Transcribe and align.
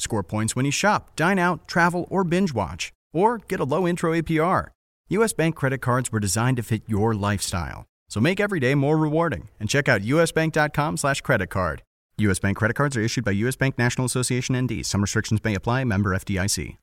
score 0.00 0.22
points 0.22 0.56
when 0.56 0.64
you 0.64 0.72
shop, 0.72 1.14
dine 1.16 1.38
out, 1.38 1.68
travel, 1.68 2.06
or 2.10 2.24
binge 2.24 2.52
watch, 2.52 2.92
or 3.12 3.38
get 3.38 3.60
a 3.60 3.64
low 3.64 3.86
intro 3.86 4.12
APR. 4.12 4.68
US 5.10 5.32
Bank 5.32 5.56
credit 5.56 5.78
cards 5.78 6.12
were 6.12 6.20
designed 6.20 6.56
to 6.56 6.62
fit 6.62 6.82
your 6.86 7.14
lifestyle. 7.14 7.84
So 8.08 8.20
make 8.20 8.40
every 8.40 8.60
day 8.60 8.74
more 8.74 8.96
rewarding 8.96 9.48
and 9.58 9.68
check 9.68 9.88
out 9.88 10.02
usbank.com 10.02 10.96
slash 10.96 11.20
credit 11.20 11.48
card. 11.48 11.82
US 12.18 12.38
Bank 12.38 12.56
credit 12.56 12.74
cards 12.74 12.96
are 12.96 13.00
issued 13.00 13.24
by 13.24 13.32
US 13.32 13.56
Bank 13.56 13.78
National 13.78 14.04
Association 14.04 14.56
ND. 14.56 14.84
Some 14.84 15.00
restrictions 15.00 15.42
may 15.42 15.54
apply. 15.54 15.84
Member 15.84 16.10
FDIC. 16.10 16.76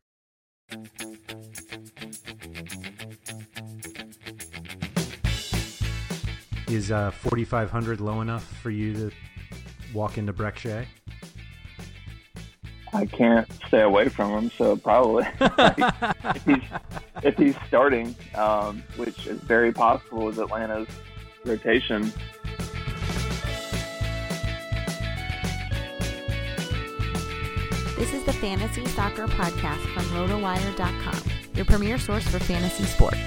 Is 6.70 6.92
uh, 6.92 7.12
4,500 7.12 8.02
low 8.02 8.20
enough 8.20 8.44
for 8.62 8.72
you 8.72 8.94
to 8.94 9.12
walk 9.94 10.18
into 10.18 10.34
Breck 10.34 10.58
I 12.98 13.06
can't 13.06 13.48
stay 13.68 13.82
away 13.82 14.10
from 14.10 14.32
him, 14.32 14.52
so 14.58 14.76
probably 14.76 15.24
if 15.40 16.44
he's 16.46 16.64
if 17.22 17.38
he's 17.38 17.56
starting, 17.68 18.16
um, 18.34 18.84
which 18.96 19.28
is 19.28 19.40
very 19.42 19.72
possible 19.72 20.26
with 20.26 20.40
Atlanta's 20.40 20.88
rotation. 21.46 22.12
This 27.98 28.14
is 28.14 28.24
the 28.24 28.34
Fantasy 28.34 28.88
Soccer 28.88 29.28
Podcast 29.28 29.94
from 29.94 30.04
RotoWire.com, 30.06 31.22
your 31.54 31.66
premier 31.66 32.00
source 32.00 32.28
for 32.28 32.40
fantasy 32.40 32.86
sports. 32.86 33.20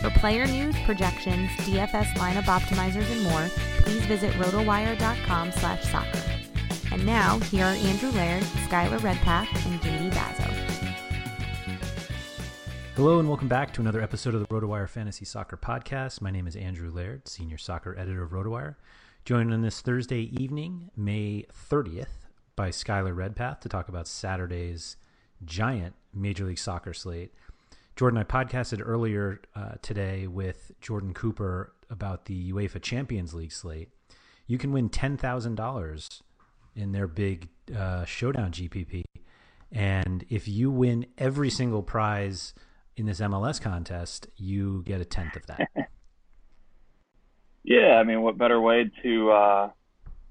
For 0.00 0.08
player 0.18 0.46
news, 0.46 0.74
projections, 0.86 1.50
DFS 1.58 2.06
lineup 2.14 2.44
optimizers, 2.44 3.10
and 3.12 3.22
more, 3.24 3.48
please 3.82 4.06
visit 4.06 4.32
RotoWire.com 4.32 5.52
slash 5.52 5.82
soccer. 5.90 6.27
And 6.98 7.06
now, 7.06 7.38
here 7.38 7.64
are 7.64 7.74
Andrew 7.74 8.10
Laird, 8.10 8.42
Skylar 8.42 9.00
Redpath, 9.00 9.48
and 9.66 9.80
Katie 9.80 10.10
Bazo. 10.10 10.42
Hello 12.96 13.20
and 13.20 13.28
welcome 13.28 13.46
back 13.46 13.72
to 13.74 13.80
another 13.80 14.02
episode 14.02 14.34
of 14.34 14.40
the 14.40 14.48
RotoWire 14.48 14.88
Fantasy 14.88 15.24
Soccer 15.24 15.56
Podcast. 15.56 16.20
My 16.20 16.32
name 16.32 16.48
is 16.48 16.56
Andrew 16.56 16.90
Laird, 16.90 17.28
Senior 17.28 17.56
Soccer 17.56 17.96
Editor 17.96 18.24
of 18.24 18.32
RotoWire. 18.32 18.74
Joined 19.24 19.52
on 19.52 19.62
this 19.62 19.80
Thursday 19.80 20.22
evening, 20.42 20.90
May 20.96 21.46
30th, 21.70 22.26
by 22.56 22.70
Skylar 22.70 23.14
Redpath 23.14 23.60
to 23.60 23.68
talk 23.68 23.88
about 23.88 24.08
Saturday's 24.08 24.96
giant 25.44 25.94
Major 26.12 26.46
League 26.46 26.58
Soccer 26.58 26.94
slate. 26.94 27.32
Jordan, 27.94 28.18
I 28.18 28.24
podcasted 28.24 28.82
earlier 28.84 29.40
uh, 29.54 29.74
today 29.82 30.26
with 30.26 30.72
Jordan 30.80 31.14
Cooper 31.14 31.74
about 31.90 32.24
the 32.24 32.50
UEFA 32.50 32.82
Champions 32.82 33.34
League 33.34 33.52
slate. 33.52 33.90
You 34.48 34.58
can 34.58 34.72
win 34.72 34.90
$10,000 34.90 36.22
in 36.78 36.92
their 36.92 37.06
big 37.06 37.48
uh, 37.76 38.04
showdown 38.04 38.52
GPP. 38.52 39.04
And 39.70 40.24
if 40.30 40.48
you 40.48 40.70
win 40.70 41.06
every 41.18 41.50
single 41.50 41.82
prize 41.82 42.54
in 42.96 43.06
this 43.06 43.20
MLS 43.20 43.60
contest, 43.60 44.28
you 44.36 44.82
get 44.86 45.00
a 45.00 45.04
tenth 45.04 45.36
of 45.36 45.46
that. 45.46 45.68
yeah, 47.64 47.98
I 48.00 48.04
mean, 48.04 48.22
what 48.22 48.38
better 48.38 48.60
way 48.60 48.90
to 49.02 49.30
uh, 49.30 49.70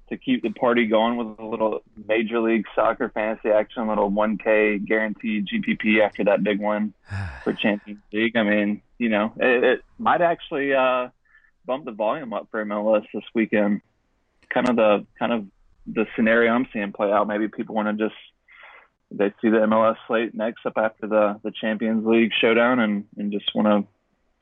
to 0.08 0.16
keep 0.16 0.42
the 0.42 0.50
party 0.50 0.86
going 0.86 1.16
with 1.16 1.38
a 1.38 1.44
little 1.44 1.82
Major 2.08 2.40
League 2.40 2.64
Soccer 2.74 3.10
fantasy 3.10 3.50
action, 3.50 3.82
a 3.82 3.88
little 3.88 4.10
1K 4.10 4.84
guaranteed 4.86 5.46
GPP 5.46 6.00
after 6.00 6.24
that 6.24 6.42
big 6.42 6.60
one 6.60 6.94
for 7.44 7.52
Champions 7.52 8.00
League? 8.12 8.36
I 8.36 8.42
mean, 8.42 8.82
you 8.98 9.08
know, 9.08 9.32
it, 9.36 9.64
it 9.64 9.84
might 9.98 10.20
actually 10.20 10.74
uh, 10.74 11.08
bump 11.64 11.84
the 11.84 11.92
volume 11.92 12.32
up 12.32 12.48
for 12.50 12.64
MLS 12.64 13.06
this 13.14 13.24
weekend. 13.34 13.82
Kind 14.50 14.68
of 14.68 14.76
the 14.76 15.06
kind 15.18 15.32
of 15.32 15.46
the 15.92 16.06
scenario 16.16 16.52
I'm 16.52 16.66
seeing 16.72 16.92
play 16.92 17.10
out. 17.10 17.28
Maybe 17.28 17.48
people 17.48 17.74
want 17.74 17.88
to 17.88 18.04
just 18.04 18.18
they 19.10 19.30
see 19.40 19.48
the 19.48 19.58
MLS 19.58 19.96
slate 20.06 20.34
next 20.34 20.66
up 20.66 20.74
after 20.76 21.06
the 21.06 21.40
the 21.42 21.52
Champions 21.60 22.06
League 22.06 22.32
showdown 22.40 22.78
and 22.78 23.04
and 23.16 23.32
just 23.32 23.50
want 23.54 23.66
to 23.68 23.90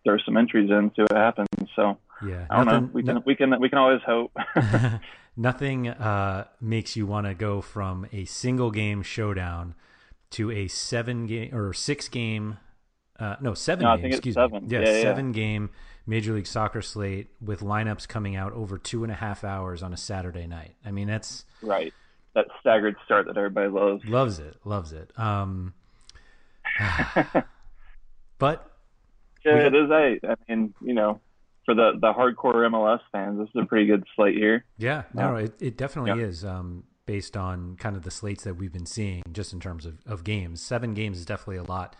throw 0.05 0.19
some 0.25 0.37
entries 0.37 0.71
in, 0.71 0.91
see 0.95 1.03
what 1.03 1.13
happens. 1.13 1.49
So 1.75 1.99
yeah, 2.27 2.47
I 2.51 2.57
don't 2.57 2.67
nothing, 2.67 2.83
know. 2.83 2.91
We 2.93 3.03
can 3.03 3.15
no, 3.15 3.23
we 3.25 3.35
can 3.35 3.61
we 3.61 3.69
can 3.69 3.79
always 3.79 4.01
hope. 4.05 4.33
nothing 5.37 5.89
uh, 5.89 6.47
makes 6.61 6.97
you 6.97 7.07
want 7.07 7.27
to 7.27 7.35
go 7.35 7.61
from 7.61 8.07
a 8.13 8.25
single 8.25 8.71
game 8.71 9.03
showdown 9.03 9.75
to 10.31 10.51
a 10.51 10.69
seven 10.69 11.27
game 11.27 11.55
or 11.55 11.73
six 11.73 12.09
game. 12.09 12.59
Uh, 13.19 13.37
no, 13.41 13.55
seven 13.55 13.85
no, 13.85 13.97
game. 13.97 14.07
excuse 14.07 14.35
seven. 14.35 14.65
me. 14.65 14.69
Yeah, 14.71 14.81
yeah 14.81 15.03
seven 15.03 15.29
yeah. 15.29 15.33
game 15.33 15.71
Major 16.07 16.35
League 16.35 16.47
Soccer 16.47 16.83
slate 16.83 17.29
with 17.41 17.61
lineups 17.61 18.07
coming 18.07 18.37
out 18.37 18.53
over 18.53 18.79
two 18.79 19.03
and 19.03 19.13
a 19.13 19.17
half 19.17 19.43
hours 19.45 19.83
on 19.83 19.93
a 19.93 19.97
Saturday 19.97 20.47
night. 20.47 20.77
I 20.85 20.93
mean, 20.93 21.09
that's 21.09 21.45
right. 21.63 21.93
That 22.35 22.47
staggered 22.61 22.97
start 23.05 23.27
that 23.27 23.37
everybody 23.37 23.69
loves. 23.69 24.05
Loves 24.05 24.39
it. 24.39 24.57
Loves 24.65 24.93
it. 24.93 25.11
Um, 25.19 25.75
but 28.39 28.71
yeah, 29.45 29.67
it 29.67 29.75
is 29.75 29.91
eight. 29.91 30.21
I 30.23 30.35
mean, 30.49 30.75
you 30.81 30.95
know, 30.95 31.21
for 31.65 31.75
the 31.75 31.93
the 32.01 32.13
hardcore 32.13 32.69
MLS 32.71 33.01
fans, 33.11 33.39
this 33.39 33.49
is 33.49 33.63
a 33.63 33.67
pretty 33.67 33.87
good 33.87 34.05
slate 34.15 34.37
here. 34.37 34.65
Yeah, 34.79 35.05
no, 35.13 35.37
yeah. 35.37 35.45
it 35.45 35.55
it 35.61 35.77
definitely 35.77 36.21
yeah. 36.21 36.29
is. 36.29 36.45
Um, 36.45 36.85
based 37.07 37.37
on 37.37 37.77
kind 37.77 37.95
of 37.95 38.03
the 38.03 38.11
slates 38.11 38.43
that 38.43 38.57
we've 38.57 38.73
been 38.73 38.85
seeing, 38.85 39.23
just 39.33 39.53
in 39.53 39.61
terms 39.61 39.87
of 39.87 39.99
of 40.07 40.25
games, 40.25 40.61
seven 40.61 40.93
games 40.93 41.19
is 41.19 41.25
definitely 41.25 41.57
a 41.57 41.63
lot 41.63 41.95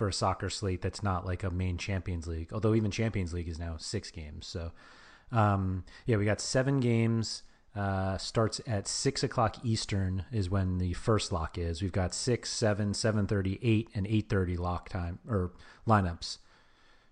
for 0.00 0.08
a 0.08 0.12
soccer 0.14 0.48
slate 0.48 0.80
that's 0.80 1.02
not 1.02 1.26
like 1.26 1.42
a 1.44 1.50
main 1.50 1.76
Champions 1.76 2.26
League. 2.26 2.54
Although 2.54 2.74
even 2.74 2.90
Champions 2.90 3.34
League 3.34 3.48
is 3.48 3.58
now 3.58 3.76
six 3.76 4.10
games. 4.10 4.46
So, 4.46 4.72
um, 5.30 5.84
yeah, 6.06 6.16
we 6.16 6.24
got 6.24 6.40
seven 6.40 6.80
games. 6.80 7.42
Uh, 7.76 8.16
starts 8.16 8.62
at 8.66 8.88
six 8.88 9.22
o'clock 9.22 9.56
Eastern 9.62 10.24
is 10.32 10.48
when 10.48 10.78
the 10.78 10.94
first 10.94 11.32
lock 11.32 11.58
is. 11.58 11.82
We've 11.82 11.92
got 11.92 12.14
six, 12.14 12.48
seven, 12.50 12.94
seven 12.94 13.26
thirty, 13.26 13.58
eight, 13.60 13.90
and 13.94 14.06
eight 14.06 14.30
thirty 14.30 14.56
lock 14.56 14.88
time 14.88 15.18
or 15.28 15.52
lineups. 15.86 16.38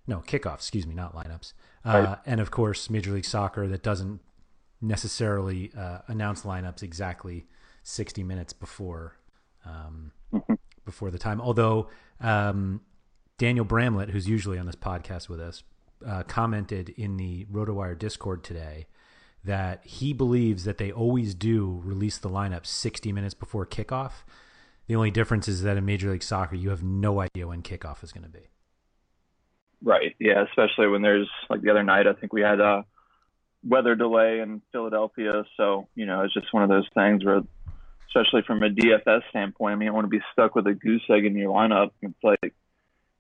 no 0.07 0.21
kickoff. 0.21 0.55
Excuse 0.55 0.87
me, 0.87 0.95
not 0.95 1.15
lineups. 1.15 1.53
Uh, 1.85 1.93
Right. 1.93 2.19
And 2.25 2.41
of 2.41 2.51
course, 2.51 2.89
Major 2.89 3.13
League 3.13 3.27
Soccer 3.27 3.69
that 3.69 3.83
doesn't 3.83 4.23
necessarily 4.81 5.73
uh, 5.77 5.99
announce 6.07 6.41
lineups 6.43 6.83
exactly 6.83 7.45
60 7.83 8.25
minutes 8.25 8.55
before 8.55 9.19
um, 9.67 10.13
before 10.89 11.11
the 11.11 11.19
time. 11.19 11.39
Although 11.39 11.89
um, 12.19 12.81
Daniel 13.37 13.67
Bramlett, 13.67 14.09
who's 14.09 14.27
usually 14.27 14.59
on 14.59 14.65
this 14.65 14.75
podcast 14.75 15.29
with 15.29 15.39
us, 15.39 15.63
uh, 16.07 16.23
commented 16.23 16.89
in 16.91 17.19
the 17.19 17.45
RotoWire 17.53 17.99
Discord 17.99 18.43
today 18.43 18.87
that 19.45 19.85
he 19.85 20.15
believes 20.15 20.65
that 20.65 20.79
they 20.79 20.91
always 20.91 21.35
do 21.35 21.83
release 21.85 22.17
the 22.17 22.31
lineup 22.31 22.65
60 22.65 23.13
minutes 23.13 23.35
before 23.35 23.67
kickoff. 23.67 24.13
The 24.87 24.97
only 24.97 25.11
difference 25.11 25.47
is 25.47 25.63
that 25.63 25.77
in 25.77 25.85
Major 25.85 26.11
League 26.11 26.23
Soccer, 26.23 26.57
you 26.57 26.71
have 26.71 26.83
no 26.83 27.21
idea 27.21 27.47
when 27.47 27.63
kickoff 27.63 28.03
is 28.03 28.13
going 28.13 28.25
to 28.25 28.31
be. 28.31 28.49
Right. 29.83 30.17
Yeah. 30.19 30.45
Especially 30.49 30.89
when 30.89 31.03
there's 31.03 31.29
like 31.51 31.61
the 31.61 31.71
other 31.71 31.85
night, 31.85 32.07
I 32.07 32.15
think 32.15 32.33
we 32.33 32.41
had 32.41 32.61
a 32.61 32.87
weather 33.63 33.95
delay 33.95 34.41
in 34.41 34.63
Philadelphia. 34.73 35.45
So, 35.59 35.89
you 35.95 36.07
know, 36.07 36.23
it's 36.23 36.33
just 36.33 36.53
one 36.53 36.63
of 36.63 36.71
those 36.71 36.89
things 36.95 37.25
where, 37.25 37.43
especially 38.09 38.43
from 38.47 38.63
a 38.63 38.71
DFS 38.71 39.23
standpoint, 39.31 39.73
I 39.73 39.77
mean, 39.77 39.89
I 39.89 39.93
want 39.93 40.05
to 40.05 40.09
be 40.09 40.23
stuck 40.33 40.55
with 40.55 40.67
a 40.67 40.75
goose 40.75 41.03
egg 41.11 41.25
in 41.25 41.37
your 41.37 41.53
lineup. 41.55 41.91
It's 42.03 42.15
like, 42.23 42.55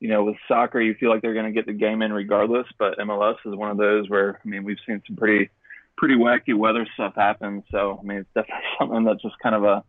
you 0.00 0.08
know, 0.08 0.24
with 0.24 0.36
soccer, 0.46 0.80
you 0.80 0.94
feel 0.94 1.10
like 1.10 1.22
they're 1.22 1.34
going 1.34 1.46
to 1.46 1.52
get 1.52 1.66
the 1.66 1.72
game 1.72 2.02
in 2.02 2.12
regardless. 2.12 2.66
But 2.78 2.98
MLS 2.98 3.36
is 3.44 3.54
one 3.54 3.70
of 3.70 3.76
those 3.76 4.08
where, 4.08 4.40
I 4.44 4.48
mean, 4.48 4.64
we've 4.64 4.78
seen 4.86 5.02
some 5.06 5.16
pretty, 5.16 5.50
pretty 5.96 6.14
wacky 6.14 6.56
weather 6.56 6.86
stuff 6.94 7.14
happen. 7.16 7.64
So, 7.70 7.98
I 8.00 8.06
mean, 8.06 8.18
it's 8.18 8.30
definitely 8.34 8.64
something 8.78 9.04
that's 9.04 9.22
just 9.22 9.38
kind 9.42 9.54
of 9.54 9.64
a, 9.64 9.84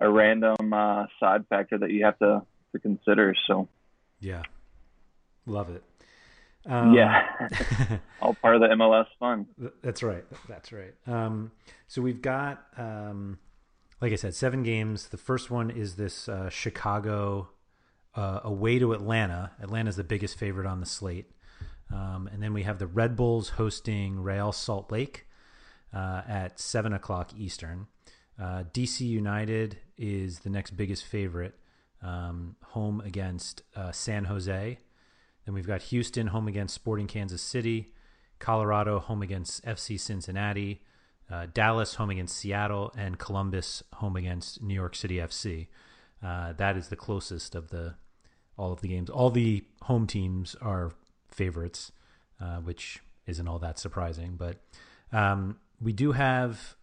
a 0.00 0.10
random 0.10 0.72
uh, 0.72 1.06
side 1.18 1.46
factor 1.48 1.78
that 1.78 1.90
you 1.90 2.04
have 2.04 2.18
to, 2.18 2.42
to 2.72 2.78
consider. 2.78 3.34
So, 3.46 3.68
Yeah. 4.20 4.42
Love 5.46 5.70
it. 5.70 5.82
Um, 6.68 6.94
yeah, 6.94 7.22
all 8.20 8.34
part 8.34 8.56
of 8.56 8.60
the 8.60 8.66
MLS 8.68 9.06
fun. 9.20 9.46
That's 9.82 10.02
right. 10.02 10.24
That's 10.48 10.72
right. 10.72 10.92
Um, 11.06 11.52
so 11.86 12.02
we've 12.02 12.20
got, 12.20 12.64
um, 12.76 13.38
like 14.00 14.12
I 14.12 14.16
said, 14.16 14.34
seven 14.34 14.62
games. 14.62 15.08
The 15.08 15.16
first 15.16 15.50
one 15.50 15.70
is 15.70 15.96
this 15.96 16.28
uh, 16.28 16.50
Chicago 16.50 17.48
uh, 18.14 18.40
away 18.44 18.78
to 18.78 18.92
Atlanta. 18.92 19.52
Atlanta's 19.62 19.96
the 19.96 20.04
biggest 20.04 20.38
favorite 20.38 20.66
on 20.66 20.80
the 20.80 20.86
slate. 20.86 21.30
Um, 21.92 22.28
and 22.32 22.42
then 22.42 22.52
we 22.52 22.64
have 22.64 22.78
the 22.78 22.86
Red 22.86 23.16
Bulls 23.16 23.50
hosting 23.50 24.20
Real 24.20 24.52
Salt 24.52 24.90
Lake 24.90 25.26
uh, 25.94 26.22
at 26.28 26.58
7 26.58 26.92
o'clock 26.92 27.30
Eastern. 27.36 27.86
Uh, 28.38 28.64
DC 28.72 29.00
United 29.00 29.78
is 29.96 30.40
the 30.40 30.50
next 30.50 30.72
biggest 30.72 31.04
favorite, 31.04 31.54
um, 32.02 32.56
home 32.62 33.00
against 33.00 33.62
uh, 33.74 33.92
San 33.92 34.24
Jose. 34.24 34.78
Then 35.44 35.54
we've 35.54 35.66
got 35.66 35.82
Houston 35.82 36.28
home 36.28 36.48
against 36.48 36.74
Sporting 36.74 37.06
Kansas 37.06 37.40
City, 37.40 37.92
Colorado 38.38 38.98
home 38.98 39.22
against 39.22 39.64
FC 39.64 39.98
Cincinnati, 39.98 40.82
uh, 41.30 41.46
Dallas 41.52 41.94
home 41.94 42.10
against 42.10 42.36
Seattle, 42.36 42.92
and 42.96 43.18
Columbus 43.18 43.82
home 43.94 44.16
against 44.16 44.62
New 44.62 44.74
York 44.74 44.94
City 44.94 45.16
FC. 45.16 45.66
Uh, 46.22 46.52
that 46.54 46.76
is 46.76 46.88
the 46.88 46.96
closest 46.96 47.54
of 47.54 47.70
the 47.70 47.94
all 48.56 48.72
of 48.72 48.80
the 48.80 48.88
games. 48.88 49.10
All 49.10 49.30
the 49.30 49.64
home 49.82 50.06
teams 50.06 50.56
are 50.62 50.92
favorites, 51.30 51.92
uh, 52.40 52.56
which 52.58 53.00
isn't 53.26 53.46
all 53.46 53.58
that 53.58 53.78
surprising. 53.78 54.36
But 54.36 54.56
um, 55.12 55.58
we 55.80 55.92
do 55.92 56.12
have 56.12 56.76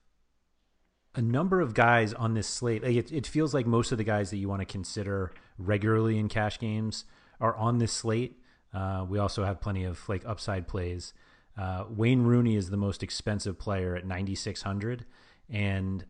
a 1.16 1.22
number 1.22 1.62
of 1.62 1.74
guys 1.74 2.14
on 2.14 2.34
this 2.34 2.48
slate. 2.48 2.84
Like 2.84 2.96
it, 2.96 3.12
it 3.12 3.28
feels 3.28 3.54
like 3.54 3.66
most 3.66 3.92
of 3.92 3.98
the 3.98 4.04
guys 4.04 4.30
that 4.32 4.38
you 4.38 4.50
want 4.50 4.62
to 4.62 4.66
consider 4.66 5.32
regularly 5.58 6.18
in 6.18 6.28
cash 6.28 6.60
games 6.60 7.06
are 7.40 7.56
on 7.56 7.78
this 7.78 7.92
slate. 7.92 8.40
Uh, 8.74 9.06
we 9.08 9.20
also 9.20 9.44
have 9.44 9.62
plenty 9.62 9.84
of 9.84 10.08
like 10.10 10.24
upside 10.26 10.68
plays. 10.68 11.14
Uh, 11.58 11.86
Wayne 11.90 12.24
Rooney 12.24 12.56
is 12.56 12.70
the 12.70 12.78
most 12.78 13.04
expensive 13.04 13.60
player 13.60 13.96
at 13.96 14.06
9600 14.06 15.06
and 15.50 16.06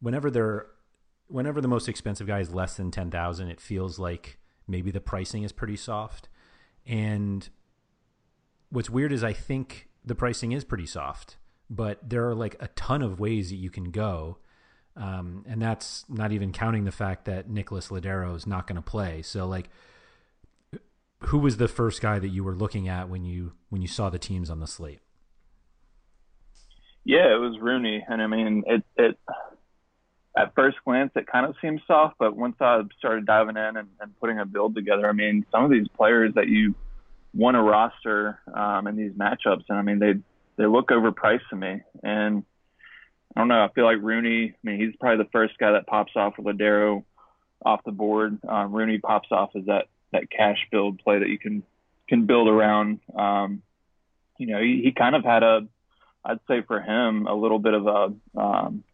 whenever 0.00 0.30
they're 0.30 0.66
whenever 1.28 1.62
the 1.62 1.68
most 1.68 1.88
expensive 1.88 2.26
guy 2.26 2.40
is 2.40 2.52
less 2.52 2.76
than 2.76 2.90
10,000 2.90 3.48
it 3.48 3.60
feels 3.60 3.98
like 3.98 4.38
maybe 4.68 4.90
the 4.90 5.00
pricing 5.00 5.44
is 5.44 5.52
pretty 5.52 5.76
soft. 5.76 6.28
And 6.86 7.48
what's 8.68 8.90
weird 8.90 9.12
is 9.12 9.24
I 9.24 9.32
think 9.32 9.88
the 10.04 10.14
pricing 10.14 10.52
is 10.52 10.64
pretty 10.64 10.86
soft 10.86 11.36
but 11.72 11.98
there 12.06 12.28
are 12.28 12.34
like 12.34 12.54
a 12.60 12.68
ton 12.68 13.00
of 13.00 13.18
ways 13.18 13.48
that 13.48 13.56
you 13.56 13.70
can 13.70 13.90
go. 13.90 14.36
Um, 14.94 15.42
and 15.48 15.60
that's 15.62 16.04
not 16.06 16.30
even 16.32 16.52
counting 16.52 16.84
the 16.84 16.92
fact 16.92 17.24
that 17.24 17.48
Nicholas 17.48 17.88
Lodeiro 17.88 18.36
is 18.36 18.46
not 18.46 18.66
going 18.66 18.76
to 18.76 18.82
play. 18.82 19.22
So 19.22 19.46
like 19.46 19.70
who 21.26 21.38
was 21.38 21.56
the 21.56 21.68
first 21.68 22.00
guy 22.00 22.18
that 22.18 22.28
you 22.28 22.44
were 22.44 22.54
looking 22.54 22.88
at 22.88 23.08
when 23.08 23.24
you 23.24 23.52
when 23.68 23.82
you 23.82 23.88
saw 23.88 24.10
the 24.10 24.18
teams 24.18 24.50
on 24.50 24.60
the 24.60 24.66
slate? 24.66 25.00
Yeah, 27.04 27.34
it 27.34 27.38
was 27.38 27.58
Rooney, 27.60 28.04
and 28.08 28.22
I 28.22 28.26
mean, 28.26 28.64
it 28.66 28.84
it 28.96 29.18
at 30.36 30.54
first 30.54 30.78
glance 30.84 31.10
it 31.14 31.26
kind 31.26 31.46
of 31.46 31.54
seemed 31.60 31.80
soft, 31.86 32.16
but 32.18 32.36
once 32.36 32.56
I 32.60 32.82
started 32.98 33.26
diving 33.26 33.56
in 33.56 33.76
and, 33.76 33.88
and 34.00 34.18
putting 34.20 34.38
a 34.38 34.46
build 34.46 34.74
together, 34.74 35.08
I 35.08 35.12
mean, 35.12 35.44
some 35.50 35.64
of 35.64 35.70
these 35.70 35.88
players 35.88 36.32
that 36.34 36.48
you 36.48 36.74
want 37.34 37.54
to 37.56 37.62
roster 37.62 38.38
um, 38.54 38.86
in 38.86 38.96
these 38.96 39.12
matchups, 39.12 39.64
and 39.68 39.78
I 39.78 39.82
mean, 39.82 39.98
they 39.98 40.14
they 40.56 40.66
look 40.66 40.88
overpriced 40.88 41.48
to 41.50 41.56
me, 41.56 41.80
and 42.02 42.44
I 43.34 43.40
don't 43.40 43.48
know. 43.48 43.64
I 43.64 43.68
feel 43.74 43.84
like 43.84 43.98
Rooney. 44.00 44.52
I 44.52 44.56
mean, 44.62 44.80
he's 44.80 44.94
probably 44.96 45.24
the 45.24 45.30
first 45.30 45.58
guy 45.58 45.72
that 45.72 45.86
pops 45.86 46.12
off 46.14 46.34
with 46.38 46.56
Lodeiro 46.56 47.04
off 47.64 47.80
the 47.84 47.92
board. 47.92 48.38
Um, 48.46 48.72
Rooney 48.72 48.98
pops 48.98 49.28
off 49.30 49.50
as 49.56 49.64
that 49.66 49.86
that 50.12 50.30
cash 50.30 50.58
build 50.70 50.98
play 50.98 51.18
that 51.18 51.28
you 51.28 51.38
can 51.38 51.62
can 52.08 52.26
build 52.26 52.48
around. 52.48 53.00
Um, 53.16 53.62
you 54.38 54.46
know, 54.46 54.60
he, 54.60 54.82
he 54.84 54.92
kind 54.92 55.14
of 55.14 55.24
had 55.24 55.42
a, 55.42 55.60
I'd 56.24 56.40
say 56.48 56.62
for 56.62 56.80
him, 56.80 57.26
a 57.26 57.34
little 57.34 57.58
bit 57.58 57.74
of 57.74 57.86
a 57.86 58.40
um, 58.40 58.84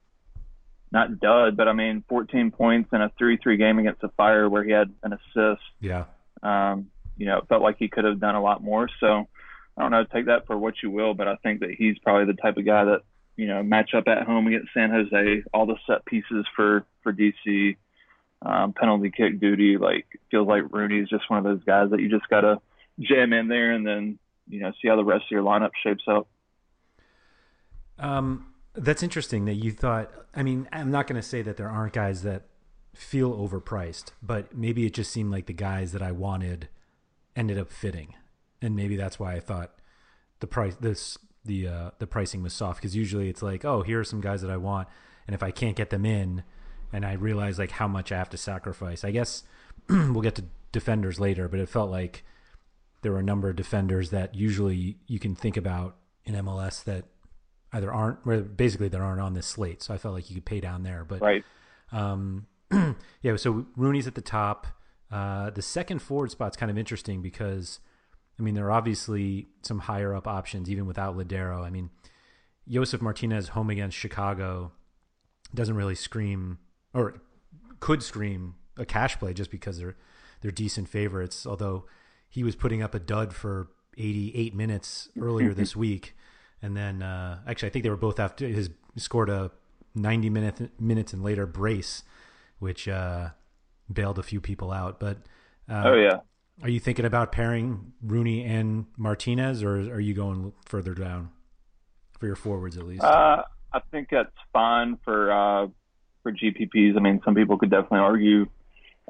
not 0.91 1.20
dud, 1.20 1.56
but 1.56 1.69
I 1.69 1.73
mean, 1.73 2.05
14 2.09 2.50
points 2.50 2.91
in 2.93 3.03
a 3.03 3.11
3-3 3.20 3.59
game 3.59 3.79
against 3.79 4.00
the 4.00 4.09
Fire 4.11 4.49
where 4.49 4.65
he 4.65 4.70
had 4.70 4.93
an 5.03 5.12
assist. 5.12 5.62
Yeah. 5.81 6.05
Um, 6.43 6.91
you 7.17 7.26
know, 7.26 7.38
it 7.38 7.49
felt 7.49 7.62
like 7.62 7.76
he 7.79 7.88
could 7.88 8.05
have 8.05 8.21
done 8.21 8.35
a 8.35 8.43
lot 8.43 8.62
more. 8.62 8.88
So 9.00 9.29
I 9.76 9.82
don't 9.82 9.91
know, 9.91 10.05
take 10.05 10.26
that 10.26 10.47
for 10.47 10.56
what 10.56 10.75
you 10.82 10.91
will, 10.91 11.14
but 11.14 11.29
I 11.29 11.37
think 11.37 11.61
that 11.61 11.71
he's 11.76 11.99
probably 11.99 12.32
the 12.32 12.41
type 12.41 12.56
of 12.56 12.64
guy 12.64 12.85
that 12.85 13.03
you 13.37 13.47
know 13.47 13.62
match 13.62 13.94
up 13.94 14.09
at 14.09 14.25
home 14.25 14.47
against 14.47 14.75
San 14.75 14.91
Jose, 14.91 15.43
all 15.55 15.67
the 15.67 15.76
set 15.87 16.05
pieces 16.05 16.47
for 16.56 16.85
for 17.03 17.12
DC 17.12 17.76
um, 18.43 18.73
penalty 18.73 19.11
kick 19.11 19.40
duty. 19.40 19.76
Like 19.76 20.06
feels 20.31 20.49
like 20.49 20.73
Rooney 20.73 20.99
is 20.99 21.08
just 21.08 21.29
one 21.29 21.38
of 21.38 21.44
those 21.44 21.64
guys 21.64 21.90
that 21.90 22.00
you 22.00 22.08
just 22.08 22.29
gotta 22.29 22.61
jam 23.00 23.32
in 23.32 23.49
there 23.49 23.73
and 23.73 23.87
then 23.87 24.19
you 24.49 24.61
know 24.61 24.73
see 24.81 24.88
how 24.88 24.96
the 24.96 25.05
rest 25.05 25.25
of 25.25 25.31
your 25.31 25.43
lineup 25.43 25.70
shapes 25.82 26.05
up. 26.08 26.29
Um, 27.99 28.52
that's 28.75 29.02
interesting 29.02 29.45
that 29.47 29.54
you 29.54 29.73
thought. 29.73 30.11
I 30.35 30.42
mean, 30.42 30.68
I'm 30.73 30.90
not 30.90 31.07
going 31.07 31.21
to 31.21 31.26
say 31.26 31.42
that 31.42 31.57
there 31.57 31.68
aren't 31.68 31.95
guys 31.95 32.23
that 32.23 32.45
feel 32.95 33.37
overpriced, 33.37 34.12
but 34.23 34.57
maybe 34.57 34.87
it 34.87 34.95
just 34.95 35.11
seemed 35.11 35.33
like 35.33 35.47
the 35.47 35.52
guys 35.52 35.92
that 35.92 36.02
I 36.02 36.12
wanted 36.12 36.68
ended 37.35 37.59
up 37.59 37.71
fitting, 37.71 38.14
and 38.62 38.76
maybe 38.76 38.97
that's 38.97 39.18
why 39.18 39.35
I 39.35 39.40
thought 39.40 39.73
the 40.40 40.47
price 40.47 40.76
this 40.76 41.18
the 41.45 41.68
uh, 41.68 41.90
the 41.99 42.07
pricing 42.07 42.42
was 42.42 42.52
soft 42.52 42.80
because 42.80 42.95
usually 42.97 43.28
it's 43.28 43.42
like, 43.42 43.64
oh, 43.64 43.83
here 43.83 44.00
are 44.00 44.04
some 44.04 44.21
guys 44.21 44.42
that 44.42 44.50
I 44.50 44.57
want, 44.57 44.88
and 45.26 45.35
if 45.35 45.42
I 45.42 45.50
can't 45.50 45.76
get 45.76 45.90
them 45.90 46.07
in, 46.07 46.45
and 46.92 47.04
I 47.04 47.14
realized 47.14 47.59
like 47.59 47.73
how 47.73 47.88
much 47.88 48.12
I 48.12 48.16
have 48.18 48.30
to 48.30 48.37
sacrifice. 48.37 49.04
I 49.04 49.11
guess 49.11 49.45
we'll 49.88 50.21
get 50.23 50.35
to 50.37 50.45
defenders 50.73 51.18
later, 51.21 51.49
but 51.49 51.61
it 51.61 51.68
felt 51.68 51.90
like 51.90 52.25
there 53.02 53.12
were 53.12 53.18
a 53.21 53.23
number 53.25 53.49
of 53.49 53.57
defenders 53.57 54.11
that 54.11 54.35
usually 54.35 54.99
you 55.07 55.18
can 55.18 55.35
think 55.35 55.57
about 55.57 55.97
in 56.25 56.35
MLS 56.35 56.83
that 56.85 57.04
either 57.73 57.92
aren't, 57.92 58.25
where 58.26 58.40
basically 58.40 58.88
that 58.88 59.00
aren't 59.00 59.21
on 59.21 59.35
this 59.35 59.47
slate. 59.47 59.83
So 59.83 59.95
I 59.95 59.99
felt 59.99 60.14
like 60.14 60.28
you 60.30 60.35
could 60.37 60.45
pay 60.45 60.61
down 60.61 60.83
there, 60.83 61.04
but 61.04 61.21
Right. 61.21 61.45
um, 61.92 62.47
yeah. 63.23 63.37
So 63.37 63.66
Rooney's 63.76 64.07
at 64.07 64.14
the 64.14 64.21
top. 64.21 64.66
Uh, 65.11 65.50
the 65.50 65.62
second 65.62 66.00
forward 66.00 66.30
spot's 66.30 66.57
kind 66.57 66.71
of 66.71 66.76
interesting 66.76 67.23
because, 67.23 67.78
I 68.38 68.42
mean, 68.42 68.54
there 68.54 68.66
are 68.66 68.73
obviously 68.73 69.49
some 69.62 69.78
higher 69.80 70.14
up 70.14 70.26
options 70.26 70.68
even 70.71 70.87
without 70.87 71.16
Lodeiro. 71.16 71.62
I 71.64 71.71
mean, 71.71 71.90
Josef 72.68 73.00
Martinez 73.00 73.49
home 73.49 73.71
against 73.71 73.97
Chicago 73.97 74.73
doesn't 75.54 75.76
really 75.76 75.95
scream 75.95 76.59
or 76.99 77.14
could 77.81 78.02
scream 78.02 78.57
a 78.76 78.85
cash 78.85 79.19
play 79.19 79.33
just 79.33 79.50
because 79.50 79.78
they're 79.78 79.97
they're 80.40 80.50
decent 80.50 80.88
favorites. 80.88 81.47
Although 81.47 81.87
he 82.28 82.43
was 82.43 82.57
putting 82.57 82.83
up 82.83 82.95
a 82.95 82.99
dud 82.99 83.33
for 83.33 83.69
88 83.97 84.55
minutes 84.55 85.09
earlier 85.21 85.55
this 85.55 85.75
week, 85.87 86.17
and 86.61 86.76
then 86.76 87.02
uh, 87.02 87.40
actually 87.47 87.69
I 87.69 87.71
think 87.71 87.85
they 87.85 87.90
were 87.90 87.97
both 87.97 88.19
after 88.19 88.47
his 88.47 88.71
scored 88.97 89.31
a 89.31 89.52
90 89.95 90.31
minute 90.31 90.81
minutes 90.81 91.12
and 91.12 91.23
later 91.23 91.47
brace, 91.47 92.02
which 92.59 92.88
uh, 92.88 93.31
bailed 93.93 94.19
a 94.19 94.23
few 94.23 94.40
people 94.40 94.73
out. 94.73 94.99
But 94.99 95.19
uh, 95.69 95.83
oh 95.87 95.95
yeah. 95.95 96.21
are 96.62 96.69
you 96.69 96.81
thinking 96.81 97.05
about 97.05 97.31
pairing 97.31 97.93
Rooney 98.02 98.45
and 98.45 98.87
Martinez, 98.97 99.62
or 99.62 99.76
are 99.76 100.00
you 100.00 100.14
going 100.14 100.52
further 100.67 100.95
down 100.95 101.31
for 102.19 102.26
your 102.26 102.37
forwards 102.37 102.76
at 102.76 102.87
least? 102.87 103.05
Uh, 103.05 103.43
I 103.73 103.81
think 103.90 104.09
that's 104.11 104.31
fine 104.52 104.99
for 105.05 105.31
uh, 105.31 105.67
for 106.28 106.32
GPPs. 106.37 106.97
I 106.97 107.00
mean, 107.00 107.20
some 107.25 107.35
people 107.35 107.58
could 107.58 107.70
definitely 107.70 107.99
argue 108.00 108.47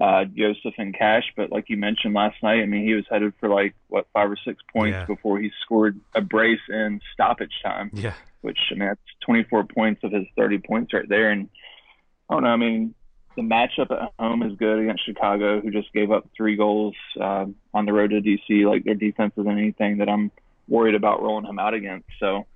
uh, 0.00 0.24
Josef 0.24 0.74
and 0.78 0.96
Cash. 0.96 1.24
But 1.36 1.50
like 1.50 1.68
you 1.68 1.76
mentioned 1.76 2.14
last 2.14 2.36
night, 2.42 2.60
I 2.62 2.66
mean, 2.66 2.84
he 2.86 2.94
was 2.94 3.04
headed 3.10 3.32
for 3.40 3.48
like 3.48 3.74
what 3.88 4.06
five 4.12 4.30
or 4.30 4.36
six 4.44 4.62
points 4.72 4.94
Yeah. 4.94 5.06
before 5.06 5.38
he 5.40 5.50
scored 5.62 5.98
a 6.14 6.20
brace 6.20 6.60
in 6.68 7.00
stoppage 7.12 7.52
time, 7.64 7.90
Yeah. 7.92 8.14
which 8.42 8.58
I 8.70 8.74
mean 8.74 8.88
that's 8.88 9.00
24 9.24 9.64
points 9.64 10.04
of 10.04 10.12
his 10.12 10.26
30 10.36 10.58
points 10.58 10.92
right 10.92 11.08
there. 11.08 11.30
And 11.30 11.48
I 12.30 12.34
don't 12.34 12.44
know, 12.44 12.50
I 12.50 12.56
mean, 12.56 12.94
the 13.36 13.42
matchup 13.42 13.90
at 13.90 14.12
home 14.18 14.42
is 14.42 14.56
good 14.56 14.78
against 14.80 15.04
Chicago, 15.06 15.60
who 15.60 15.70
just 15.70 15.92
gave 15.92 16.10
up 16.10 16.28
three 16.36 16.56
goals 16.56 16.94
uh, 17.20 17.46
on 17.74 17.86
the 17.86 17.92
road 17.92 18.10
to 18.10 18.20
DC. 18.20 18.68
Like 18.68 18.84
their 18.84 18.94
defense 18.94 19.32
isn't 19.36 19.50
anything 19.58 19.98
that 19.98 20.08
I'm 20.08 20.30
worried 20.68 20.94
about 20.94 21.22
rolling 21.22 21.46
him 21.46 21.58
out 21.58 21.72
against. 21.74 22.06
So, 22.20 22.46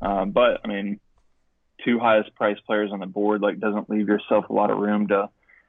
um, 0.00 0.30
but 0.30 0.60
I 0.64 0.68
mean, 0.68 1.00
two 1.84 1.98
highest 1.98 2.34
priced 2.34 2.64
players 2.66 2.90
on 2.92 3.00
the 3.00 3.06
board 3.06 3.42
like 3.42 3.60
doesn't 3.60 3.90
leave 3.90 4.08
yourself 4.08 4.48
a 4.48 4.52
lot 4.52 4.70
of 4.70 4.78
room 4.78 5.08
to 5.08 5.28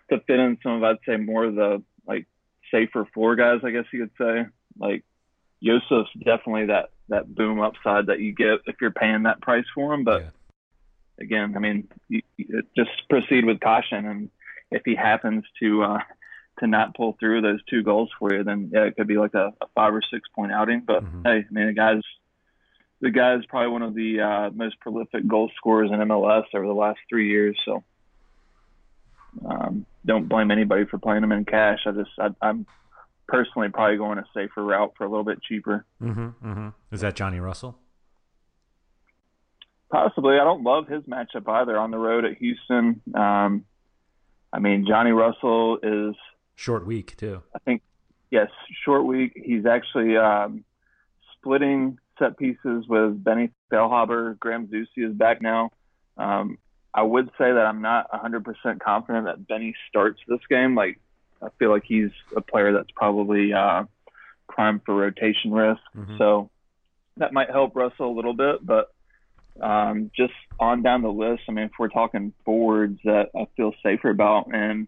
to 0.10 0.20
fit 0.22 0.40
in 0.40 0.58
some 0.64 0.74
of 0.74 0.84
I'd 0.84 0.98
say 1.06 1.18
more 1.18 1.46
of 1.46 1.56
the 1.56 1.84
like 2.06 2.26
safer 2.72 3.06
floor 3.14 3.36
guys, 3.36 3.62
I 3.64 3.72
guess 3.72 3.86
you 3.92 4.08
could 4.08 4.12
say. 4.18 4.46
Like 4.78 5.04
Josef's 5.64 6.10
definitely 6.24 6.68
that 6.68 6.90
that 7.10 7.34
boom 7.34 7.60
upside 7.60 8.08
that 8.08 8.20
you 8.20 8.34
get 8.34 8.60
if 8.66 8.76
you're 8.82 8.92
paying 8.92 9.24
that 9.24 9.42
price 9.42 9.66
for 9.74 9.94
him. 9.94 10.04
But 10.04 10.22
Yeah. 10.22 10.30
again, 11.20 11.54
I 11.56 11.60
mean, 11.60 11.88
you, 12.10 12.22
you 12.38 12.64
just 12.76 12.92
proceed 13.10 13.46
with 13.46 13.60
caution, 13.60 14.06
and 14.06 14.30
if 14.72 14.84
he 14.86 14.96
happens 14.96 15.44
to 15.60 15.84
uh, 15.84 16.00
to 16.60 16.68
not 16.68 16.96
pull 16.96 17.16
through 17.20 17.42
those 17.42 17.64
two 17.70 17.84
goals 17.84 18.10
for 18.20 18.34
you, 18.34 18.44
then 18.44 18.70
yeah, 18.74 18.84
it 18.84 18.96
could 18.96 19.08
be 19.08 19.18
like 19.18 19.34
a, 19.34 19.54
a 19.62 19.68
five 19.76 19.94
or 19.94 20.02
six 20.02 20.28
point 20.36 20.52
outing. 20.52 20.82
But 20.86 21.04
Mhm. 21.04 21.22
hey, 21.26 21.46
I 21.50 21.52
mean, 21.52 21.68
the 21.68 21.74
guy's 21.74 22.04
the 23.02 23.12
guy 23.12 23.36
is 23.36 23.46
probably 23.48 23.72
one 23.72 23.84
of 23.84 23.94
the 23.94 24.22
uh, 24.22 24.50
most 24.52 24.80
prolific 24.80 25.28
goal 25.28 25.52
scorers 25.56 25.92
in 25.92 26.00
MLS 26.00 26.46
over 26.54 26.66
the 26.66 26.74
last 26.74 27.00
three 27.10 27.30
years. 27.30 27.58
So 27.66 27.84
um, 29.46 29.86
don't 30.06 30.28
blame 30.28 30.52
anybody 30.52 30.86
for 30.86 30.98
playing 30.98 31.24
him 31.24 31.32
in 31.32 31.46
cash. 31.46 31.80
I 31.86 31.92
just 31.92 32.10
I, 32.20 32.30
I'm 32.42 32.66
personally 33.28 33.70
probably 33.70 33.98
going 33.98 34.18
a 34.18 34.26
safer 34.34 34.64
route 34.64 34.94
for 34.98 35.06
a 35.06 35.10
little 35.10 35.26
bit 35.26 35.42
cheaper. 35.44 35.86
Mm-hmm, 36.02 36.50
mm-hmm. 36.50 36.70
Is 36.92 37.02
that 37.02 37.16
Johnny 37.16 37.40
Russell? 37.40 37.78
Possibly. 39.92 40.36
I 40.36 40.44
don't 40.44 40.64
love 40.64 40.88
his 40.88 41.04
matchup 41.04 41.48
either 41.48 41.78
on 41.78 41.92
the 41.92 41.98
road 41.98 42.26
at 42.26 42.38
Houston. 42.38 43.02
Um, 43.14 43.66
I 44.52 44.60
mean, 44.60 44.86
Johnny 44.88 45.12
Russell 45.12 45.80
is, 45.82 46.16
Short 46.56 46.86
week 46.88 47.16
too. 47.18 47.44
I 47.56 47.60
think, 47.60 47.84
yes, 48.32 48.50
short 48.84 49.06
week. 49.06 49.34
He's 49.36 49.66
actually 49.68 50.18
um, 50.18 50.64
splitting 51.38 52.00
set 52.20 52.38
pieces 52.38 52.86
with 52.88 53.24
Benny 53.24 53.52
Feilhaber. 53.72 54.38
Graham 54.40 54.68
Zusi 54.68 55.10
is 55.10 55.14
back 55.14 55.42
now. 55.42 55.72
Um, 56.18 56.58
I 56.94 57.04
would 57.04 57.28
say 57.38 57.52
that 57.52 57.66
I'm 57.66 57.82
not 57.82 58.10
100% 58.12 58.80
confident 58.80 59.26
that 59.26 59.48
Benny 59.48 59.76
starts 59.90 60.20
this 60.28 60.40
game. 60.50 60.76
Like, 60.76 61.00
I 61.42 61.50
feel 61.60 61.70
like 61.70 61.84
he's 61.86 62.10
a 62.36 62.42
player 62.42 62.74
that's 62.74 62.90
probably 62.96 63.54
uh, 63.54 63.84
prime 64.50 64.82
for 64.86 64.96
rotation 64.96 65.52
risk. 65.52 65.82
Mhm. 65.96 66.18
So 66.18 66.50
that 67.18 67.34
might 67.34 67.52
help 67.52 67.76
Russell 67.76 68.10
a 68.10 68.16
little 68.16 68.34
bit, 68.34 68.66
but 68.66 68.92
um, 69.62 70.12
just 70.16 70.34
on 70.60 70.84
down 70.84 71.02
the 71.02 71.12
list, 71.12 71.44
I 71.50 71.52
mean, 71.52 71.66
if 71.66 71.72
we're 71.80 71.90
talking 71.90 72.34
forwards 72.46 73.00
that 73.04 73.30
I 73.36 73.48
feel 73.56 73.74
safer 73.84 74.10
about, 74.10 74.54
and 74.54 74.88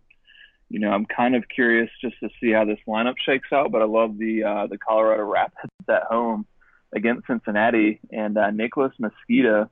you 0.70 0.80
know, 0.80 0.92
I'm 0.92 1.06
kind 1.06 1.36
of 1.36 1.44
curious 1.50 1.90
just 2.00 2.16
to 2.20 2.30
see 2.40 2.52
how 2.52 2.66
this 2.66 2.78
lineup 2.88 3.16
shakes 3.18 3.52
out. 3.52 3.72
But 3.72 3.82
I 3.82 3.86
love 3.86 4.18
the 4.18 4.44
uh, 4.44 4.68
the 4.68 4.78
Colorado 4.78 5.24
Rapids 5.24 5.74
at 5.90 6.04
home 6.04 6.46
against 6.94 7.28
Cincinnati, 7.28 8.00
and 8.12 8.38
uh, 8.38 8.52
Nicholas 8.52 8.94
Mezquida. 9.00 9.70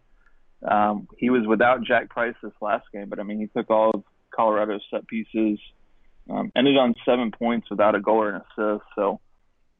Um, 0.67 1.07
he 1.17 1.29
was 1.29 1.45
without 1.47 1.83
Jack 1.83 2.09
Price 2.09 2.35
this 2.41 2.53
last 2.61 2.85
game, 2.91 3.09
but 3.09 3.19
I 3.19 3.23
mean, 3.23 3.39
he 3.39 3.47
took 3.47 3.69
all 3.69 3.91
of 3.93 4.03
Colorado's 4.35 4.81
set 4.91 5.07
pieces, 5.07 5.59
um, 6.29 6.51
ended 6.55 6.77
on 6.77 6.95
seven 7.05 7.31
points 7.31 7.69
without 7.69 7.95
a 7.95 7.99
goal 7.99 8.17
or 8.17 8.29
an 8.29 8.41
assist. 8.41 8.85
So 8.95 9.19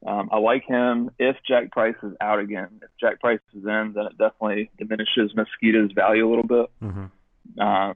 um, 0.06 0.30
I 0.32 0.38
like 0.38 0.64
him 0.66 1.10
if 1.18 1.36
Jack 1.48 1.72
Price 1.72 1.96
is 2.04 2.14
out 2.22 2.40
again. 2.40 2.80
If 2.82 2.90
Jack 3.00 3.20
Price 3.20 3.40
is 3.54 3.64
in, 3.64 3.94
then 3.96 4.06
it 4.06 4.18
definitely 4.18 4.70
diminishes 4.78 5.36
Mezquida's 5.36 5.92
value 5.94 6.28
a 6.28 6.30
little 6.30 6.48
bit. 6.48 6.72
Mm-hmm. 6.82 7.60
Um, 7.60 7.96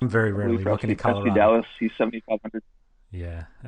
I'm 0.00 0.08
very 0.08 0.32
rarely 0.32 0.62
looking 0.62 0.90
at 0.90 0.98
Colorado. 0.98 1.34
Dallas, 1.34 1.66
he's 1.80 1.90
7,500. 1.96 2.62
Yeah, 3.14 3.44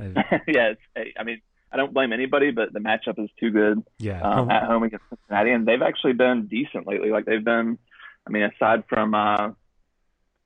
yeah, 0.47 0.73
it's, 0.95 1.13
I 1.17 1.23
mean, 1.23 1.41
I 1.71 1.77
don't 1.77 1.93
blame 1.93 2.13
anybody, 2.13 2.51
but 2.51 2.73
the 2.73 2.79
matchup 2.79 3.17
is 3.23 3.29
too 3.39 3.51
good 3.51 3.83
yeah. 3.97 4.21
um, 4.21 4.49
at 4.49 4.63
home 4.63 4.83
against 4.83 5.05
Cincinnati, 5.09 5.51
and 5.51 5.65
they've 5.65 5.81
actually 5.81 6.13
been 6.13 6.47
decent 6.47 6.87
lately. 6.87 7.09
Like 7.09 7.25
they've 7.25 7.43
been, 7.43 7.77
I 8.25 8.29
mean, 8.29 8.43
aside 8.43 8.83
from, 8.89 9.13
uh, 9.13 9.51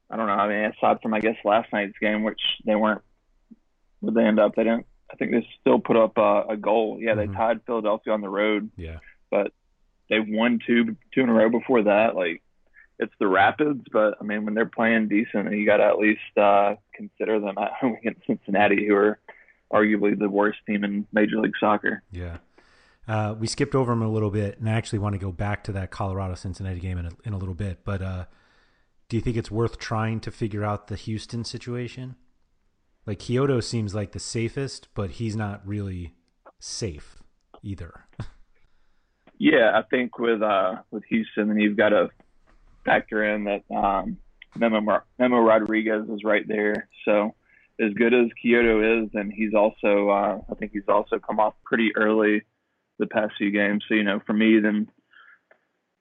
I 0.10 0.17
don't 0.17 0.27
know, 0.27 0.34
I 0.34 0.48
mean, 0.48 0.72
aside 0.77 0.98
from 1.01 1.13
I 1.13 1.20
guess 1.20 1.36
last 1.43 1.72
night's 1.74 1.98
game, 2.00 2.24
which 2.24 2.41
they 2.65 2.75
weren't, 2.75 3.01
would 4.01 4.13
they 4.13 4.24
end 4.24 4.39
up? 4.39 4.55
They 4.55 4.63
didn't. 4.63 4.86
I 5.12 5.15
think 5.15 5.31
they 5.31 5.48
still 5.60 5.79
put 5.79 5.98
up 5.98 6.17
uh, 6.17 6.43
a 6.50 6.58
goal. 6.58 6.98
Yeah, 7.00 7.15
they 7.15 7.27
Mhm. 7.27 7.36
tied 7.36 7.65
Philadelphia 7.65 8.13
on 8.13 8.22
the 8.22 8.29
road, 8.29 8.72
yeah. 8.77 9.00
but 9.29 9.51
they've 10.10 10.27
won 10.27 10.60
two 10.65 10.96
two 11.13 11.22
in 11.22 11.29
a 11.29 11.34
row 11.34 11.50
before 11.50 11.84
that. 11.84 12.15
Like 12.15 12.41
it's 13.01 13.13
the 13.20 13.27
Rapids, 13.27 13.84
but 13.91 14.15
I 14.22 14.24
mean, 14.24 14.46
when 14.46 14.53
they're 14.53 14.65
playing 14.65 15.10
decent, 15.10 15.51
you 15.51 15.65
got 15.65 15.77
to 15.77 15.86
at 15.86 15.98
least 15.98 16.38
uh, 16.38 16.75
consider 16.93 17.39
them 17.39 17.58
at 17.58 17.74
home 17.81 17.98
against 18.00 18.25
Cincinnati, 18.27 18.88
who 18.88 18.96
are 18.96 19.20
arguably 19.74 20.17
the 20.17 20.29
worst 20.29 20.60
team 20.67 20.84
in 20.84 21.08
Major 21.12 21.39
League 21.39 21.55
Soccer. 21.60 22.03
Yeah. 22.12 22.38
Uh, 23.08 23.34
we 23.38 23.48
skipped 23.48 23.74
over 23.74 23.91
them 23.91 24.03
a 24.03 24.08
little 24.08 24.29
bit, 24.29 24.60
and 24.60 24.70
I 24.70 24.74
actually 24.74 25.00
want 25.00 25.13
to 25.13 25.20
go 25.20 25.31
back 25.31 25.63
to 25.65 25.72
that 25.72 25.89
Colorado 25.89 26.36
Cincinnati 26.36 26.79
game 26.79 27.00
in 27.00 27.08
a, 27.08 27.12
in 27.25 27.34
a 27.34 27.38
little 27.38 27.55
bit. 27.55 27.79
But 27.84 28.03
uh, 28.03 28.25
do 29.10 29.17
you 29.17 29.22
think 29.22 29.36
it's 29.36 29.50
worth 29.50 29.79
trying 29.79 30.20
to 30.22 30.31
figure 30.31 30.63
out 30.63 30.88
the 30.88 30.96
Houston 30.96 31.43
situation? 31.43 32.15
Like 33.08 33.17
Quioto 33.17 33.63
seems 33.63 33.96
like 33.96 34.12
the 34.12 34.20
safest, 34.20 34.89
but 34.93 35.12
he's 35.12 35.36
not 35.36 35.65
really 35.67 36.13
safe 36.60 37.17
either. 37.63 38.05
Yeah, 39.43 39.72
I 39.74 39.81
think 39.81 40.20
with 40.20 40.43
uh 40.43 40.84
with 40.91 41.03
Houston, 41.05 41.48
then 41.48 41.58
you've 41.58 41.75
got 41.75 41.89
to 41.89 42.12
factor 42.85 43.23
in 43.23 43.45
that 43.45 43.63
um, 43.75 44.17
Memo 44.55 45.01
Memo 45.17 45.38
Rodriguez 45.38 46.07
is 46.09 46.23
right 46.23 46.47
there. 46.47 46.88
So 47.05 47.35
as 47.79 47.93
good 47.93 48.13
as 48.13 48.27
Quioto 48.43 49.03
is, 49.03 49.09
and 49.13 49.31
he's 49.31 49.53
also 49.53 50.09
uh, 50.09 50.39
I 50.50 50.55
think 50.55 50.71
he's 50.73 50.88
also 50.88 51.19
come 51.19 51.39
off 51.39 51.53
pretty 51.63 51.91
early 51.95 52.43
the 53.00 53.07
past 53.07 53.33
few 53.38 53.51
games. 53.51 53.83
So 53.88 53.95
you 53.95 54.03
know, 54.03 54.19
for 54.25 54.33
me, 54.33 54.59
then 54.59 54.89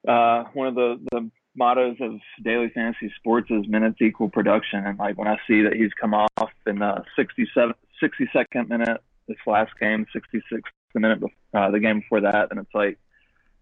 uh, 0.06 0.44
one 0.52 0.68
of 0.68 0.74
the 0.74 1.00
the 1.10 1.30
mottos 1.56 1.96
of 2.00 2.20
daily 2.42 2.70
fantasy 2.70 3.12
sports 3.16 3.50
is 3.50 3.66
minutes 3.68 4.00
equal 4.00 4.30
production. 4.30 4.86
And 4.86 4.98
like 4.98 5.18
when 5.18 5.28
I 5.28 5.36
see 5.46 5.62
that 5.62 5.74
he's 5.74 5.92
come 6.00 6.14
off 6.14 6.52
in 6.66 6.78
the 6.78 7.02
67, 7.16 7.74
62nd 8.02 8.68
minute 8.68 9.02
this 9.26 9.36
last 9.46 9.72
game, 9.78 10.06
66th 10.14 10.62
minute 10.94 11.22
uh, 11.54 11.70
the 11.70 11.80
game 11.80 12.00
before 12.00 12.20
that, 12.22 12.48
and 12.50 12.60
it's 12.60 12.74
like 12.74 12.98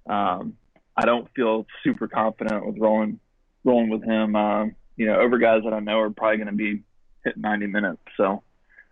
um, 0.09 0.57
I 0.99 1.05
don't 1.05 1.29
feel 1.37 1.65
super 1.85 2.09
confident 2.09 2.67
with 2.67 2.77
rolling 2.79 3.21
rolling 3.63 3.89
with 3.89 4.03
him. 4.03 4.35
Um, 4.35 4.75
you 4.97 5.07
know, 5.07 5.21
over 5.21 5.39
guys 5.39 5.63
that 5.65 5.73
I 5.73 5.79
know 5.79 6.01
are 6.01 6.11
probably 6.11 6.39
going 6.39 6.49
to 6.49 6.55
be 6.55 6.83
hit 7.25 7.37
90 7.37 7.69
minutes. 7.69 8.03
So 8.17 8.43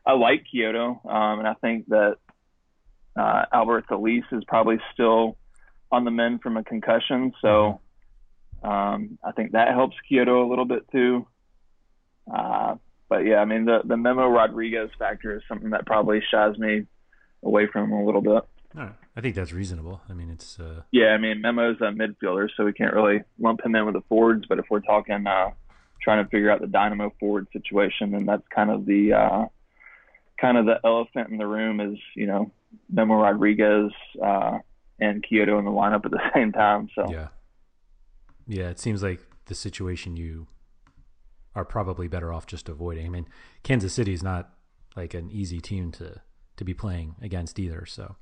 I 0.06 0.12
like 0.12 0.44
Quioto, 0.52 1.04
um, 1.04 1.40
and 1.40 1.48
I 1.48 1.54
think 1.54 1.88
that 1.88 2.18
uh, 3.16 3.46
Alberth 3.52 3.90
Elis 3.90 4.22
is 4.30 4.44
probably 4.46 4.78
still 4.94 5.36
on 5.90 6.04
the 6.04 6.12
mend 6.12 6.42
from 6.42 6.56
a 6.56 6.62
concussion. 6.62 7.32
So 7.42 7.80
um, 8.62 9.18
I 9.24 9.32
think 9.32 9.52
that 9.52 9.74
helps 9.74 9.96
Quioto 10.08 10.46
a 10.46 10.48
little 10.48 10.64
bit 10.64 10.88
too. 10.92 11.26
Uh, 12.32 12.76
but 13.08 13.26
yeah, 13.26 13.38
I 13.38 13.46
mean 13.46 13.64
the 13.64 13.80
the 13.84 13.96
Memo 13.96 14.28
Rodriguez 14.28 14.90
factor 14.96 15.36
is 15.36 15.42
something 15.48 15.70
that 15.70 15.86
probably 15.86 16.22
shies 16.30 16.56
me 16.56 16.86
away 17.42 17.66
from 17.66 17.90
him 17.90 17.98
a 17.98 18.04
little 18.04 18.22
bit. 18.22 18.44
All 18.76 18.84
right. 18.84 18.94
I 19.16 19.20
think 19.20 19.34
that's 19.34 19.52
reasonable. 19.52 20.02
I 20.08 20.12
mean, 20.12 20.30
it's 20.30 20.60
uh, 20.60 20.82
Yeah, 20.92 21.08
I 21.08 21.18
mean 21.18 21.40
Memo's 21.40 21.80
a 21.80 21.84
midfielder, 21.84 22.48
so 22.56 22.64
we 22.64 22.72
can't 22.72 22.94
really 22.94 23.22
lump 23.38 23.64
him 23.64 23.74
in 23.74 23.86
with 23.86 23.94
the 23.94 24.02
forwards. 24.08 24.44
But 24.48 24.58
if 24.58 24.66
we're 24.70 24.80
talking 24.80 25.26
uh, 25.26 25.50
trying 26.02 26.22
to 26.22 26.30
figure 26.30 26.50
out 26.50 26.60
the 26.60 26.66
Dynamo 26.66 27.12
forward 27.18 27.48
situation, 27.52 28.12
then 28.12 28.26
that's 28.26 28.46
kind 28.54 28.70
of 28.70 28.84
the 28.84 29.12
uh, 29.14 29.46
kind 30.40 30.58
of 30.58 30.66
the 30.66 30.78
elephant 30.84 31.30
in 31.30 31.38
the 31.38 31.46
room 31.46 31.80
is 31.80 31.98
you 32.14 32.26
know 32.26 32.50
Memo 32.90 33.14
Rodriguez 33.14 33.92
uh, 34.22 34.58
and 35.00 35.24
Quioto 35.24 35.58
in 35.58 35.64
the 35.64 35.70
lineup 35.70 36.04
at 36.04 36.10
the 36.10 36.20
same 36.34 36.52
time. 36.52 36.88
So 36.94 37.10
yeah, 37.10 37.28
yeah. 38.46 38.68
It 38.68 38.78
seems 38.78 39.02
like 39.02 39.20
the 39.46 39.54
situation 39.54 40.16
you 40.16 40.48
are 41.54 41.64
probably 41.64 42.08
better 42.08 42.32
off 42.32 42.46
just 42.46 42.68
avoiding. 42.68 43.06
I 43.06 43.08
mean, 43.08 43.26
Kansas 43.62 43.94
City 43.94 44.12
is 44.12 44.22
not 44.22 44.50
like 44.94 45.14
an 45.14 45.30
easy 45.30 45.60
team 45.60 45.92
to 45.92 46.20
to 46.56 46.64
be 46.64 46.74
playing 46.74 47.16
against 47.22 47.58
either. 47.58 47.86
So, 47.86 48.16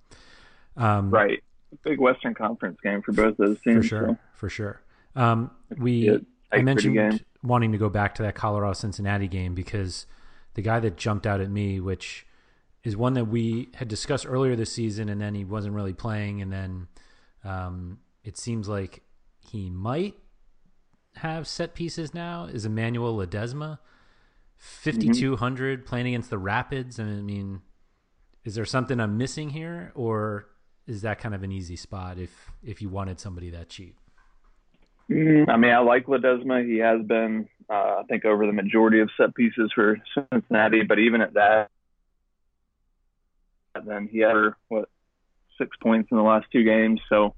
um, 0.76 1.10
right, 1.10 1.42
big 1.82 2.00
Western 2.00 2.34
Conference 2.34 2.78
game 2.82 3.02
for 3.02 3.12
both 3.12 3.36
those 3.36 3.58
for 3.58 3.74
teams. 3.74 3.86
sure, 3.86 4.06
so. 4.08 4.18
for 4.34 4.48
sure. 4.48 4.80
Um, 5.16 5.50
we 5.76 6.18
I 6.52 6.62
mentioned 6.62 7.24
wanting 7.42 7.72
to 7.72 7.78
go 7.78 7.88
back 7.88 8.14
to 8.16 8.22
that 8.22 8.34
Colorado 8.34 8.72
Cincinnati 8.72 9.28
game 9.28 9.54
because 9.54 10.06
the 10.54 10.62
guy 10.62 10.80
that 10.80 10.96
jumped 10.96 11.26
out 11.26 11.40
at 11.40 11.50
me, 11.50 11.80
which 11.80 12.26
is 12.82 12.96
one 12.96 13.14
that 13.14 13.26
we 13.26 13.68
had 13.74 13.88
discussed 13.88 14.26
earlier 14.26 14.56
this 14.56 14.72
season, 14.72 15.08
and 15.08 15.20
then 15.20 15.34
he 15.34 15.44
wasn't 15.44 15.74
really 15.74 15.92
playing, 15.92 16.42
and 16.42 16.52
then 16.52 16.88
um, 17.44 17.98
it 18.22 18.36
seems 18.36 18.68
like 18.68 19.02
he 19.40 19.70
might 19.70 20.14
have 21.16 21.46
set 21.46 21.74
pieces 21.74 22.12
now 22.12 22.46
is 22.46 22.64
Emmanuel 22.64 23.16
Ledesma, 23.16 23.78
fifty 24.56 25.08
two 25.10 25.36
hundred 25.36 25.80
mm-hmm. 25.80 25.88
playing 25.88 26.06
against 26.08 26.30
the 26.30 26.38
Rapids. 26.38 26.98
I 26.98 27.04
mean, 27.04 27.62
is 28.44 28.54
there 28.54 28.64
something 28.64 29.00
I'm 29.00 29.16
missing 29.16 29.50
here, 29.50 29.92
or 29.94 30.48
is 30.86 31.02
that 31.02 31.18
kind 31.18 31.34
of 31.34 31.42
an 31.42 31.52
easy 31.52 31.76
spot 31.76 32.18
if 32.18 32.50
if 32.62 32.82
you 32.82 32.88
wanted 32.88 33.20
somebody 33.20 33.50
that 33.50 33.68
cheap? 33.68 33.96
Mm, 35.10 35.48
I 35.48 35.56
mean, 35.56 35.70
I 35.70 35.78
like 35.78 36.06
Ledesma. 36.06 36.66
He 36.66 36.78
has 36.78 37.02
been, 37.02 37.48
uh, 37.68 38.00
I 38.00 38.02
think, 38.08 38.24
over 38.24 38.46
the 38.46 38.52
majority 38.52 39.00
of 39.00 39.10
set 39.16 39.34
pieces 39.34 39.70
for 39.74 39.98
Cincinnati. 40.14 40.82
But 40.82 40.98
even 40.98 41.20
at 41.20 41.34
that, 41.34 41.68
then 43.84 44.08
he 44.10 44.20
had 44.20 44.34
what 44.68 44.88
six 45.58 45.76
points 45.82 46.08
in 46.10 46.16
the 46.16 46.22
last 46.22 46.46
two 46.50 46.64
games. 46.64 47.00
So, 47.08 47.34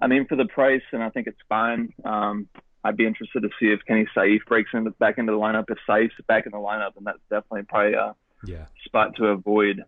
I 0.00 0.08
mean, 0.08 0.26
for 0.26 0.36
the 0.36 0.46
price, 0.46 0.82
and 0.92 1.02
I 1.02 1.10
think 1.10 1.26
it's 1.26 1.38
fine. 1.48 1.92
Um, 2.04 2.48
I'd 2.82 2.96
be 2.96 3.06
interested 3.06 3.42
to 3.42 3.48
see 3.58 3.66
if 3.66 3.80
Kenny 3.86 4.06
Saief 4.14 4.44
breaks 4.46 4.70
into 4.72 4.90
back 4.92 5.18
into 5.18 5.32
the 5.32 5.38
lineup. 5.38 5.64
If 5.68 5.78
Saief's 5.86 6.14
back 6.26 6.46
in 6.46 6.52
the 6.52 6.58
lineup, 6.58 6.96
and 6.96 7.06
that's 7.06 7.18
definitely 7.30 7.62
probably 7.68 7.94
a 7.94 8.14
yeah. 8.44 8.66
spot 8.84 9.16
to 9.16 9.26
avoid. 9.26 9.82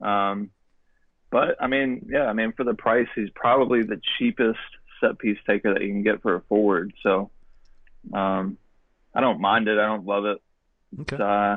Um, 0.00 0.50
but 1.30 1.56
I 1.60 1.66
mean, 1.66 2.08
yeah, 2.10 2.26
I 2.26 2.32
mean, 2.32 2.52
for 2.56 2.64
the 2.64 2.74
price, 2.74 3.08
he's 3.14 3.30
probably 3.34 3.82
the 3.82 4.00
cheapest 4.18 4.58
set 5.00 5.18
piece 5.18 5.38
taker 5.46 5.74
that 5.74 5.82
you 5.82 5.88
can 5.88 6.02
get 6.02 6.22
for 6.22 6.34
a 6.34 6.40
forward. 6.42 6.92
So, 7.02 7.30
um, 8.12 8.58
I 9.14 9.20
don't 9.20 9.40
mind 9.40 9.68
it. 9.68 9.78
I 9.78 9.86
don't 9.86 10.06
love 10.06 10.24
it. 10.24 10.38
Okay. 11.00 11.16
Uh, 11.16 11.56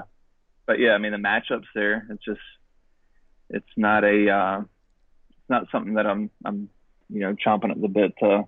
but 0.65 0.79
yeah, 0.79 0.91
I 0.91 0.97
mean, 0.97 1.11
the 1.11 1.17
matchups 1.17 1.65
there, 1.73 2.05
it's 2.09 2.23
just, 2.23 2.39
it's 3.49 3.65
not 3.77 4.03
a, 4.03 4.29
uh, 4.29 4.59
it's 5.29 5.49
not 5.49 5.67
something 5.71 5.95
that 5.95 6.05
I'm, 6.05 6.29
I'm, 6.45 6.69
you 7.09 7.21
know, 7.21 7.35
chomping 7.35 7.71
at 7.71 7.81
the 7.81 7.87
bit 7.87 8.13
to, 8.19 8.47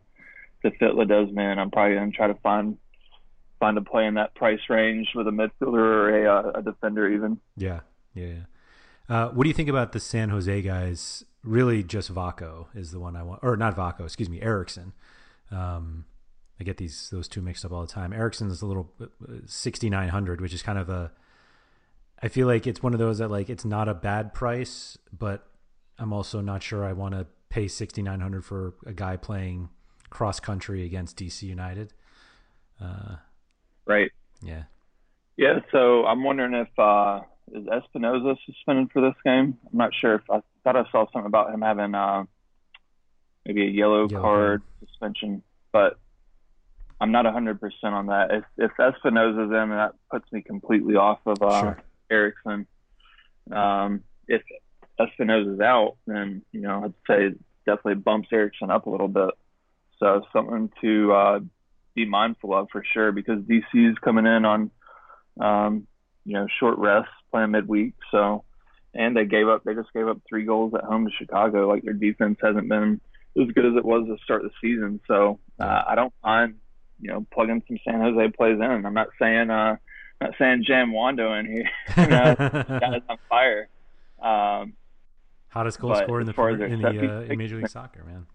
to 0.63 0.71
fit 0.71 0.93
Ledesma. 0.93 1.57
I'm 1.57 1.71
probably 1.71 1.95
going 1.95 2.11
to 2.11 2.17
try 2.17 2.27
to 2.27 2.35
find, 2.35 2.77
find 3.59 3.77
a 3.77 3.81
play 3.81 4.05
in 4.05 4.15
that 4.15 4.35
price 4.35 4.61
range 4.69 5.09
with 5.15 5.27
a 5.27 5.31
midfielder 5.31 5.73
or 5.73 6.25
a, 6.25 6.33
uh, 6.33 6.51
a 6.55 6.61
defender 6.61 7.09
even. 7.09 7.39
Yeah. 7.57 7.81
Yeah. 8.13 8.27
yeah. 8.27 8.45
Uh, 9.09 9.29
what 9.29 9.43
do 9.43 9.49
you 9.49 9.53
think 9.53 9.69
about 9.69 9.91
the 9.91 9.99
San 9.99 10.29
Jose 10.29 10.61
guys? 10.61 11.23
Really, 11.43 11.83
just 11.83 12.13
Vako 12.13 12.67
is 12.73 12.91
the 12.91 12.99
one 12.99 13.15
I 13.15 13.23
want, 13.23 13.41
or 13.43 13.57
not 13.57 13.75
Vako, 13.75 14.01
excuse 14.01 14.29
me, 14.29 14.41
Eriksson. 14.41 14.93
Um, 15.51 16.05
I 16.59 16.63
get 16.63 16.77
these 16.77 17.09
those 17.11 17.27
two 17.27 17.41
mixed 17.41 17.65
up 17.65 17.71
all 17.71 17.81
the 17.81 17.91
time. 17.91 18.13
Eriksson 18.13 18.49
is 18.49 18.61
a 18.61 18.65
little 18.65 18.89
uh, 19.01 19.07
sixty 19.45 19.89
nine 19.89 20.09
hundred, 20.09 20.39
which 20.39 20.53
is 20.53 20.61
kind 20.61 20.79
of 20.79 20.89
a. 20.89 21.11
I 22.21 22.29
feel 22.29 22.47
like 22.47 22.65
it's 22.65 22.81
one 22.81 22.93
of 22.93 22.99
those 22.99 23.17
that 23.17 23.29
like 23.29 23.49
it's 23.49 23.65
not 23.65 23.89
a 23.89 23.93
bad 23.93 24.33
price, 24.33 24.97
but 25.17 25.45
I'm 25.99 26.13
also 26.13 26.39
not 26.39 26.63
sure 26.63 26.85
I 26.85 26.93
want 26.93 27.15
to 27.15 27.27
pay 27.49 27.67
sixty 27.67 28.01
nine 28.01 28.21
hundred 28.21 28.45
for 28.45 28.75
a 28.85 28.93
guy 28.93 29.17
playing 29.17 29.69
cross 30.09 30.39
country 30.39 30.85
against 30.85 31.17
DC 31.17 31.43
United. 31.43 31.91
Uh, 32.79 33.17
right. 33.85 34.11
Yeah. 34.41 34.63
Yeah. 35.35 35.59
So 35.71 36.05
I'm 36.05 36.23
wondering 36.23 36.53
if 36.53 36.79
uh, 36.79 37.21
is 37.51 37.65
Espinoza 37.65 38.37
suspended 38.45 38.91
for 38.91 39.01
this 39.01 39.15
game? 39.23 39.57
I'm 39.71 39.77
not 39.77 39.91
sure 39.99 40.15
if 40.15 40.21
I 40.29 40.41
thought 40.63 40.75
I 40.75 40.83
saw 40.91 41.05
something 41.11 41.27
about 41.27 41.53
him 41.53 41.61
having 41.61 41.93
uh, 41.93 42.23
maybe 43.45 43.63
a 43.63 43.69
yellow, 43.69 44.07
yellow 44.07 44.21
card, 44.21 44.61
suspension, 44.79 45.43
but 45.71 45.97
I'm 47.01 47.11
not 47.11 47.25
100% 47.25 47.59
on 47.83 48.07
that. 48.07 48.31
If 48.31 48.43
if 48.57 48.71
Espinoza's 48.79 49.51
in, 49.51 49.69
that 49.69 49.93
puts 50.09 50.31
me 50.31 50.41
completely 50.41 50.95
off 50.95 51.19
of 51.25 51.41
uh, 51.41 51.61
sure. 51.61 51.77
Eriksson. 52.09 52.67
Um, 53.51 54.03
if 54.27 54.41
Espinoza's 54.99 55.59
out, 55.59 55.97
then 56.07 56.43
you 56.51 56.61
know 56.61 56.85
I'd 56.85 56.93
say 57.07 57.35
definitely 57.65 57.95
bumps 57.95 58.29
Eriksson 58.31 58.71
up 58.71 58.85
a 58.85 58.89
little 58.89 59.07
bit. 59.07 59.31
So 59.99 60.23
something 60.31 60.69
to 60.81 61.13
uh, 61.13 61.39
be 61.93 62.05
mindful 62.05 62.53
of 62.53 62.69
for 62.71 62.83
sure 62.93 63.11
because 63.11 63.39
DC 63.39 63.63
is 63.73 63.97
coming 64.03 64.25
in 64.25 64.45
on 64.45 64.71
um, 65.39 65.87
you 66.25 66.33
know 66.33 66.47
short 66.59 66.77
rest 66.77 67.09
playing 67.31 67.51
midweek. 67.51 67.93
So, 68.11 68.43
and 68.93 69.15
they 69.15 69.25
gave 69.25 69.47
up. 69.47 69.63
They 69.63 69.73
just 69.73 69.93
gave 69.93 70.07
up 70.07 70.19
three 70.27 70.45
goals 70.45 70.73
at 70.73 70.83
home 70.83 71.05
to 71.05 71.11
Chicago. 71.11 71.67
Like 71.67 71.83
their 71.83 71.93
defense 71.93 72.37
hasn't 72.41 72.69
been 72.69 73.01
as 73.39 73.47
good 73.51 73.65
as 73.65 73.75
it 73.75 73.85
was 73.85 74.07
to 74.07 74.17
start 74.23 74.43
the 74.43 74.51
season. 74.61 74.99
So 75.07 75.39
uh, 75.59 75.83
I 75.87 75.95
don't 75.95 76.13
mind, 76.23 76.55
you 76.99 77.09
know, 77.09 77.25
plugging 77.33 77.63
some 77.67 77.79
San 77.85 78.01
Jose 78.01 78.31
plays 78.37 78.55
in. 78.55 78.85
I'm 78.85 78.93
not 78.93 79.09
saying, 79.19 79.49
uh, 79.49 79.77
not 80.21 80.31
saying 80.37 80.63
jam 80.67 80.93
Wondo 80.93 81.33
in 81.33 81.45
here. 81.45 81.69
you 81.97 82.07
know, 82.07 82.35
guys 82.35 83.01
on 83.09 83.17
fire. 83.29 83.69
Um, 84.21 84.73
Hottest 85.49 85.79
goal 85.79 85.95
scorer 85.95 86.21
in 86.21 86.27
the 86.27 86.65
in 86.65 86.81
the 86.81 86.87
uh, 86.87 87.21
in 87.21 87.37
Major 87.37 87.57
League 87.57 87.69
Soccer, 87.69 88.03
man. 88.03 88.25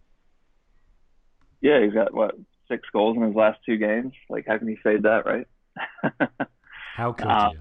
Yeah, 1.60 1.82
he's 1.82 1.92
got 1.92 2.14
what 2.14 2.36
six 2.68 2.88
goals 2.92 3.16
in 3.16 3.24
his 3.24 3.34
last 3.34 3.58
two 3.66 3.76
games. 3.76 4.12
Like, 4.28 4.46
how 4.46 4.58
can 4.58 4.68
you 4.68 4.76
fade 4.82 5.02
that, 5.02 5.26
right? 5.26 5.46
how 6.94 7.12
could 7.12 7.26
um, 7.26 7.52
you? 7.54 7.60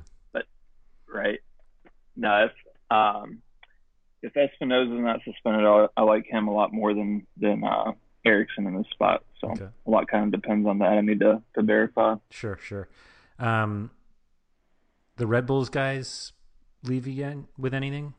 Right? 1.13 1.39
No, 2.15 2.45
if 2.45 2.95
um, 2.95 3.41
if 4.21 4.33
Espinoza 4.33 4.95
is 4.95 5.03
not 5.03 5.19
suspended, 5.23 5.65
I, 5.65 5.87
I, 5.97 6.03
like 6.03 6.25
him 6.25 6.47
a 6.47 6.53
lot 6.53 6.73
more 6.73 6.93
than 6.93 7.27
than 7.37 7.63
uh, 7.63 7.91
Eriksson 8.25 8.67
in 8.67 8.77
this 8.77 8.87
spot. 8.91 9.23
So 9.39 9.51
okay. 9.51 9.67
a 9.85 9.89
lot 9.89 10.07
kind 10.07 10.25
of 10.25 10.41
depends 10.41 10.67
on 10.67 10.79
that. 10.79 10.89
I 10.89 11.01
need 11.01 11.19
to 11.19 11.41
to 11.55 11.63
verify. 11.63 12.15
Sure, 12.31 12.57
sure. 12.61 12.87
Um, 13.39 13.91
the 15.17 15.27
Red 15.27 15.45
Bulls 15.45 15.69
guys 15.69 16.33
leave 16.83 17.07
you 17.07 17.47
with 17.57 17.73
anything? 17.73 18.13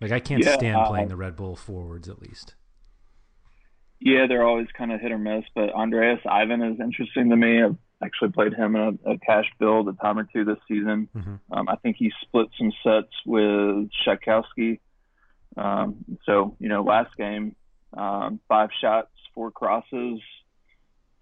Like 0.00 0.12
I 0.12 0.20
can't 0.20 0.44
yeah, 0.44 0.56
stand 0.56 0.76
uh, 0.76 0.88
playing 0.88 1.08
the 1.08 1.16
Red 1.16 1.36
Bull 1.36 1.56
forwards 1.56 2.08
at 2.08 2.20
least. 2.20 2.54
Yeah, 3.98 4.26
they're 4.28 4.46
always 4.46 4.66
kind 4.76 4.92
of 4.92 5.00
hit 5.00 5.10
or 5.10 5.18
miss, 5.18 5.44
but 5.54 5.70
Andreas 5.72 6.20
Ivan 6.28 6.62
is 6.62 6.78
interesting 6.80 7.30
to 7.30 7.36
me. 7.36 7.62
I've 7.62 7.76
actually 8.02 8.30
played 8.30 8.54
him 8.54 8.76
in 8.76 8.98
a, 9.04 9.12
a 9.12 9.18
cash 9.18 9.46
build 9.58 9.88
a 9.88 9.92
time 9.94 10.18
or 10.18 10.24
two 10.24 10.44
this 10.44 10.58
season. 10.68 11.08
Mm-hmm. 11.16 11.34
Um, 11.50 11.68
I 11.68 11.76
think 11.76 11.96
he 11.98 12.12
split 12.22 12.48
some 12.58 12.72
sets 12.82 13.12
with 13.24 13.88
Rzatkowski. 14.06 14.80
Um, 15.56 16.04
so, 16.24 16.56
you 16.58 16.68
know, 16.68 16.82
last 16.82 17.16
game, 17.16 17.56
um, 17.96 18.40
five 18.48 18.70
shots, 18.80 19.10
four 19.34 19.50
crosses, 19.50 20.20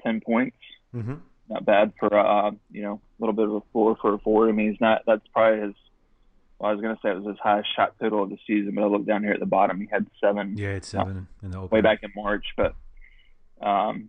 10 0.02 0.20
points. 0.20 0.56
Mm-hmm. 0.94 1.14
Not 1.48 1.64
bad 1.64 1.92
for, 1.98 2.12
uh, 2.12 2.50
you 2.70 2.82
know, 2.82 2.94
a 2.94 3.22
little 3.22 3.34
bit 3.34 3.46
of 3.46 3.54
a 3.54 3.60
floor 3.72 3.96
for 4.00 4.14
a 4.14 4.18
forward. 4.18 4.48
I 4.48 4.52
mean, 4.52 4.70
he's 4.70 4.80
not, 4.80 5.02
that's 5.06 5.26
probably 5.32 5.60
his, 5.60 5.74
well, 6.58 6.70
I 6.70 6.74
was 6.74 6.82
going 6.82 6.94
to 6.94 7.00
say 7.02 7.10
it 7.10 7.16
was 7.16 7.26
his 7.26 7.38
highest 7.40 7.68
shot 7.76 7.94
total 8.00 8.22
of 8.24 8.30
the 8.30 8.38
season, 8.46 8.74
but 8.74 8.82
I 8.82 8.86
look 8.86 9.06
down 9.06 9.22
here 9.22 9.32
at 9.32 9.40
the 9.40 9.46
bottom. 9.46 9.80
He 9.80 9.88
had 9.90 10.06
seven. 10.20 10.56
Yeah, 10.56 10.70
it's 10.70 10.88
seven 10.88 11.28
in 11.42 11.50
the 11.50 11.66
Way 11.66 11.82
back 11.82 12.00
in 12.02 12.10
March. 12.16 12.46
But, 12.56 12.74
um, 13.60 14.08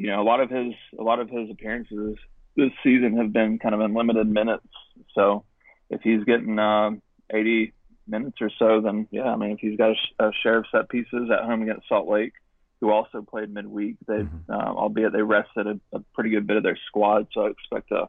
you 0.00 0.06
know, 0.06 0.22
a 0.22 0.24
lot 0.24 0.40
of 0.40 0.48
his 0.48 0.72
a 0.98 1.02
lot 1.02 1.20
of 1.20 1.28
his 1.28 1.50
appearances 1.50 2.16
this 2.56 2.70
season 2.82 3.18
have 3.18 3.34
been 3.34 3.58
kind 3.58 3.74
of 3.74 3.82
in 3.82 3.92
limited 3.92 4.26
minutes. 4.26 4.66
So 5.14 5.44
if 5.90 6.00
he's 6.00 6.24
getting 6.24 6.58
uh, 6.58 6.92
80 7.30 7.74
minutes 8.08 8.38
or 8.40 8.50
so, 8.58 8.80
then 8.80 9.06
yeah, 9.10 9.24
I 9.24 9.36
mean, 9.36 9.50
if 9.50 9.58
he's 9.58 9.76
got 9.76 9.90
a, 9.90 10.28
a 10.28 10.32
share 10.42 10.56
of 10.56 10.64
set 10.72 10.88
pieces 10.88 11.28
at 11.30 11.44
home 11.44 11.60
against 11.60 11.86
Salt 11.86 12.08
Lake, 12.08 12.32
who 12.80 12.90
also 12.90 13.20
played 13.20 13.52
midweek, 13.52 13.96
they, 14.08 14.14
mm-hmm. 14.14 14.50
uh, 14.50 14.72
albeit 14.72 15.12
they 15.12 15.20
rested 15.20 15.66
a, 15.66 15.78
a, 15.92 16.00
pretty 16.14 16.30
good 16.30 16.46
bit 16.46 16.56
of 16.56 16.62
their 16.62 16.78
squad, 16.86 17.26
so 17.34 17.42
I 17.42 17.50
expect 17.50 17.90
a 17.90 18.08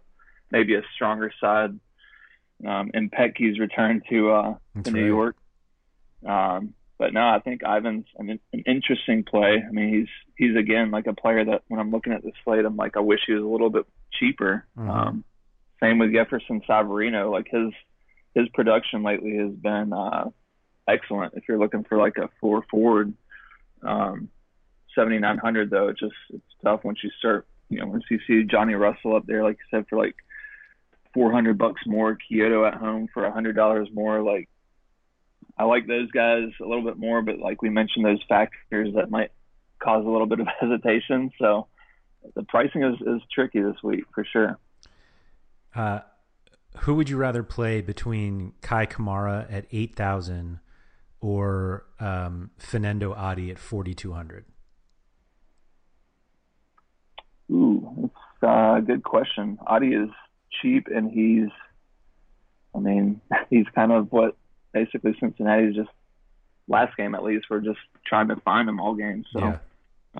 maybe 0.50 0.76
a 0.76 0.82
stronger 0.96 1.30
side. 1.42 1.78
Um, 2.66 2.92
and 2.94 3.12
Petke's 3.12 3.60
return 3.60 4.02
to 4.10 4.32
uh, 4.32 4.56
to 4.84 4.92
New. 4.92 5.06
York. 5.06 5.36
Um, 6.26 6.74
but 7.02 7.14
no, 7.14 7.28
I 7.28 7.40
think 7.40 7.62
Ivan's 7.64 8.06
an, 8.20 8.40
an 8.54 8.64
interesting 8.68 9.24
play. 9.24 9.56
I 9.68 9.72
mean, 9.72 9.92
he's 9.92 10.08
he's 10.38 10.56
again 10.56 10.92
like 10.92 11.08
a 11.08 11.16
player 11.16 11.44
that 11.44 11.64
when 11.68 11.80
I'm 11.80 11.90
looking 11.90 12.14
at 12.14 12.22
the 12.22 12.32
slate, 12.44 12.64
I'm 12.64 12.76
like, 12.76 12.96
I 12.96 13.00
wish 13.00 13.22
he 13.26 13.34
was 13.34 13.42
a 13.42 13.48
little 13.48 13.72
bit 13.72 13.88
cheaper. 14.14 14.68
Mm-hmm. 14.78 14.90
Um, 14.92 15.24
same 15.82 15.98
with 15.98 16.14
Jefferson 16.14 16.62
Savarino. 16.70 17.32
Like 17.32 17.48
his 17.50 17.74
his 18.36 18.48
production 18.50 19.02
lately 19.02 19.36
has 19.38 19.52
been 19.52 19.94
uh, 19.94 20.30
excellent. 20.88 21.34
If 21.34 21.46
you're 21.48 21.58
looking 21.58 21.86
for 21.86 21.98
like 21.98 22.18
a 22.18 22.30
floor 22.40 22.64
forward, 22.70 23.16
um, 23.82 24.30
7900 24.94 25.72
though, 25.72 25.88
it's 25.88 26.00
just 26.00 26.14
it's 26.30 26.44
tough 26.64 26.84
once 26.84 27.00
you 27.04 27.10
start. 27.18 27.48
You 27.70 27.80
know, 27.80 27.88
once 27.88 28.04
you 28.12 28.20
see 28.28 28.44
Johnny 28.44 28.76
Russell 28.76 29.16
up 29.16 29.26
there, 29.26 29.44
like 29.44 29.58
you 29.58 29.76
said, 29.76 29.88
for 29.90 29.98
like 29.98 30.18
400 31.16 31.58
bucks 31.58 31.82
more, 31.88 32.16
Quioto 32.16 32.68
at 32.68 32.76
home 32.76 33.08
for 33.12 33.26
a 33.26 33.32
hundred 33.32 33.56
dollars 33.56 33.90
more, 33.92 34.22
like 34.22 34.50
I 35.58 35.66
like 35.66 35.88
those 35.88 36.10
guys 36.12 36.50
a 36.60 36.66
little 36.66 36.84
bit 36.84 36.98
more, 36.98 37.22
but 37.22 37.40
like 37.40 37.62
we 37.62 37.70
mentioned, 37.70 38.06
those 38.06 38.24
factors 38.28 38.94
that 38.96 39.10
might 39.10 39.32
cause 39.82 40.06
a 40.06 40.10
little 40.10 40.28
bit 40.28 40.40
of 40.40 40.48
hesitation. 40.60 41.32
So 41.40 41.68
the 42.36 42.44
pricing 42.44 42.84
is, 42.84 42.96
is 43.02 43.22
tricky 43.34 43.62
this 43.62 43.76
week 43.84 44.06
for 44.14 44.26
sure. 44.26 44.58
Uh, 45.76 46.00
who 46.80 46.96
would 46.96 47.10
you 47.10 47.18
rather 47.18 47.44
play 47.44 47.82
between 47.82 48.54
Kei 48.62 48.86
Kamara 48.86 49.52
at 49.52 49.66
8,000 49.72 50.60
or 51.20 51.86
um, 52.00 52.52
Fanendo 52.60 53.16
Adi 53.16 53.52
at 53.52 53.60
4,200? 53.60 54.46
Ooh, 57.52 58.10
that's 58.42 58.80
a 58.80 58.82
good 58.82 59.04
question. 59.04 59.58
Adi 59.68 59.88
is 59.88 60.10
cheap 60.62 60.88
and 60.88 61.12
he's, 61.12 61.50
I 62.74 62.80
mean, 62.80 63.22
he's 63.50 63.66
kind 63.76 63.92
of 63.92 64.12
what 64.12 64.36
basically 64.74 65.16
Cincinnati's 65.20 65.76
just 65.76 65.90
last 66.68 66.96
game 66.96 67.16
at 67.16 67.24
least 67.24 67.46
we're 67.50 67.60
just 67.60 67.80
trying 68.06 68.28
to 68.30 68.36
find 68.38 68.68
them 68.68 68.80
all 68.80 68.96
games. 68.96 69.28
So 69.34 69.40
yeah. 69.40 69.58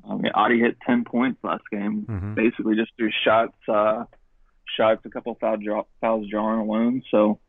Mean, 0.08 0.32
Adi 0.34 0.60
hit 0.60 0.78
10 0.86 1.04
points 1.04 1.44
last 1.44 1.64
game, 1.70 2.06
Mhm. 2.10 2.34
basically 2.36 2.76
just 2.76 2.92
through 2.96 3.12
shots, 3.24 3.58
uh, 3.68 4.06
shots, 4.78 5.06
a 5.06 5.10
couple 5.10 5.36
foul 5.36 5.58
draw, 5.58 5.84
fouls 6.00 6.30
drawn 6.30 6.60
alone. 6.60 7.04
So, 7.12 7.40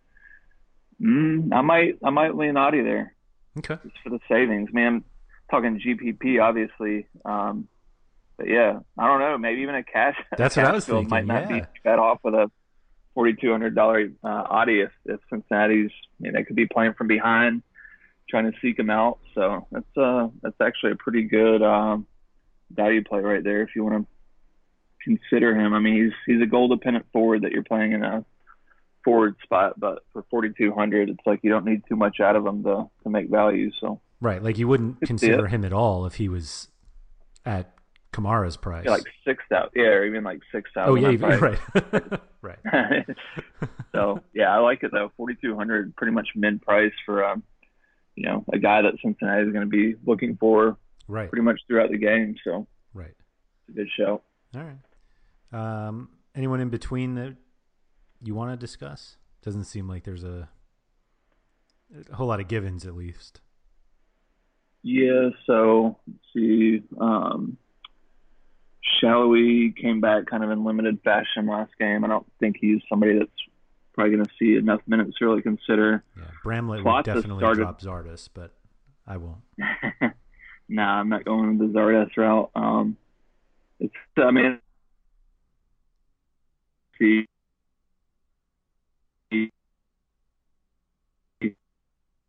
mm, 1.01 1.53
I 1.53 1.61
might, 1.61 1.99
I 2.05 2.11
might 2.11 2.35
lean 2.37 2.57
Adi 2.57 2.83
there 2.83 3.15
Okay. 3.59 3.79
just 3.85 3.97
for 4.03 4.11
the 4.11 4.19
savings. 4.29 4.73
Man, 4.73 4.87
I'm 4.97 5.05
talking 5.51 5.79
GPP, 5.81 6.41
obviously. 6.41 7.07
Um, 7.25 7.69
but 8.37 8.49
yeah, 8.49 8.81
I 8.99 9.07
don't 9.07 9.21
know. 9.21 9.39
Maybe 9.39 9.61
even 9.63 9.75
a 9.77 9.85
cash. 9.85 10.17
That's 10.37 10.57
what 10.57 10.67
I 10.67 10.73
was 10.73 10.87
thinking. 10.87 11.09
might 11.09 11.27
not 11.27 11.49
yeah. 11.49 11.61
be 11.61 11.67
better 11.85 12.01
off 12.03 12.21
with 12.25 12.35
a 12.35 12.51
forty-two 13.15 13.53
hundred 13.53 13.75
dollar 13.75 14.11
uh, 14.25 14.45
Adi 14.51 14.81
if, 14.81 14.91
if 15.05 15.21
Cincinnati's. 15.31 15.91
I 16.23 16.25
mean, 16.25 16.35
they 16.35 16.45
could 16.45 16.57
be 16.57 16.67
playing 16.67 16.95
from 16.95 17.09
behind, 17.09 17.63
trying 18.29 18.51
to 18.51 18.57
seek 18.61 18.79
him 18.79 18.91
out. 18.91 19.19
So 19.35 19.67
that's 19.73 19.97
uh 19.97 20.29
that's 20.43 20.61
actually 20.61 20.93
a 20.93 20.97
pretty 20.97 21.25
good 21.25 21.63
um, 21.63 22.07
value 22.71 23.03
play 23.03 23.21
right 23.21 23.43
there 23.43 23.63
if 23.63 23.71
you 23.75 23.85
want 23.85 24.07
to 24.07 24.07
consider 25.03 25.55
him. 25.55 25.75
I 25.75 25.81
mean, 25.81 26.03
he's 26.03 26.13
he's 26.27 26.43
a 26.43 26.47
goal 26.47 26.69
dependent 26.69 27.07
forward 27.13 27.43
that 27.43 27.51
you're 27.51 27.65
playing 27.65 27.93
in 27.93 28.05
a 28.05 28.25
forward 29.05 29.35
spot, 29.43 29.81
but 29.81 30.05
for 30.13 30.25
forty-two 30.31 30.73
hundred, 30.73 31.11
it's 31.11 31.27
like 31.27 31.41
you 31.43 31.51
don't 31.51 31.65
need 31.65 31.83
too 31.89 31.97
much 31.97 32.21
out 32.21 32.37
of 32.37 32.47
him 32.47 32.63
to 32.63 32.89
to 33.03 33.11
make 33.11 33.29
value. 33.29 33.71
So. 33.81 34.01
Right. 34.21 34.41
Like 34.41 34.57
you 34.57 34.69
wouldn't 34.69 35.01
consider 35.01 35.49
him 35.49 35.65
at 35.65 35.73
all 35.73 36.07
if 36.07 36.15
he 36.15 36.29
was 36.29 36.69
at 37.45 37.73
Kamara's 38.13 38.57
price. 38.57 38.85
Yeah, 38.85 38.91
like 38.93 39.05
six 39.27 39.43
thousand, 39.49 39.71
yeah, 39.75 39.85
or 39.85 40.05
even 40.05 40.23
like 40.25 40.41
six 40.53 40.71
thousand. 40.75 40.93
oh 40.93 41.09
yeah, 41.09 41.13
even, 41.13 41.31
right. 41.41 41.59
right. 42.43 43.07
so 43.93 44.21
yeah, 44.35 44.55
I 44.55 44.59
like 44.59 44.83
it 44.83 44.91
though. 44.93 45.11
Forty 45.17 45.37
two 45.43 45.57
hundred, 45.57 45.97
pretty 45.97 46.13
much 46.13 46.29
mid 46.35 46.61
price 46.63 46.93
for 47.07 47.25
um, 47.25 47.43
you 48.15 48.27
know, 48.29 48.45
a 48.53 48.59
guy 48.59 48.83
that 48.83 48.95
Cincinnati 49.03 49.43
is 49.47 49.53
going 49.53 49.65
to 49.65 49.71
be 49.71 49.95
looking 50.07 50.37
for 50.37 50.77
Right. 51.09 51.29
pretty 51.31 51.43
much 51.43 51.61
throughout 51.67 51.91
the 51.91 51.97
game. 51.99 52.37
So 52.45 52.67
Right. 52.95 53.15
it's 53.67 53.69
a 53.71 53.73
good 53.73 53.89
show. 53.97 54.21
All 54.55 54.63
right. 54.63 54.77
Um, 55.87 56.11
anyone 56.35 56.61
in 56.61 56.69
between 56.69 57.15
that 57.15 57.37
you 58.23 58.35
want 58.35 58.51
to 58.53 58.57
discuss? 58.59 59.17
Doesn't 59.43 59.65
seem 59.65 59.89
like 59.89 60.05
there's 60.05 60.25
a, 60.25 60.49
a 62.11 62.15
whole 62.17 62.27
lot 62.29 62.41
of 62.41 62.49
givens, 62.49 62.85
at 62.87 62.95
least. 62.95 63.41
Yeah. 64.83 65.31
So 65.47 65.99
let's 66.07 66.19
see, 66.35 66.83
um, 67.01 67.57
Shallowy 68.83 69.73
came 69.81 70.01
back 70.01 70.27
kind 70.27 70.43
of 70.43 70.51
in 70.51 70.65
limited 70.65 70.99
fashion 71.05 71.47
last 71.47 71.71
game. 71.79 72.05
I 72.05 72.09
don't 72.09 72.27
think 72.41 72.57
he's 72.61 72.81
somebody 72.89 73.19
that's 73.19 73.31
probably 73.95 74.15
going 74.17 74.25
to 74.25 74.31
see 74.39 74.57
enough 74.57 74.81
minutes 74.87 75.17
to 75.19 75.27
really 75.27 75.43
consider. 75.43 76.03
Yeah, 76.17 76.25
Bramlett 76.43 76.85
would 76.85 77.05
definitely 77.05 77.41
started- 77.41 77.63
drop 77.63 77.81
Zardes, 77.81 78.29
but 78.33 78.53
I 79.07 79.17
won't. 79.19 79.39
nah, 80.69 81.01
I'm 81.01 81.09
not 81.09 81.25
going 81.25 81.59
the 81.59 81.67
Zardes 81.67 82.17
route. 82.17 82.51
Um, 82.55 82.97
it's, 83.79 83.95
I 84.17 84.31
mean, 84.31 84.59
see, 86.99 87.27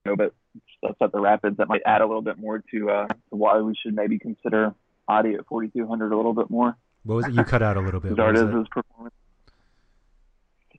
but 0.03 0.33
that's 0.81 0.95
at 1.01 1.11
the 1.11 1.19
Rapids 1.19 1.57
that 1.57 1.67
might 1.67 1.81
add 1.85 2.01
a 2.01 2.05
little 2.05 2.21
bit 2.21 2.37
more 2.37 2.61
to, 2.71 2.89
uh, 2.89 3.07
to 3.07 3.15
why 3.29 3.59
we 3.59 3.73
should 3.75 3.95
maybe 3.95 4.19
consider 4.19 4.73
Adi 5.07 5.33
at 5.35 5.45
4,200 5.47 6.11
a 6.11 6.15
little 6.15 6.33
bit 6.33 6.49
more. 6.49 6.77
What 7.03 7.15
was 7.15 7.27
it? 7.27 7.33
You 7.33 7.43
cut 7.43 7.61
out 7.61 7.77
a 7.77 7.81
little 7.81 7.99
bit. 7.99 8.11
What 8.17 8.33
was 8.33 8.41
it? 8.41 8.45
Zardes' 8.45 8.69
performance. 8.69 9.15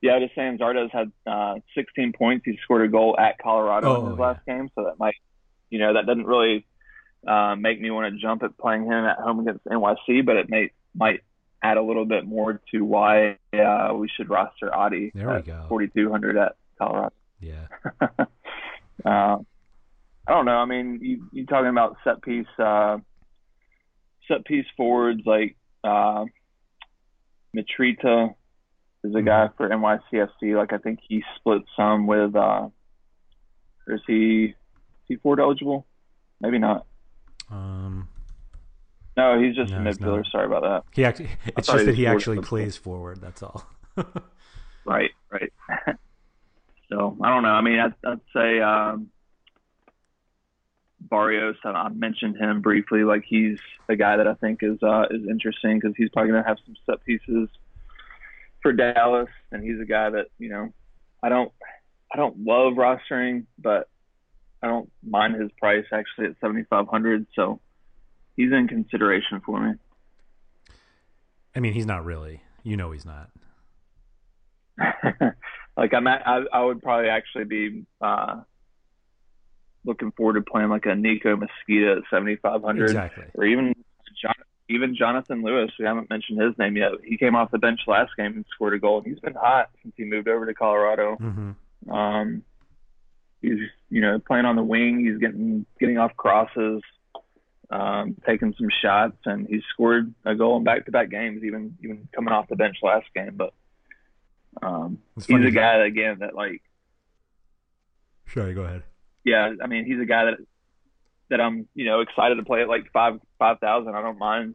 Yeah, 0.03 0.13
I 0.13 0.19
was 0.19 0.27
just 0.27 0.35
saying 0.35 0.59
Zardes 0.59 0.91
had 0.91 1.13
uh, 1.27 1.55
16 1.75 2.13
points. 2.13 2.45
He 2.45 2.59
scored 2.63 2.83
a 2.83 2.89
goal 2.89 3.17
at 3.19 3.39
Colorado 3.39 3.89
Oh, 3.89 4.01
in 4.05 4.11
his 4.11 4.19
yeah. 4.19 4.25
last 4.27 4.47
game, 4.47 4.71
so 4.75 4.85
that 4.85 4.99
might, 4.99 5.15
you 5.71 5.79
know, 5.79 5.95
that 5.95 6.05
doesn't 6.07 6.27
really 6.27 6.67
uh, 7.27 7.57
make 7.57 7.81
me 7.81 7.91
want 7.91 8.13
to 8.13 8.21
jump 8.21 8.43
at 8.43 8.57
playing 8.59 8.85
him 8.85 8.93
at 9.05 9.19
home 9.19 9.41
against 9.41 9.65
NYC, 9.65 10.25
but 10.27 10.37
it 10.37 10.51
may 10.51 10.71
might 10.95 11.21
add 11.63 11.79
a 11.79 11.83
little 11.83 12.05
bit 12.05 12.27
more 12.27 12.61
to 12.71 12.85
why 12.85 13.39
uh, 13.55 13.93
we 13.95 14.09
should 14.15 14.29
roster 14.29 14.75
Adi 14.75 15.11
There 15.15 15.29
we 15.29 15.35
at 15.37 15.47
go. 15.47 15.65
4,200 15.71 16.37
at 16.37 16.57
Colorado. 16.79 17.13
Yeah. 17.41 17.67
uh, 18.03 18.27
I 19.07 19.39
don't 20.29 20.45
know. 20.45 20.57
I 20.57 20.65
mean, 20.67 20.99
you 21.03 21.29
you 21.33 21.47
talking 21.47 21.71
about 21.71 21.97
set 22.05 22.21
piece 22.23 22.47
uh, 22.59 22.99
set 24.29 24.45
piece 24.45 24.67
forwards 24.77 25.23
like 25.25 25.57
uh, 25.83 26.25
Mitrita 27.57 28.35
is 29.05 29.15
a 29.15 29.23
guy 29.23 29.49
for 29.57 29.69
NYCFC. 29.69 30.57
Like 30.57 30.73
I 30.73 30.79
think 30.79 31.01
he 31.07 31.23
split 31.37 31.63
some 31.77 32.07
with. 32.07 32.35
Uh, 32.35 32.69
or 33.87 33.95
is 33.95 34.01
he 34.07 34.45
is 34.47 34.55
he 35.09 35.17
forward 35.17 35.41
eligible? 35.41 35.87
Maybe 36.41 36.59
not. 36.59 36.87
Um, 37.51 38.09
No, 39.17 39.41
he's 39.41 39.55
just 39.55 39.71
No, 39.73 39.79
a 39.79 39.81
midfielder. 39.81 40.25
Sorry 40.31 40.47
about 40.47 40.63
that. 40.63 40.85
he 40.95 41.05
actually. 41.05 41.31
It's 41.47 41.69
just 41.69 41.85
that 41.87 41.95
he 41.95 42.07
actually 42.07 42.41
plays 42.41 42.77
forward. 42.77 43.21
That's 43.21 43.43
all. 43.43 43.67
Right, 44.87 45.13
right. 45.31 45.51
so 46.91 47.17
I 47.23 47.31
don't 47.31 47.43
know. 47.43 47.49
I 47.49 47.63
mean, 47.63 47.79
I'd, 47.79 47.95
I'd 48.07 48.21
say 48.37 48.61
um, 48.61 49.09
Barrios. 51.09 51.57
I, 51.65 51.71
I 51.71 51.89
mentioned 51.89 52.37
him 52.37 52.61
briefly. 52.61 53.05
Like 53.05 53.25
he's 53.27 53.59
a 53.89 53.97
guy 53.97 54.17
that 54.17 54.27
I 54.27 54.35
think 54.35 54.61
is 54.63 54.83
uh, 54.83 55.07
is 55.11 55.27
interesting 55.29 55.79
because 55.79 55.95
he's 55.97 56.09
probably 56.11 56.33
going 56.33 56.43
to 56.43 56.49
have 56.49 56.59
some 56.65 56.75
set 56.87 57.05
pieces 57.05 57.49
for 58.63 58.73
Dallas, 58.73 59.29
and 59.53 59.63
he's 59.63 59.81
a 59.81 59.85
guy 59.85 60.11
that 60.11 60.27
you 60.39 60.49
know 60.49 60.73
I 61.23 61.29
don't 61.29 61.53
I 62.13 62.17
don't 62.17 62.45
love 62.45 62.75
rostering, 62.75 63.47
but 63.59 63.89
I 64.63 64.69
don't 64.69 64.91
mind 65.07 65.41
his 65.41 65.51
price 65.59 65.85
actually 65.93 66.27
at 66.27 66.37
seventy 66.41 66.65
five 66.65 66.89
hundred. 66.89 67.27
So 67.35 67.61
he's 68.37 68.53
in 68.53 68.69
consideration 68.69 69.41
for 69.45 69.61
me. 69.61 69.75
I 71.55 71.61
mean, 71.61 71.73
he's 71.73 71.87
not 71.87 72.05
really. 72.05 72.43
You 72.63 72.77
know, 72.77 72.91
he's 72.93 73.05
not. 73.05 73.31
like 75.77 75.95
I'm 75.95 76.07
at, 76.07 76.27
I, 76.27 76.41
I 76.53 76.65
would 76.65 76.83
probably 76.83 77.09
actually 77.09 77.45
be 77.45 77.85
uh, 78.01 78.41
looking 79.85 80.13
forward 80.13 80.35
to 80.35 80.41
playing 80.43 80.71
like 80.71 80.87
a 80.87 80.95
Nico 80.95 81.37
Mezquida 81.37 81.93
at 81.99 82.03
7,500 82.11 82.85
Exactly. 82.85 83.25
or 83.35 83.45
even 83.45 83.75
John, 84.21 84.35
even 84.69 84.97
Jonathan 84.97 85.43
Lewis. 85.43 85.71
We 85.79 85.85
haven't 85.85 86.09
mentioned 86.11 86.41
his 86.41 86.57
name 86.59 86.77
yet. 86.77 86.93
He 87.05 87.17
came 87.19 87.37
off 87.37 87.51
the 87.51 87.59
bench 87.59 87.81
last 87.87 88.13
game 88.17 88.33
and 88.35 88.45
scored 88.55 88.75
a 88.75 88.79
goal. 88.79 88.99
and 88.99 89.07
He's 89.07 89.21
been 89.21 89.35
hot 89.35 89.71
since 89.83 89.95
he 89.97 90.05
moved 90.05 90.29
over 90.29 90.47
to 90.47 90.55
Colorado. 90.55 91.17
hmm 91.17 91.51
Um, 91.91 92.43
he's 93.43 93.59
you 93.91 94.01
know 94.01 94.19
playing 94.19 94.47
on 94.47 94.57
the 94.57 94.63
wing. 94.63 95.05
He's 95.05 95.19
getting 95.19 95.67
getting 95.79 95.99
off 95.99 96.17
crosses, 96.17 96.81
um, 97.71 98.17
taking 98.27 98.55
some 98.57 98.69
shots, 98.83 99.19
and 99.27 99.47
he's 99.47 99.63
scored 99.73 100.15
a 100.25 100.35
goal 100.35 100.57
in 100.57 100.65
back-to-back 100.65 101.11
games. 101.11 101.45
Even 101.45 101.77
even 101.83 102.09
coming 102.15 102.33
off 102.33 102.49
the 102.49 102.57
bench 102.57 102.79
last 102.83 103.07
game, 103.15 103.35
but 103.37 103.53
um, 104.63 104.99
he's 105.17 105.29
a 105.45 105.51
guy 105.51 105.79
that, 105.79 105.87
again 105.87 106.19
that 106.21 106.35
like 106.35 106.63
Sure, 108.27 108.53
go 108.55 108.63
ahead. 108.63 108.83
Yeah. 109.25 109.53
I 109.63 109.67
mean 109.67 109.85
he's 109.85 110.01
a 110.01 110.05
guy 110.05 110.27
that 110.27 110.39
that 111.31 111.41
I'm 111.41 111.67
you 111.75 111.85
know 111.87 112.01
excited 112.01 112.37
to 112.37 112.45
play 112.45 112.63
at 112.63 112.69
like 112.69 112.91
five 112.93 113.21
five 113.39 113.59
thousand. 113.61 113.95
I 113.95 114.03
don't 114.03 114.19
mind 114.19 114.55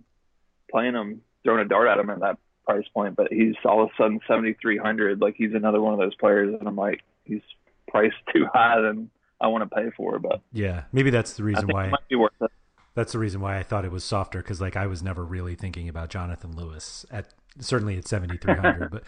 playing 0.71 0.93
him, 0.93 1.21
throwing 1.43 1.65
a 1.65 1.67
dart 1.67 1.87
at 1.87 1.97
him 1.97 2.09
at 2.09 2.19
that 2.19 2.37
price 2.65 2.85
point. 2.93 3.15
But 3.15 3.31
he's 3.31 3.55
all 3.65 3.83
of 3.83 3.89
a 3.89 4.01
sudden 4.01 4.19
seventy 4.27 4.55
three 4.61 4.77
hundred. 4.77 5.21
Like 5.21 5.35
he's 5.35 5.53
another 5.53 5.81
one 5.81 5.93
of 5.93 5.99
those 5.99 6.15
players, 6.15 6.55
and 6.57 6.67
I'm 6.67 6.75
like 6.75 7.01
he's 7.25 7.41
priced 7.87 8.15
too 8.33 8.45
high 8.53 8.79
than 8.81 9.09
I 9.41 9.47
want 9.47 9.69
to 9.69 9.75
pay 9.75 9.89
for. 9.95 10.19
But 10.19 10.41
Yeah, 10.51 10.83
maybe 10.91 11.09
that's 11.09 11.33
the 11.33 11.43
reason 11.43 11.67
why. 11.67 11.87
it 11.87 11.91
might 11.91 12.07
be 12.07 12.15
worth 12.15 12.33
it. 12.41 12.51
That's 12.95 13.13
the 13.13 13.19
reason 13.19 13.39
why 13.39 13.57
I 13.57 13.63
thought 13.63 13.85
it 13.85 13.91
was 13.91 14.03
softer 14.03 14.39
because 14.39 14.59
like 14.59 14.75
I 14.75 14.87
was 14.87 15.01
never 15.01 15.23
really 15.23 15.55
thinking 15.55 15.87
about 15.87 16.09
Jonathan 16.09 16.55
Lewis 16.55 17.05
at 17.11 17.33
certainly 17.59 17.97
at 17.97 18.07
7300 18.07 18.89
but 18.91 19.03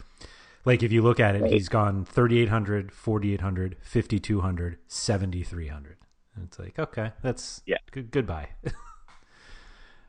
like 0.66 0.84
if 0.84 0.92
you 0.92 1.02
look 1.02 1.20
at 1.20 1.36
it 1.36 1.42
Right. 1.42 1.52
he's 1.52 1.70
gone 1.70 2.06
3800 2.06 2.92
4800 2.92 3.78
5200 3.82 4.78
7300 4.88 5.98
it's 6.44 6.60
like 6.60 6.78
okay 6.80 7.12
that's 7.22 7.62
Yeah. 7.66 7.78
good, 7.92 8.12
goodbye 8.12 8.50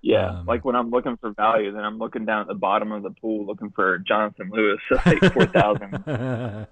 Yeah, 0.05 0.31
Um, 0.31 0.47
like 0.47 0.65
when 0.65 0.75
I'm 0.75 0.91
looking 0.91 1.17
for 1.17 1.31
value, 1.33 1.71
then 1.71 1.85
I'm 1.85 1.97
looking 1.99 2.25
down 2.25 2.41
at 2.41 2.49
the 2.49 2.55
bottom 2.55 2.91
of 2.91 3.05
the 3.05 3.11
pool 3.13 3.47
looking 3.47 3.71
for 3.71 3.99
Jonathan 3.99 4.51
Lewis 4.53 4.81
like 5.07 5.21
four 5.33 5.47
thousand. 5.47 5.93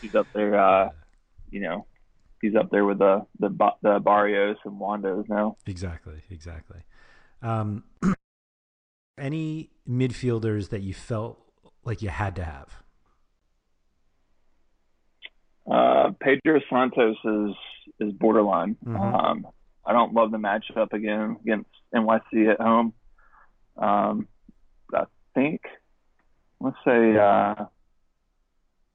he's 0.00 0.16
up 0.16 0.26
there, 0.34 0.58
uh, 0.58 0.88
you 1.52 1.60
know, 1.60 1.86
he's 2.40 2.56
up 2.56 2.70
there 2.72 2.84
with 2.84 2.98
the 2.98 3.24
the 3.38 3.50
the 3.82 4.00
Barrios 4.00 4.56
and 4.64 4.80
Wondos 4.80 5.28
now. 5.28 5.56
exactly 5.64 6.22
exactly 6.28 6.80
um 7.40 7.84
any 9.16 9.70
midfielders 9.88 10.70
that 10.70 10.80
you 10.82 10.92
felt 10.92 11.38
like 11.84 12.02
you 12.02 12.08
had 12.08 12.34
to 12.34 12.42
have 12.44 12.81
Uh, 15.70 16.10
Pedro 16.20 16.60
Santos 16.68 17.16
is 17.24 17.54
is 18.00 18.12
borderline. 18.12 18.76
Mhm. 18.84 18.96
Um, 19.24 19.46
I 19.84 19.92
don't 19.92 20.12
love 20.14 20.30
the 20.30 20.38
matchup 20.38 20.92
again 20.92 21.36
against 21.40 21.70
NYC 21.94 22.48
at 22.48 22.60
home. 22.60 22.94
Um, 23.76 24.28
I 24.94 25.04
think 25.34 25.62
let's 26.60 26.76
say 26.84 27.16
uh, 27.16 27.66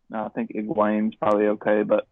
no, 0.10 0.26
I 0.26 0.30
think 0.30 0.52
Higuain's 0.54 1.16
probably 1.16 1.48
okay, 1.48 1.84
but 1.84 2.08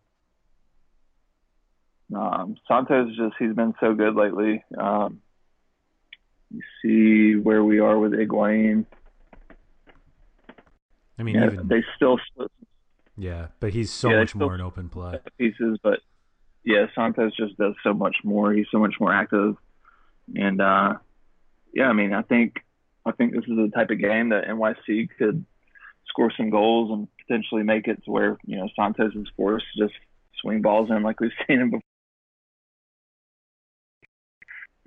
um, 2.14 2.56
Santos 2.68 3.16
just 3.16 3.36
he's 3.40 3.54
been 3.54 3.74
so 3.80 3.94
good 3.94 4.16
lately. 4.16 4.64
Um, 4.78 5.22
You 6.52 6.62
see 6.82 7.36
where 7.40 7.64
we 7.64 7.80
are 7.80 7.98
with 7.98 8.14
Higuain. 8.14 8.86
I 11.18 11.24
mean, 11.24 11.36
Yeah, 11.36 11.46
even 11.48 11.68
they 11.68 11.84
still 11.96 12.20
split 12.28 12.52
yeah, 13.18 13.48
but 13.60 13.74
he's 13.74 13.92
so 13.92 14.10
Yeah, 14.10 14.20
much 14.20 14.36
more 14.36 14.56
in 14.56 14.62
open 14.62 14.90
play. 14.90 15.20
pieces, 15.38 15.80
but 15.82 16.00
yeah, 16.64 16.88
Santos 16.96 17.36
just 17.36 17.58
does 17.58 17.76
so 17.84 17.94
much 17.94 18.18
more. 18.24 18.52
He's 18.54 18.68
so 18.72 18.80
much 18.80 18.96
more 19.00 19.14
active, 19.14 19.56
and 20.36 20.60
uh, 20.62 20.96
yeah, 21.74 21.88
I 21.88 21.94
mean, 21.94 22.14
I 22.14 22.22
think 22.24 22.64
I 23.06 23.12
think 23.12 23.34
this 23.34 23.44
is 23.48 23.56
the 23.56 23.72
type 23.74 23.90
of 23.92 24.00
game 24.00 24.30
that 24.30 24.46
NYC 24.48 25.10
could 25.18 25.46
score 26.08 26.32
some 26.36 26.50
goals 26.50 26.92
and 26.92 27.08
potentially 27.28 27.64
make 27.64 27.88
it 27.88 28.04
to 28.06 28.12
where 28.12 28.38
you 28.46 28.58
know 28.58 28.70
Santos 28.76 29.14
is 29.16 29.28
forced 29.38 29.66
to 29.76 29.84
just 29.88 29.96
swing 30.42 30.62
balls 30.62 30.90
in 30.90 31.04
like 31.04 31.20
we've 31.20 31.32
seen 31.48 31.60
him 31.62 31.70
before. 31.72 31.82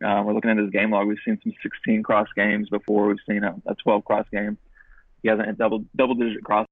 Uh, 0.05 0.23
we're 0.25 0.33
looking 0.33 0.51
at 0.51 0.57
his 0.59 0.71
game 0.71 0.93
log. 0.93 1.09
We've 1.09 1.19
seen 1.25 1.39
some 1.43 1.53
16 1.61 2.05
cross 2.05 2.29
games 2.37 2.69
before. 2.69 3.09
We've 3.09 3.17
seen 3.29 3.43
a, 3.43 3.57
a 3.67 3.75
12 3.75 4.05
cross 4.05 4.27
game. 4.33 4.57
He 5.23 5.29
hasn't 5.29 5.49
hit 5.49 5.59
double 5.59 5.85
double 5.97 6.15
digit 6.15 6.45
cross, 6.45 6.67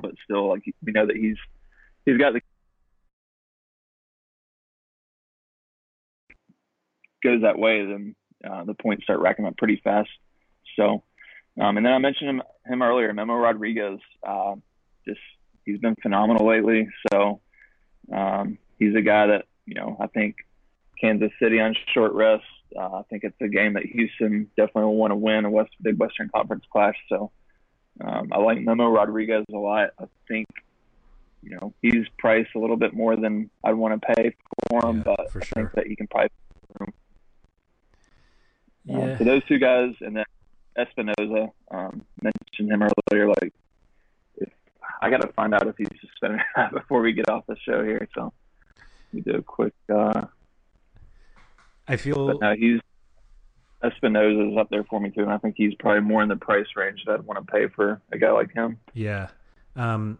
but 0.00 0.12
still, 0.24 0.48
like 0.48 0.62
we 0.84 0.92
know 0.92 1.06
that 1.06 1.16
he's 1.16 1.36
he's 2.04 2.18
got 2.18 2.32
the 2.32 2.40
goes 7.24 7.42
that 7.42 7.58
way, 7.58 7.84
then 7.84 8.14
uh, 8.48 8.64
the 8.64 8.74
points 8.74 9.04
start 9.04 9.20
racking 9.20 9.46
up 9.46 9.56
pretty 9.56 9.80
fast. 9.82 10.10
So, 10.76 11.02
um, 11.60 11.76
and 11.76 11.84
then 11.84 11.92
I 11.92 11.98
mentioned 11.98 12.30
him, 12.30 12.42
him 12.66 12.82
earlier, 12.82 13.12
Memo 13.12 13.34
Rodriguez. 13.34 13.98
Uh, 14.22 14.56
just 15.06 15.20
he's 15.64 15.80
been 15.80 15.96
phenomenal 15.96 16.46
lately. 16.46 16.88
So 17.10 17.40
um, 18.12 18.58
he's 18.78 18.94
a 18.94 19.02
guy 19.02 19.26
that 19.28 19.46
you 19.66 19.74
know 19.74 19.96
I 19.98 20.06
think 20.08 20.36
Kansas 21.00 21.32
City 21.40 21.60
on 21.60 21.74
short 21.92 22.12
rest. 22.12 22.44
Uh, 22.76 22.96
I 22.96 23.02
think 23.08 23.24
it's 23.24 23.36
a 23.40 23.48
game 23.48 23.74
that 23.74 23.84
Houston 23.84 24.50
definitely 24.56 24.84
will 24.84 24.96
want 24.96 25.12
to 25.12 25.16
win 25.16 25.44
a 25.44 25.50
West 25.50 25.70
Big 25.80 25.98
Western 25.98 26.28
Conference 26.28 26.64
clash. 26.70 26.96
So 27.08 27.30
um, 28.00 28.28
I 28.32 28.38
like 28.38 28.60
Memo 28.60 28.88
Rodriguez 28.90 29.44
a 29.52 29.56
lot. 29.56 29.90
I 29.98 30.04
think 30.28 30.46
you 31.42 31.50
know 31.50 31.72
he's 31.82 32.06
priced 32.18 32.54
a 32.54 32.58
little 32.58 32.76
bit 32.76 32.94
more 32.94 33.16
than 33.16 33.50
I'd 33.62 33.74
want 33.74 34.00
to 34.00 34.14
pay 34.14 34.34
for 34.70 34.86
him, 34.88 34.98
Yeah, 34.98 35.14
but 35.16 35.30
for 35.32 35.42
I 35.42 35.44
sure. 35.44 35.54
think 35.54 35.72
that 35.74 35.86
he 35.86 35.96
can 35.96 36.06
probably. 36.08 36.30
Yeah. 38.86 39.16
so 39.16 39.24
those 39.24 39.42
two 39.46 39.58
guys, 39.58 39.94
and 40.00 40.16
then 40.16 40.24
Espinoza 40.76 41.50
um, 41.70 42.04
mentioned 42.22 42.70
him 42.70 42.82
earlier. 43.10 43.28
Like, 43.28 43.52
if, 44.36 44.48
I 45.00 45.08
got 45.08 45.22
to 45.22 45.28
find 45.28 45.54
out 45.54 45.66
if 45.66 45.76
he's 45.78 45.88
suspended 46.00 46.40
before 46.72 47.00
we 47.00 47.12
get 47.12 47.28
off 47.30 47.46
the 47.46 47.56
show 47.64 47.82
here. 47.82 48.06
So 48.14 48.32
we 49.12 49.20
do 49.22 49.36
a 49.36 49.42
quick. 49.42 49.72
Uh, 49.88 50.26
I 51.88 51.96
feel 51.96 52.26
but 52.26 52.40
no, 52.40 52.54
he's 52.54 52.80
Espinoza 53.84 54.52
is 54.52 54.58
up 54.58 54.70
there 54.70 54.84
for 54.84 55.00
me 55.00 55.10
too, 55.10 55.22
and 55.22 55.32
I 55.32 55.38
think 55.38 55.54
he's 55.56 55.74
probably 55.74 56.00
more 56.00 56.22
in 56.22 56.28
the 56.28 56.36
price 56.36 56.66
range 56.74 57.02
that 57.06 57.12
I'd 57.12 57.22
want 57.22 57.46
to 57.46 57.52
pay 57.52 57.68
for 57.68 58.00
a 58.12 58.18
guy 58.18 58.30
like 58.30 58.52
him. 58.52 58.78
Yeah. 58.94 59.28
Um, 59.76 60.18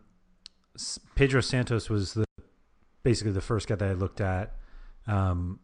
Pedro 1.15 1.41
Santos 1.41 1.89
was 1.89 2.15
the 2.15 2.25
basically 3.03 3.33
the 3.33 3.41
first 3.41 3.69
guy 3.69 3.77
that 3.77 3.89
I 3.89 3.93
looked 3.93 4.21
at. 4.21 4.55
Um, 5.07 5.61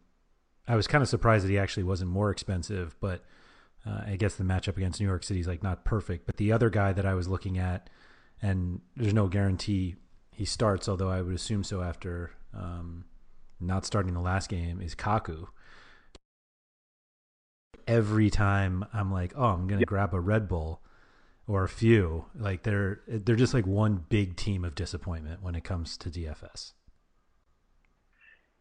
I 0.67 0.75
was 0.75 0.87
kind 0.87 1.01
of 1.01 1.09
surprised 1.09 1.43
that 1.45 1.49
he 1.49 1.57
actually 1.57 1.83
wasn't 1.83 2.11
more 2.11 2.31
expensive, 2.31 2.95
but 2.99 3.23
uh, 3.85 4.01
I 4.07 4.15
guess 4.15 4.35
the 4.35 4.43
matchup 4.43 4.77
against 4.77 4.99
New 4.99 5.07
York 5.07 5.23
City 5.23 5.39
is 5.39 5.47
like 5.47 5.63
not 5.63 5.83
perfect. 5.83 6.25
But 6.25 6.37
the 6.37 6.51
other 6.51 6.69
guy 6.69 6.93
that 6.93 7.05
I 7.05 7.13
was 7.13 7.27
looking 7.27 7.57
at, 7.57 7.89
and 8.41 8.81
there's 8.95 9.13
no 9.13 9.27
guarantee 9.27 9.95
he 10.31 10.45
starts, 10.45 10.87
although 10.87 11.09
I 11.09 11.21
would 11.21 11.35
assume 11.35 11.63
so 11.63 11.81
after 11.81 12.31
um, 12.53 13.05
not 13.59 13.85
starting 13.85 14.13
the 14.13 14.21
last 14.21 14.49
game, 14.49 14.81
is 14.81 14.95
Kaku. 14.95 15.47
Every 17.91 18.29
time 18.29 18.85
I'm 18.93 19.11
like, 19.11 19.33
oh, 19.35 19.45
I'm 19.45 19.67
gonna 19.67 19.85
grab 19.85 20.13
a 20.13 20.19
Red 20.19 20.47
Bull 20.47 20.81
or 21.47 21.63
a 21.63 21.69
few. 21.69 22.25
Like 22.35 22.63
they're 22.63 23.01
they're 23.07 23.35
just 23.35 23.53
like 23.53 23.67
one 23.67 24.05
big 24.09 24.35
team 24.35 24.63
of 24.63 24.75
disappointment 24.75 25.43
when 25.43 25.55
it 25.55 25.63
comes 25.63 25.97
to 25.97 26.09
DFS. 26.09 26.73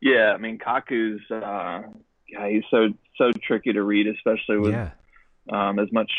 Yeah, 0.00 0.32
I 0.34 0.38
mean 0.38 0.58
Kaku's 0.58 1.20
uh, 1.30 1.82
yeah, 2.28 2.48
he's 2.48 2.64
so 2.70 2.88
so 3.16 3.30
tricky 3.46 3.72
to 3.72 3.82
read, 3.82 4.06
especially 4.06 4.58
with 4.58 4.72
Yeah, 4.72 4.90
um, 5.50 5.78
as 5.78 5.92
much 5.92 6.10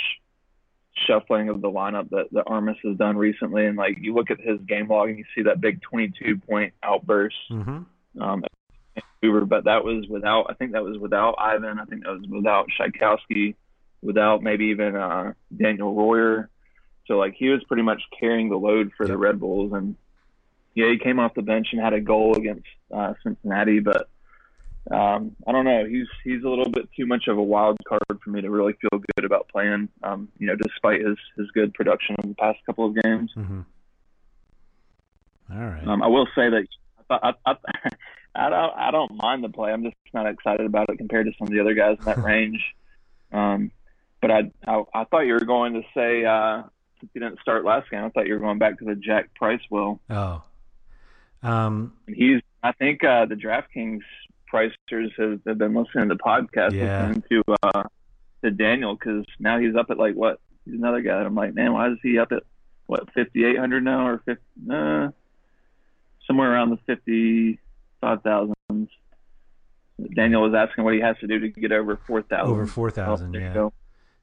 shuffling 1.08 1.50
of 1.50 1.62
the 1.62 1.70
lineup 1.70 2.10
that, 2.10 2.26
that 2.32 2.44
Armas 2.48 2.78
has 2.84 2.98
done 2.98 3.18
recently. 3.18 3.66
And 3.66 3.78
like 3.78 3.98
you 4.00 4.14
look 4.14 4.30
at 4.30 4.40
his 4.40 4.60
game 4.68 4.88
log 4.88 5.10
and 5.10 5.18
you 5.18 5.26
see 5.36 5.44
that 5.44 5.62
big 5.62 5.82
22 5.82 6.38
point 6.38 6.74
outburst. 6.84 7.36
mm-hmm. 7.50 8.22
Um, 8.22 8.44
Vancouver, 9.22 9.46
but 9.46 9.66
that 9.66 9.84
was 9.84 10.08
without. 10.10 10.48
I 10.50 10.54
think 10.54 10.74
that 10.74 10.84
was 10.84 10.98
without 10.98 11.36
Ivan. 11.38 11.80
I 11.80 11.86
think 11.86 12.04
that 12.04 12.12
was 12.12 12.28
without 12.28 12.68
Rzatkowski, 12.80 13.56
without 14.02 14.42
maybe 14.42 14.66
even 14.66 14.96
uh, 14.96 15.34
Daniel 15.56 15.94
Royer. 15.94 16.50
So 17.08 17.16
like 17.16 17.36
he 17.38 17.50
was 17.50 17.64
pretty 17.66 17.84
much 17.84 18.02
carrying 18.20 18.50
the 18.50 18.58
load 18.58 18.92
for 18.96 19.08
the 19.08 19.18
Red 19.18 19.40
Bulls, 19.40 19.74
and 19.74 19.96
yeah, 20.76 20.90
he 20.90 20.98
came 20.98 21.20
off 21.20 21.34
the 21.34 21.42
bench 21.42 21.68
and 21.72 21.82
had 21.82 21.94
a 21.94 22.02
goal 22.02 22.36
against 22.36 22.68
uh, 22.94 23.14
Cincinnati, 23.24 23.80
but 23.80 24.08
um, 24.90 25.36
I 25.46 25.52
don't 25.52 25.66
know. 25.66 25.86
He's 25.86 26.08
he's 26.24 26.44
a 26.44 26.50
little 26.50 26.70
bit 26.70 26.90
too 26.96 27.06
much 27.06 27.28
of 27.28 27.38
a 27.38 27.44
wild 27.44 27.78
card 27.88 28.02
for 28.24 28.30
me 28.30 28.42
to 28.42 28.50
really 28.50 28.74
feel 28.74 29.02
good 29.16 29.26
about 29.26 29.50
playing. 29.50 29.90
Um, 30.04 30.30
you 30.38 30.48
know, 30.48 30.56
despite 30.56 31.02
his 31.02 31.18
his 31.38 31.50
good 31.52 31.74
production 31.74 32.16
in 32.24 32.30
the 32.30 32.36
past 32.36 32.60
couple 32.66 32.86
of 32.86 32.96
games. 32.96 33.32
Mm-hmm. 33.36 33.62
All 35.54 35.60
right. 35.60 35.88
Um, 35.88 36.02
I 36.02 36.08
will 36.08 36.28
say 36.34 36.50
that 36.50 36.66
I, 37.10 37.34
I, 37.46 37.52
I, 37.52 37.90
I 38.34 38.50
don't 38.50 38.74
I 38.78 38.92
don't 38.92 39.16
mind 39.16 39.44
the 39.44 39.50
play. 39.50 39.72
I'm 39.72 39.84
just 39.84 39.96
not 40.14 40.26
excited 40.28 40.66
about 40.66 40.90
it 40.90 40.98
compared 40.98 41.26
to 41.28 41.34
some 41.38 41.48
of 41.48 41.54
the 41.54 41.60
other 41.60 41.74
guys 41.74 41.98
in 42.00 42.06
that 42.06 42.18
range. 42.24 42.64
Um, 43.32 43.72
but 44.22 44.32
I, 44.32 44.52
I 44.68 44.84
I 44.94 45.04
thought 45.06 45.22
you 45.22 45.34
were 45.34 45.40
going 45.46 45.74
to 45.74 45.82
say 45.94 46.24
uh, 46.26 46.64
since 47.00 47.12
you 47.14 47.22
didn't 47.22 47.40
start 47.42 47.66
last 47.66 47.90
game, 47.90 48.04
I 48.04 48.10
thought 48.10 48.28
you 48.28 48.34
were 48.34 48.40
going 48.40 48.60
back 48.60 48.80
to 48.80 48.86
the 48.86 48.96
Jack 48.96 49.34
Price 49.36 49.62
will. 49.70 50.00
oh, 50.10 50.44
um, 51.44 51.94
And 52.08 52.16
he's 52.16 52.42
I 52.64 52.72
think 52.74 53.04
uh, 53.04 53.26
the 53.26 53.36
DraftKings 53.36 54.02
pricers 54.54 55.10
have, 55.18 55.40
have 55.48 55.58
been 55.58 55.74
listening 55.74 56.10
to 56.10 56.16
the 56.16 56.20
podcast, 56.20 56.74
Yeah. 56.74 57.08
listening 57.08 57.24
to 57.30 57.56
uh, 57.64 57.84
to 58.44 58.52
Daniel 58.52 58.96
because 58.96 59.26
now 59.40 59.60
he's 59.60 59.76
up 59.76 59.90
at 59.90 59.98
like 59.98 60.16
what? 60.16 60.40
He's 60.66 60.76
another 60.76 61.02
guy. 61.02 61.18
that 61.18 61.26
I'm 61.26 61.36
like, 61.36 61.54
man, 61.56 61.74
why 61.74 61.90
is 61.90 61.98
he 62.04 62.20
up 62.20 62.32
at 62.32 62.44
what 62.86 63.12
5,800 63.14 63.84
now 63.84 64.08
or 64.08 64.18
50? 64.26 64.42
Uh, 64.72 65.10
somewhere 66.28 66.52
around 66.54 66.70
the 66.70 66.78
55,000. 68.02 68.90
Daniel 70.16 70.42
was 70.42 70.54
asking 70.56 70.84
what 70.84 70.94
he 70.94 71.00
has 71.02 71.16
to 71.20 71.28
do 71.28 71.40
to 71.40 71.50
get 71.50 71.72
over 71.72 72.00
4,000. 72.08 72.52
over 72.52 72.66
four 72.66 72.90
thousand. 72.90 73.36
Oh, 73.36 73.40
yeah, 73.40 73.54
go. 73.54 73.74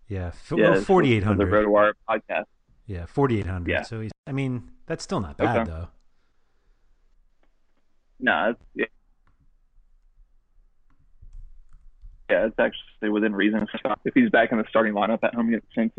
yeah, 0.09 0.27
F- 0.29 0.53
Yeah, 0.57 0.71
well, 0.71 0.81
forty 0.83 1.13
eight 1.13 1.21
for 1.23 1.35
The 1.37 1.45
hundred. 1.47 1.67
RotoWire 1.67 1.93
podcast. 2.09 2.45
Yeah, 2.87 3.07
forty 3.07 3.39
eight 3.39 3.47
hundred. 3.47 3.71
Yeah. 3.71 3.83
So 3.83 4.01
he's. 4.01 4.11
I 4.27 4.33
mean, 4.33 4.73
that's 4.87 5.05
still 5.05 5.21
not 5.21 5.37
bad 5.37 5.59
Okay. 5.59 5.71
though. 5.71 5.89
No, 8.21 8.51
it's, 8.51 8.61
yeah. 8.75 8.87
yeah, 12.29 12.47
it's 12.47 12.59
actually 12.59 13.11
within 13.11 13.33
reason. 13.33 13.65
If 14.05 14.15
he's 14.15 14.31
back 14.31 14.51
in 14.51 14.59
the 14.59 14.65
starting 14.69 14.95
lineup 14.95 15.21
at 15.23 15.35
home 15.35 15.49
against 15.49 15.69
Saints, 15.77 15.97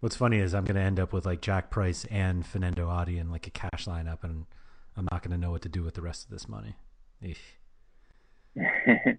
What's 0.00 0.16
funny 0.16 0.36
is 0.38 0.52
I'm 0.54 0.64
going 0.66 0.74
to 0.76 0.82
end 0.82 1.00
up 1.00 1.14
with 1.14 1.24
like 1.24 1.40
Jack 1.40 1.70
Price 1.70 2.04
and 2.10 2.44
Fernando 2.44 2.90
Adi 2.90 3.16
in 3.16 3.30
like 3.30 3.46
a 3.46 3.50
cash 3.50 3.86
lineup, 3.86 4.22
and 4.22 4.44
I'm 4.96 5.08
not 5.10 5.22
going 5.22 5.32
to 5.32 5.38
know 5.38 5.50
what 5.50 5.62
to 5.62 5.68
do 5.68 5.82
with 5.82 5.94
the 5.94 6.02
rest 6.02 6.24
of 6.24 6.30
this 6.30 6.48
money. 6.48 6.76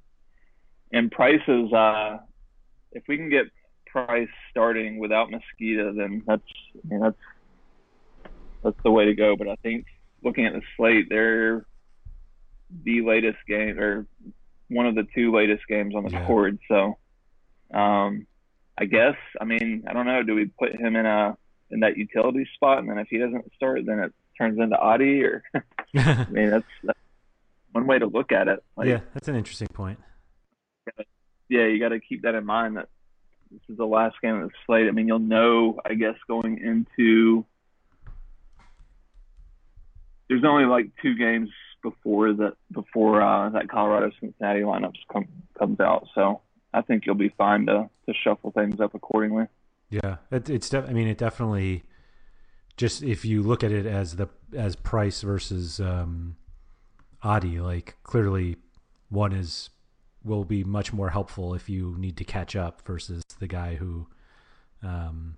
And 0.92 1.12
prices, 1.12 1.74
uh, 1.74 2.20
if 2.94 3.04
we 3.08 3.18
can 3.18 3.30
get 3.30 3.46
Price 3.88 4.30
starting 4.52 5.00
without 5.00 5.30
Mezquida, 5.32 5.94
then 5.94 6.22
that's 6.28 6.44
I 6.76 6.88
mean, 6.88 7.00
that's 7.02 7.18
that's 8.64 8.78
the 8.84 8.92
way 8.92 9.06
to 9.06 9.14
go. 9.14 9.36
But 9.36 9.48
I 9.50 9.56
think 9.64 9.86
looking 10.24 10.46
at 10.46 10.54
the 10.54 10.62
slate, 10.78 11.08
they're 11.10 11.66
the 12.84 13.02
latest 13.02 13.38
game 13.48 13.80
or 13.80 14.06
one 14.70 14.86
of 14.86 14.96
the 14.96 15.08
two 15.16 15.34
latest 15.34 15.64
games 15.68 15.96
on 15.96 16.04
the 16.04 16.12
Yeah. 16.12 16.28
board. 16.28 16.60
So 16.70 16.98
um, 17.74 18.28
I 18.78 18.86
guess 18.86 19.16
I 19.40 19.46
mean 19.46 19.86
I 19.88 19.94
don't 19.94 20.06
know. 20.06 20.24
Do 20.24 20.36
we 20.36 20.46
put 20.46 20.76
him 20.76 20.96
in 20.96 21.06
a 21.06 21.36
in 21.72 21.80
that 21.82 21.98
utility 21.98 22.48
spot, 22.54 22.80
and 22.80 22.90
then 22.90 23.00
if 23.00 23.08
he 23.10 23.18
doesn't 23.18 23.54
start, 23.56 23.86
then 23.86 24.00
it 24.00 24.14
turns 24.38 24.60
into 24.60 24.78
Adi, 24.78 25.24
or 25.24 25.44
I 25.96 26.28
mean 26.30 26.50
that's, 26.50 26.66
that's 26.84 27.00
one 27.72 27.88
way 27.88 28.00
to 28.00 28.08
look 28.08 28.32
at 28.32 28.48
it. 28.48 28.64
Like, 28.76 28.88
yeah, 28.88 29.00
that's 29.14 29.28
an 29.28 29.36
interesting 29.36 29.68
point. 29.68 30.00
yeah, 31.50 31.66
you 31.66 31.80
got 31.80 31.90
to 31.90 32.00
keep 32.00 32.24
that 32.24 32.36
in 32.36 32.46
mind 32.46 32.78
that 32.78 32.90
this 33.52 33.62
is 33.70 33.78
the 33.78 33.86
last 33.86 34.16
game 34.22 34.36
of 34.36 34.50
the 34.50 34.56
slate. 34.66 34.88
I 34.88 34.92
mean, 34.92 35.08
you'll 35.08 35.20
know, 35.20 35.80
I 35.86 35.94
guess, 35.94 36.16
going 36.28 36.58
into 36.58 37.46
there's 40.28 40.44
only 40.44 40.66
like 40.66 40.90
two 41.02 41.16
games 41.16 41.50
before 41.82 42.34
that 42.34 42.54
before 42.72 43.22
uh, 43.22 43.50
that 43.50 43.70
Colorado 43.70 44.12
Cincinnati 44.20 44.62
lineups 44.62 44.98
come 45.12 45.28
comes 45.58 45.80
out. 45.80 46.08
So 46.16 46.42
I 46.74 46.82
think 46.82 47.06
you'll 47.06 47.16
be 47.16 47.30
fine 47.38 47.66
to 47.68 47.90
to 48.08 48.14
shuffle 48.24 48.52
things 48.52 48.80
up 48.80 48.96
accordingly. 48.96 49.46
Yeah, 49.90 50.18
it, 50.32 50.50
it's. 50.50 50.70
Def- 50.70 50.90
I 50.90 50.94
mean, 50.94 51.08
it 51.08 51.18
definitely. 51.18 51.84
Just 52.78 53.04
if 53.04 53.24
you 53.24 53.42
look 53.42 53.64
at 53.64 53.72
it 53.72 53.86
as 53.86 54.18
the 54.18 54.28
as 54.56 54.76
Price 54.76 55.22
versus 55.22 55.80
um, 55.80 56.36
Adi, 57.24 57.60
like 57.60 57.96
clearly, 58.04 58.58
one 59.10 59.32
is 59.34 59.70
will 60.24 60.44
be 60.44 60.64
much 60.64 60.92
more 60.92 61.10
helpful 61.10 61.54
if 61.54 61.70
you 61.70 61.96
need 61.98 62.18
to 62.18 62.24
catch 62.24 62.56
up 62.56 62.82
versus 62.86 63.24
the 63.40 63.48
guy 63.48 63.76
who 63.76 64.08
um, 64.84 65.38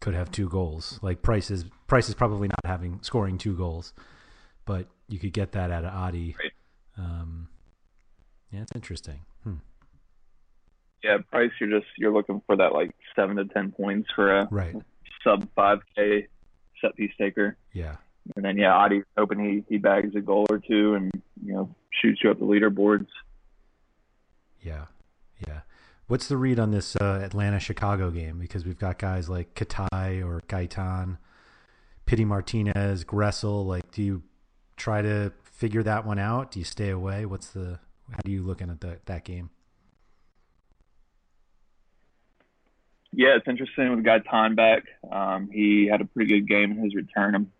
could 0.00 0.14
have 0.14 0.30
two 0.30 0.48
goals. 0.48 0.98
Like 1.02 1.22
Price 1.22 1.50
is 1.50 1.64
Price 1.86 2.08
is 2.08 2.14
probably 2.14 2.48
not 2.48 2.60
having 2.64 3.00
scoring 3.02 3.38
two 3.38 3.56
goals, 3.56 3.92
but 4.64 4.86
you 5.08 5.18
could 5.18 5.32
get 5.32 5.52
that 5.52 5.70
out 5.70 5.84
of 5.84 5.94
Adi. 5.94 6.34
Right. 6.38 6.52
Um, 6.98 7.48
yeah, 8.50 8.62
it's 8.62 8.72
interesting. 8.74 9.20
Hmm. 9.44 9.56
Yeah, 11.04 11.18
Price, 11.30 11.50
you're 11.60 11.70
just 11.70 11.90
you're 11.98 12.12
looking 12.12 12.42
for 12.46 12.56
that 12.56 12.72
like 12.72 12.90
seven 13.14 13.36
to 13.36 13.44
ten 13.44 13.72
points 13.72 14.08
for 14.14 14.40
a 14.40 14.48
Right. 14.50 14.74
Sub 15.26 15.48
five 15.54 15.80
k 15.96 16.26
set 16.80 16.94
piece 16.96 17.12
taker, 17.18 17.56
Yeah. 17.72 17.96
and 18.36 18.44
then 18.44 18.56
yeah, 18.56 18.74
Adi's 18.74 19.04
hoping 19.18 19.40
he 19.40 19.64
he 19.68 19.78
bags 19.78 20.14
a 20.14 20.20
goal 20.20 20.46
or 20.50 20.58
two 20.58 20.94
and 20.94 21.10
you 21.44 21.52
know 21.54 21.74
shoots 21.90 22.20
you 22.22 22.30
up 22.30 22.38
the 22.38 22.44
leaderboards. 22.44 23.08
Yeah, 24.62 24.86
yeah. 25.46 25.60
What's 26.08 26.28
the 26.28 26.36
read 26.36 26.58
on 26.60 26.70
this 26.70 26.96
uh, 26.96 27.20
Atlanta 27.24 27.58
Chicago 27.58 28.10
game? 28.10 28.38
Because 28.38 28.64
we've 28.64 28.78
got 28.78 28.98
guys 28.98 29.28
like 29.28 29.54
Katai 29.54 30.24
or 30.24 30.40
Gaitan, 30.48 31.18
Pity 32.04 32.24
Martinez, 32.24 33.04
Gressel. 33.04 33.66
Like, 33.66 33.90
do 33.90 34.02
you 34.02 34.22
try 34.76 35.02
to 35.02 35.32
figure 35.42 35.82
that 35.82 36.06
one 36.06 36.18
out? 36.18 36.52
Do 36.52 36.58
you 36.60 36.64
stay 36.64 36.90
away? 36.90 37.26
What's 37.26 37.48
the 37.48 37.80
how 38.10 38.18
do 38.24 38.30
you 38.30 38.42
looking 38.44 38.70
at 38.70 38.80
that 38.82 39.06
that 39.06 39.24
game? 39.24 39.50
Yeah, 43.16 43.36
it's 43.36 43.48
interesting 43.48 43.96
with 43.96 44.04
Guy 44.04 44.18
back. 44.50 44.82
Um, 45.10 45.48
he 45.50 45.88
had 45.90 46.02
a 46.02 46.04
pretty 46.04 46.38
good 46.38 46.46
game 46.46 46.72
in 46.72 46.84
his 46.84 46.94
return. 46.94 47.34
I'm 47.34 47.50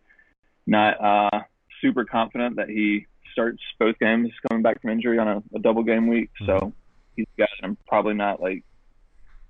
not 0.66 1.02
uh, 1.02 1.40
super 1.80 2.04
confident 2.04 2.56
that 2.56 2.68
he 2.68 3.06
starts 3.32 3.62
both 3.78 3.98
games 3.98 4.30
coming 4.46 4.62
back 4.62 4.82
from 4.82 4.90
injury 4.90 5.18
on 5.18 5.28
a, 5.28 5.42
a 5.54 5.58
double 5.58 5.82
game 5.82 6.08
week. 6.08 6.28
So 6.44 6.74
he's 7.16 7.26
got. 7.38 7.48
I'm 7.62 7.78
probably 7.88 8.12
not 8.12 8.42
like 8.42 8.64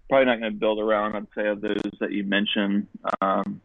probably 0.08 0.26
not 0.26 0.38
going 0.38 0.52
to 0.52 0.56
build 0.56 0.78
around. 0.78 1.16
I'd 1.16 1.26
say 1.36 1.48
of 1.48 1.60
those 1.60 1.82
that 1.98 2.12
you 2.12 2.22
mentioned. 2.22 2.86
Um, 3.20 3.60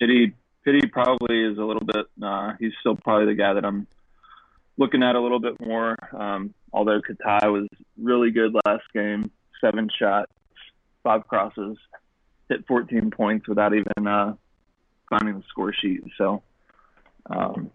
Pity 0.00 0.34
Pity 0.64 0.88
probably 0.88 1.44
is 1.44 1.58
a 1.58 1.64
little 1.64 1.86
bit. 1.86 2.06
Uh, 2.20 2.54
he's 2.58 2.72
still 2.80 2.96
probably 2.96 3.26
the 3.26 3.40
guy 3.40 3.52
that 3.52 3.64
I'm 3.64 3.86
looking 4.76 5.04
at 5.04 5.14
a 5.14 5.20
little 5.20 5.38
bit 5.38 5.60
more. 5.64 5.96
Um, 6.12 6.54
although 6.72 7.00
Katai 7.00 7.52
was 7.52 7.68
really 7.96 8.32
good 8.32 8.52
last 8.66 8.82
game, 8.92 9.30
seven 9.60 9.88
shots, 9.96 10.32
five 11.02 11.26
crosses, 11.26 11.76
hit 12.48 12.66
14 12.66 13.10
points 13.10 13.48
without 13.48 13.74
even 13.74 14.06
uh, 14.06 14.34
finding 15.08 15.36
the 15.36 15.44
score 15.48 15.72
sheet. 15.72 16.02
So, 16.18 16.42
um, 17.26 17.70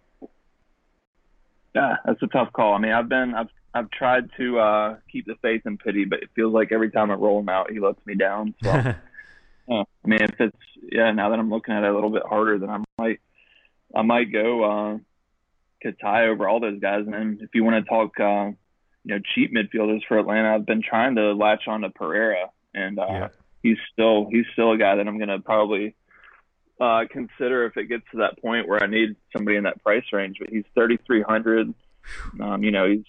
yeah, 1.75 1.97
that's 2.05 2.21
a 2.21 2.27
tough 2.27 2.51
call. 2.53 2.73
I 2.73 2.79
mean, 2.79 2.91
I've 2.91 3.09
been 3.09 3.33
I've 3.35 3.49
I've 3.73 3.91
tried 3.91 4.29
to 4.37 4.59
uh, 4.59 4.95
keep 5.11 5.25
the 5.27 5.35
faith 5.41 5.61
in 5.65 5.77
Pity, 5.77 6.05
but 6.05 6.23
it 6.23 6.29
feels 6.35 6.53
like 6.53 6.71
every 6.71 6.89
time 6.89 7.11
I 7.11 7.15
roll 7.15 7.39
him 7.39 7.49
out, 7.49 7.71
he 7.71 7.79
lets 7.79 8.03
me 8.05 8.15
down. 8.15 8.55
So, 8.63 8.69
yeah, 9.67 9.83
I 10.03 10.07
mean, 10.07 10.21
if 10.21 10.39
it's 10.39 10.57
yeah, 10.91 11.11
now 11.11 11.29
that 11.29 11.39
I'm 11.39 11.49
looking 11.49 11.75
at 11.75 11.83
it 11.83 11.89
a 11.89 11.93
little 11.93 12.09
bit 12.09 12.23
harder, 12.27 12.57
then 12.57 12.69
I 12.69 12.83
might 12.97 13.19
I 13.95 14.01
might 14.01 14.31
go 14.31 14.63
uh, 14.63 14.97
Katai 15.83 16.27
over 16.27 16.47
all 16.47 16.59
those 16.59 16.79
guys. 16.79 17.03
And 17.05 17.13
then 17.13 17.39
if 17.41 17.49
you 17.53 17.63
want 17.63 17.83
to 17.83 17.89
talk, 17.89 18.19
uh, 18.19 18.51
you 19.03 19.15
know, 19.15 19.19
cheap 19.35 19.53
midfielders 19.53 20.01
for 20.07 20.17
Atlanta, 20.17 20.55
I've 20.55 20.65
been 20.65 20.81
trying 20.81 21.15
to 21.15 21.33
latch 21.33 21.67
on 21.67 21.81
to 21.81 21.89
Pereira, 21.89 22.49
and 22.77 22.99
uh, 22.99 23.05
Yeah. 23.09 23.27
he's 23.63 23.77
still 23.91 24.27
he's 24.31 24.45
still 24.53 24.71
a 24.71 24.77
guy 24.77 24.95
that 24.95 25.07
I'm 25.07 25.17
gonna 25.19 25.39
probably 25.39 25.95
uh, 26.79 27.05
consider 27.09 27.65
if 27.65 27.75
it 27.77 27.85
gets 27.85 28.03
to 28.11 28.17
that 28.17 28.39
point 28.41 28.67
where 28.67 28.81
I 28.83 28.87
need 28.87 29.15
somebody 29.35 29.57
in 29.57 29.63
that 29.63 29.83
price 29.83 30.03
range. 30.13 30.37
But 30.39 30.49
he's 30.49 30.63
3,300. 30.75 31.73
Um, 32.39 32.63
you 32.63 32.71
know, 32.71 32.87
he's 32.87 33.03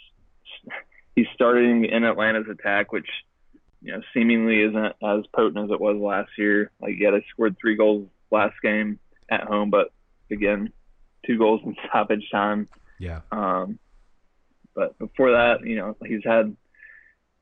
he's 1.15 1.27
starting 1.35 1.85
in 1.85 2.05
Atlanta's 2.05 2.49
attack, 2.51 2.93
which 2.93 3.09
you 3.83 3.93
know 3.93 4.01
seemingly 4.15 4.63
isn't 4.63 4.93
as 5.03 5.25
potent 5.35 5.65
as 5.67 5.71
it 5.71 5.81
was 5.81 5.97
last 5.99 6.31
year. 6.39 6.71
Like, 6.81 6.95
yeah, 6.99 7.11
they 7.11 7.25
scored 7.31 7.57
three 7.61 7.77
goals 7.77 8.09
last 8.31 8.55
game 8.63 8.99
at 9.31 9.43
home, 9.43 9.71
but 9.71 9.89
again, 10.31 10.73
two 11.27 11.39
goals 11.39 11.61
in 11.65 11.77
stoppage 11.89 12.29
time. 12.33 12.69
yeah, 12.99 13.21
Um, 13.31 13.79
but 14.75 14.99
before 14.99 15.33
that, 15.33 15.65
you 15.65 15.77
know, 15.77 15.97
he's 16.07 16.25
had 16.25 16.57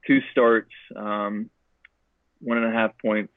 two 0.07 0.21
starts, 0.33 0.73
um, 0.95 1.49
one 2.41 2.59
and 2.59 2.67
a 2.67 2.77
half 2.77 2.93
points 2.99 3.33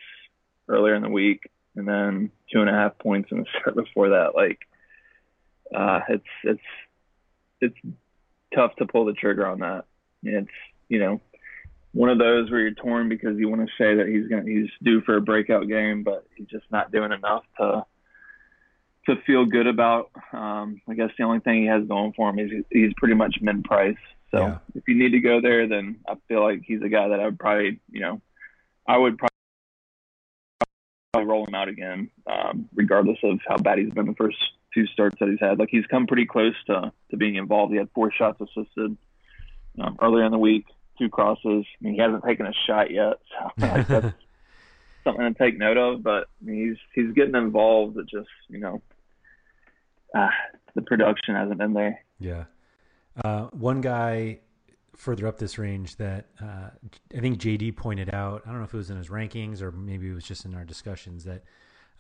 earlier 0.68 0.96
in 0.96 1.02
the 1.02 1.10
week, 1.10 1.50
and 1.76 1.88
then 1.88 2.32
two 2.52 2.62
and 2.62 2.70
a 2.70 2.74
half 2.74 2.98
points 3.00 3.30
in 3.32 3.40
the 3.40 3.46
start 3.60 3.76
before 3.76 4.10
that. 4.10 4.36
Like, 4.36 4.60
uh, 5.76 6.02
it's 6.10 6.24
it's 6.44 6.62
it's 7.62 7.76
tough 8.54 8.76
to 8.78 8.86
pull 8.86 9.06
the 9.06 9.14
trigger 9.14 9.46
on 9.48 9.60
that. 9.60 9.86
It's 10.24 10.48
you 10.88 11.00
know 11.00 11.22
one 11.92 12.10
of 12.10 12.20
those 12.20 12.52
where 12.52 12.60
you're 12.62 12.72
torn 12.72 13.10
because 13.10 13.38
you 13.38 13.50
want 13.50 13.62
to 13.62 13.74
say 13.78 13.96
that 13.96 14.08
he's 14.08 14.28
gonna 14.28 14.44
he's 14.44 14.70
due 14.84 15.02
for 15.02 15.16
a 15.18 15.22
breakout 15.22 15.68
game, 15.68 16.04
but 16.04 16.26
he's 16.36 16.48
just 16.48 16.66
not 16.72 16.92
doing 16.92 17.12
enough 17.12 17.44
to 17.60 17.86
to 19.08 19.16
feel 19.26 19.46
good 19.46 19.66
about. 19.68 20.12
Um, 20.34 20.82
I 20.88 20.94
guess 20.94 21.10
the 21.18 21.24
only 21.24 21.40
thing 21.40 21.62
he 21.62 21.68
has 21.68 21.84
going 21.88 22.14
for 22.14 22.30
him 22.30 22.38
is 22.40 22.52
he's, 22.52 22.64
he's 22.70 22.94
pretty 22.98 23.16
much 23.16 23.38
mid 23.42 23.64
price. 23.64 23.98
So 24.32 24.40
Yeah. 24.40 24.58
if 24.76 24.88
you 24.88 24.96
need 24.96 25.14
to 25.14 25.20
go 25.20 25.42
there, 25.42 25.68
then 25.68 26.00
I 26.08 26.16
feel 26.28 26.44
like 26.44 26.62
he's 26.64 26.82
a 26.84 26.90
guy 26.90 27.08
that 27.08 27.20
I 27.20 27.26
would 27.26 27.40
probably, 27.40 27.80
you 27.90 28.02
know, 28.02 28.22
I 28.90 28.98
would 28.98 29.20
probably 31.14 31.30
roll 31.30 31.46
him 31.46 31.54
out 31.54 31.70
again, 31.70 32.10
um, 32.26 32.68
regardless 32.74 33.20
of 33.24 33.40
how 33.48 33.58
bad 33.58 33.78
he's 33.78 33.92
been 33.92 34.08
the 34.08 34.16
first 34.16 34.38
two 34.74 34.88
starts 34.88 35.16
that 35.20 35.30
he's 35.30 35.40
had. 35.40 35.60
Like 35.60 35.70
he's 35.70 35.86
come 35.86 36.08
pretty 36.08 36.26
close 36.26 36.56
to, 36.66 36.92
to 37.12 37.18
being 37.18 37.36
involved. 37.36 37.72
He 37.72 37.78
had 37.78 37.90
four 37.94 38.12
shots 38.12 38.42
assisted 38.42 38.98
um, 39.80 39.96
earlier 40.02 40.26
in 40.26 40.32
the 40.32 40.40
week, 40.40 40.66
two 40.98 41.08
crosses. 41.08 41.66
I 41.66 41.78
mean, 41.82 41.94
he 41.94 42.00
hasn't 42.00 42.24
taken 42.24 42.48
a 42.48 42.54
shot 42.66 42.90
yet, 42.90 43.20
so 43.30 43.52
like, 43.68 43.88
that's 43.88 44.16
something 45.04 45.34
to 45.34 45.38
take 45.38 45.60
note 45.60 45.78
of. 45.78 46.02
But 46.02 46.28
I 46.42 46.46
mean, 46.46 46.70
he's 46.70 46.78
he's 46.96 47.14
getting 47.14 47.36
involved. 47.36 47.96
It 47.98 48.08
just 48.10 48.30
you 48.48 48.58
know, 48.58 48.82
ah, 50.16 50.32
the 50.74 50.82
production 50.82 51.36
hasn't 51.36 51.60
been 51.60 51.74
there. 51.74 52.04
yeah. 52.20 52.46
Uh, 53.24 53.48
one 53.52 53.82
guy 53.82 54.40
further 55.00 55.28
up 55.28 55.38
this 55.38 55.58
range 55.58 55.96
that 55.96 56.26
uh, 56.42 56.70
I 57.16 57.20
think 57.22 57.40
JD 57.40 57.78
pointed 57.78 58.14
out. 58.14 58.44
I 58.46 58.50
don't 58.50 58.60
know 58.60 58.66
if 58.66 58.74
it 58.74 58.78
was 58.78 58.90
in 58.90 58.98
his 58.98 59.08
rankings 59.08 59.62
or 59.62 59.72
maybe 59.72 60.10
it 60.10 60.14
was 60.14 60.26
just 60.26 60.44
in 60.44 60.54
our 60.54 60.66
discussions 60.66 61.24
that 61.24 61.46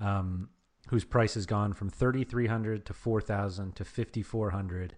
um, 0.01 0.49
whose 0.89 1.05
price 1.05 1.35
has 1.35 1.45
gone 1.45 1.71
from 1.71 1.89
thirty 1.89 2.25
three 2.25 2.47
hundred 2.47 2.85
to 2.85 2.93
four 2.93 3.21
thousand 3.21 3.77
to 3.77 3.85
fifty 3.85 4.21
four 4.21 4.49
hundred, 4.49 4.97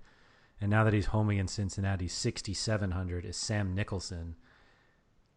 and 0.60 0.72
now 0.72 0.84
that 0.84 0.94
he's 0.94 1.08
homing 1.08 1.38
in 1.38 1.48
Cincinnati, 1.48 2.08
sixty 2.08 2.56
seven 2.56 2.92
hundred 2.92 3.24
is 3.24 3.38
Sam 3.38 3.76
Nicholson. 3.76 4.36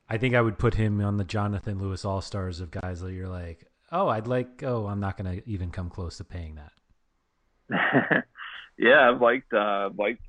I 0.08 0.16
think 0.16 0.34
I 0.34 0.40
would 0.40 0.58
put 0.58 0.74
him 0.74 1.02
on 1.02 1.18
the 1.18 1.24
Jonathan 1.24 1.78
Lewis 1.78 2.04
All 2.04 2.22
Stars 2.22 2.60
of 2.60 2.70
guys 2.70 3.00
that 3.00 3.12
you're 3.12 3.28
like, 3.28 3.66
oh, 3.92 4.08
I'd 4.08 4.26
like, 4.26 4.62
oh, 4.62 4.86
I'm 4.86 5.00
not 5.00 5.16
going 5.16 5.38
to 5.40 5.48
even 5.48 5.70
come 5.70 5.88
close 5.90 6.18
to 6.18 6.24
paying 6.24 6.56
that. 6.56 8.24
yeah, 8.78 9.10
I've 9.10 9.20
liked 9.20 9.52
uh, 9.52 9.90
liked 9.96 10.22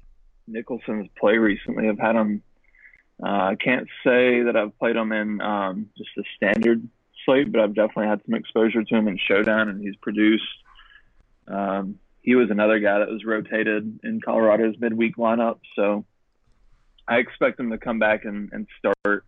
Nicholson's 0.47 1.09
play 1.17 1.37
recently. 1.37 1.89
I've 1.89 1.99
had 1.99 2.15
him. 2.15 2.41
Uh, 3.23 3.27
I 3.27 3.55
can't 3.55 3.87
say 4.03 4.43
that 4.43 4.55
I've 4.55 4.77
played 4.77 4.95
him 4.95 5.11
in 5.11 5.41
um, 5.41 5.89
just 5.97 6.09
a 6.17 6.23
standard 6.35 6.87
slate, 7.23 7.51
but 7.51 7.61
I've 7.61 7.73
definitely 7.73 8.07
had 8.07 8.21
some 8.25 8.35
exposure 8.35 8.83
to 8.83 8.95
him 8.95 9.07
in 9.07 9.17
Showdown, 9.17 9.69
and 9.69 9.81
he's 9.81 9.95
produced. 9.97 10.43
Um, 11.47 11.99
he 12.21 12.35
was 12.35 12.49
another 12.49 12.79
guy 12.79 12.99
that 12.99 13.07
was 13.07 13.23
rotated 13.23 13.99
in 14.03 14.19
Colorado's 14.19 14.75
midweek 14.79 15.15
lineup, 15.15 15.59
so 15.75 16.05
I 17.07 17.17
expect 17.17 17.59
him 17.59 17.69
to 17.69 17.77
come 17.77 17.99
back 17.99 18.25
and, 18.25 18.49
and 18.51 18.67
start 18.79 19.23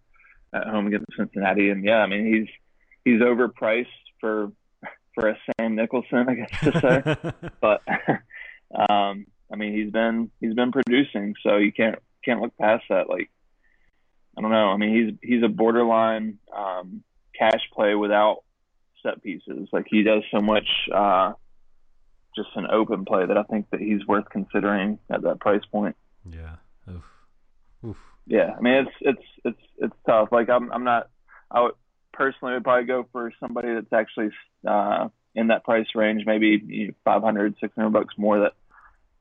at 0.53 0.67
home 0.67 0.87
against 0.87 1.05
Cincinnati. 1.15 1.69
And 1.69 1.83
yeah, 1.83 1.97
I 1.97 2.07
mean 2.07 2.33
he's 2.33 2.47
he's 3.05 3.21
overpriced 3.21 3.85
for 4.19 4.51
for 5.13 5.29
a 5.29 5.37
Sam 5.59 5.75
Nicholson, 5.75 6.25
I 6.27 6.33
guess 6.33 6.59
to 6.61 6.79
say 6.79 7.49
but 7.61 7.81
um, 8.89 9.27
I 9.51 9.55
mean, 9.55 9.73
he's 9.73 9.91
been 9.91 10.31
he's 10.39 10.53
been 10.53 10.71
producing, 10.71 11.35
so 11.43 11.57
you 11.57 11.71
can't 11.71 11.99
can't 12.23 12.41
look 12.41 12.57
past 12.57 12.83
that. 12.89 13.09
Like, 13.09 13.29
I 14.37 14.41
don't 14.41 14.51
know. 14.51 14.69
I 14.69 14.77
mean, 14.77 14.95
he's 15.21 15.29
he's 15.29 15.43
a 15.43 15.47
borderline 15.47 16.39
um, 16.55 17.03
cash 17.37 17.61
play 17.73 17.95
without 17.95 18.43
set 19.03 19.21
pieces. 19.23 19.69
Like 19.71 19.85
he 19.89 20.03
does 20.03 20.23
so 20.31 20.41
much 20.41 20.67
uh, 20.93 21.33
just 22.35 22.49
an 22.55 22.67
open 22.71 23.05
play 23.05 23.25
that 23.25 23.37
I 23.37 23.43
think 23.43 23.69
that 23.71 23.79
he's 23.79 24.05
worth 24.05 24.29
considering 24.29 24.99
at 25.09 25.21
that 25.23 25.39
price 25.39 25.65
point. 25.71 25.95
yeah. 26.29 26.55
Oof. 26.89 27.03
Oof. 27.85 27.97
Yeah, 28.25 28.53
I 28.57 28.61
mean, 28.61 28.73
it's 28.73 28.95
it's 29.01 29.27
it's 29.45 29.61
it's 29.77 29.95
tough. 30.05 30.29
Like 30.31 30.49
I'm 30.49 30.71
I'm 30.71 30.83
not. 30.83 31.09
I 31.49 31.61
would 31.61 31.73
personally 32.13 32.55
would 32.55 32.63
probably 32.63 32.85
go 32.85 33.07
for 33.11 33.31
somebody 33.39 33.73
that's 33.73 33.93
actually 33.93 34.31
uh, 34.67 35.07
in 35.35 35.47
that 35.47 35.63
price 35.63 35.87
range, 35.95 36.23
maybe 36.25 36.61
you 36.65 36.87
know, 36.87 36.93
500, 37.05 37.55
600 37.61 37.89
bucks 37.91 38.15
more 38.17 38.39
that 38.39 38.53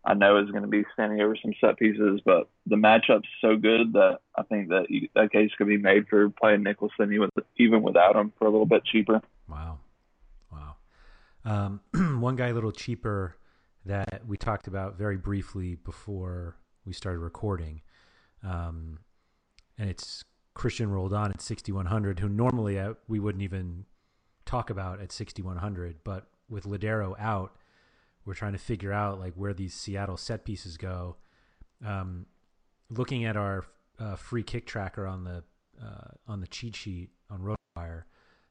I 0.06 0.14
know 0.14 0.38
is 0.38 0.50
going 0.50 0.62
to 0.62 0.68
be 0.68 0.84
standing 0.94 1.20
over 1.20 1.36
some 1.42 1.52
set 1.60 1.78
pieces. 1.78 2.20
But 2.24 2.48
the 2.64 2.76
matchup's 2.76 3.28
so 3.40 3.56
good 3.56 3.92
that 3.94 4.20
I 4.36 4.42
think 4.44 4.68
that 4.68 4.86
you, 4.88 5.08
that 5.16 5.32
case 5.32 5.50
could 5.58 5.66
be 5.66 5.78
made 5.78 6.06
for 6.08 6.30
playing 6.30 6.62
Nicholson 6.62 7.12
even 7.12 7.28
even 7.58 7.82
without 7.82 8.14
him 8.16 8.32
for 8.38 8.46
a 8.46 8.50
little 8.50 8.66
bit 8.66 8.84
cheaper. 8.84 9.20
Wow. 9.48 9.80
Wow. 10.52 10.76
Um, 11.44 11.80
one 12.20 12.36
guy 12.36 12.48
a 12.48 12.54
little 12.54 12.72
cheaper 12.72 13.36
that 13.84 14.22
we 14.26 14.36
talked 14.36 14.68
about 14.68 14.96
very 14.96 15.16
briefly 15.16 15.74
before 15.74 16.56
we 16.84 16.92
started 16.92 17.18
recording 17.18 17.82
Um, 18.42 19.00
and 19.78 19.90
it's 19.90 20.24
Christian 20.54 20.90
Roldan 20.90 21.32
at 21.32 21.42
6,100, 21.42 22.20
who 22.20 22.28
normally 22.28 22.78
uh, 22.78 22.94
we 23.08 23.18
wouldn't 23.18 23.42
even 23.42 23.84
talk 24.44 24.70
about 24.70 25.00
at 25.00 25.12
6,100. 25.12 25.98
But 26.02 26.26
with 26.48 26.64
Lodeiro 26.64 27.14
out, 27.18 27.56
we're 28.26 28.34
trying 28.34 28.52
to 28.52 28.58
figure 28.58 28.92
out 28.92 29.20
like 29.20 29.34
where 29.34 29.54
these 29.54 29.72
Seattle 29.72 30.16
set 30.16 30.44
pieces 30.44 30.76
go. 30.76 31.16
Um, 31.84 32.26
looking 32.90 33.24
at 33.24 33.36
our 33.36 33.64
uh, 33.98 34.16
free 34.16 34.42
kick 34.42 34.66
tracker 34.66 35.06
on 35.06 35.24
the 35.24 35.44
uh, 35.82 36.10
on 36.26 36.40
the 36.40 36.46
cheat 36.46 36.74
sheet 36.74 37.10
on 37.30 37.40
RotoWire, 37.40 38.02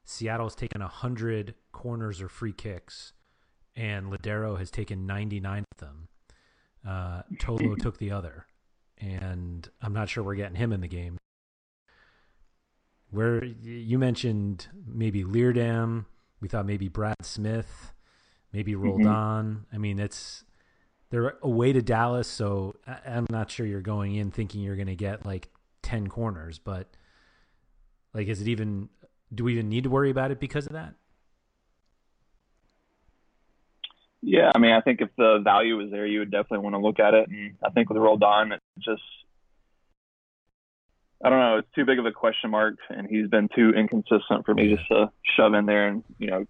Seattle's 0.04 0.54
taken 0.54 0.80
hundred 0.80 1.54
corners 1.72 2.22
or 2.22 2.28
free 2.28 2.52
kicks, 2.52 3.12
and 3.76 4.10
Lodeiro 4.10 4.58
has 4.58 4.70
taken 4.70 5.06
ninety 5.06 5.38
nine 5.38 5.64
of 5.72 5.78
them. 5.78 6.08
Uh, 6.86 7.22
Tolo 7.34 7.76
took 7.80 7.98
the 7.98 8.10
other, 8.10 8.46
and 8.98 9.68
I'm 9.82 9.92
not 9.92 10.08
sure 10.08 10.24
we're 10.24 10.36
getting 10.36 10.56
him 10.56 10.72
in 10.72 10.80
the 10.80 10.88
game. 10.88 11.18
Where 13.10 13.44
you 13.44 13.98
mentioned 13.98 14.66
maybe 14.86 15.22
Leerdam, 15.22 16.06
we 16.40 16.48
thought 16.48 16.66
maybe 16.66 16.88
Brad 16.88 17.14
Smith, 17.22 17.92
maybe 18.56 18.74
Roldan. 18.74 19.04
Mm-hmm. 19.04 19.74
I 19.74 19.78
mean, 19.78 19.98
it's 19.98 20.42
they're 21.10 21.34
away 21.42 21.74
to 21.74 21.82
Dallas, 21.82 22.26
so 22.26 22.74
I'm 23.06 23.26
not 23.28 23.50
sure 23.50 23.66
you're 23.66 23.82
going 23.82 24.14
in 24.14 24.30
thinking 24.30 24.62
you're 24.62 24.76
going 24.76 24.86
to 24.86 24.96
get 24.96 25.26
like 25.26 25.50
10 25.82 26.08
corners, 26.08 26.58
but 26.58 26.88
like, 28.14 28.28
is 28.28 28.40
it 28.40 28.48
even, 28.48 28.88
do 29.32 29.44
we 29.44 29.52
even 29.52 29.68
need 29.68 29.84
to 29.84 29.90
worry 29.90 30.10
about 30.10 30.30
it 30.30 30.40
because 30.40 30.66
of 30.66 30.72
that? 30.72 30.94
Yeah, 34.22 34.50
I 34.54 34.58
mean, 34.58 34.72
I 34.72 34.80
think 34.80 35.02
if 35.02 35.10
the 35.18 35.38
value 35.44 35.76
was 35.76 35.90
there, 35.90 36.06
you 36.06 36.20
would 36.20 36.30
definitely 36.30 36.60
want 36.60 36.76
to 36.76 36.80
look 36.80 36.98
at 36.98 37.12
it. 37.12 37.28
And 37.28 37.56
I 37.62 37.68
think 37.68 37.90
with 37.90 37.98
Roldan, 37.98 38.52
it 38.52 38.62
just, 38.78 39.02
I 41.22 41.28
don't 41.28 41.38
know, 41.38 41.58
it's 41.58 41.68
too 41.74 41.84
big 41.84 41.98
of 41.98 42.06
a 42.06 42.12
question 42.12 42.50
mark, 42.50 42.76
and 42.88 43.06
he's 43.06 43.28
been 43.28 43.50
too 43.54 43.74
inconsistent 43.76 44.46
for 44.46 44.54
me 44.54 44.74
just 44.74 44.88
to 44.88 45.12
shove 45.36 45.52
in 45.52 45.66
there 45.66 45.88
and, 45.88 46.02
you 46.18 46.30
know, 46.30 46.46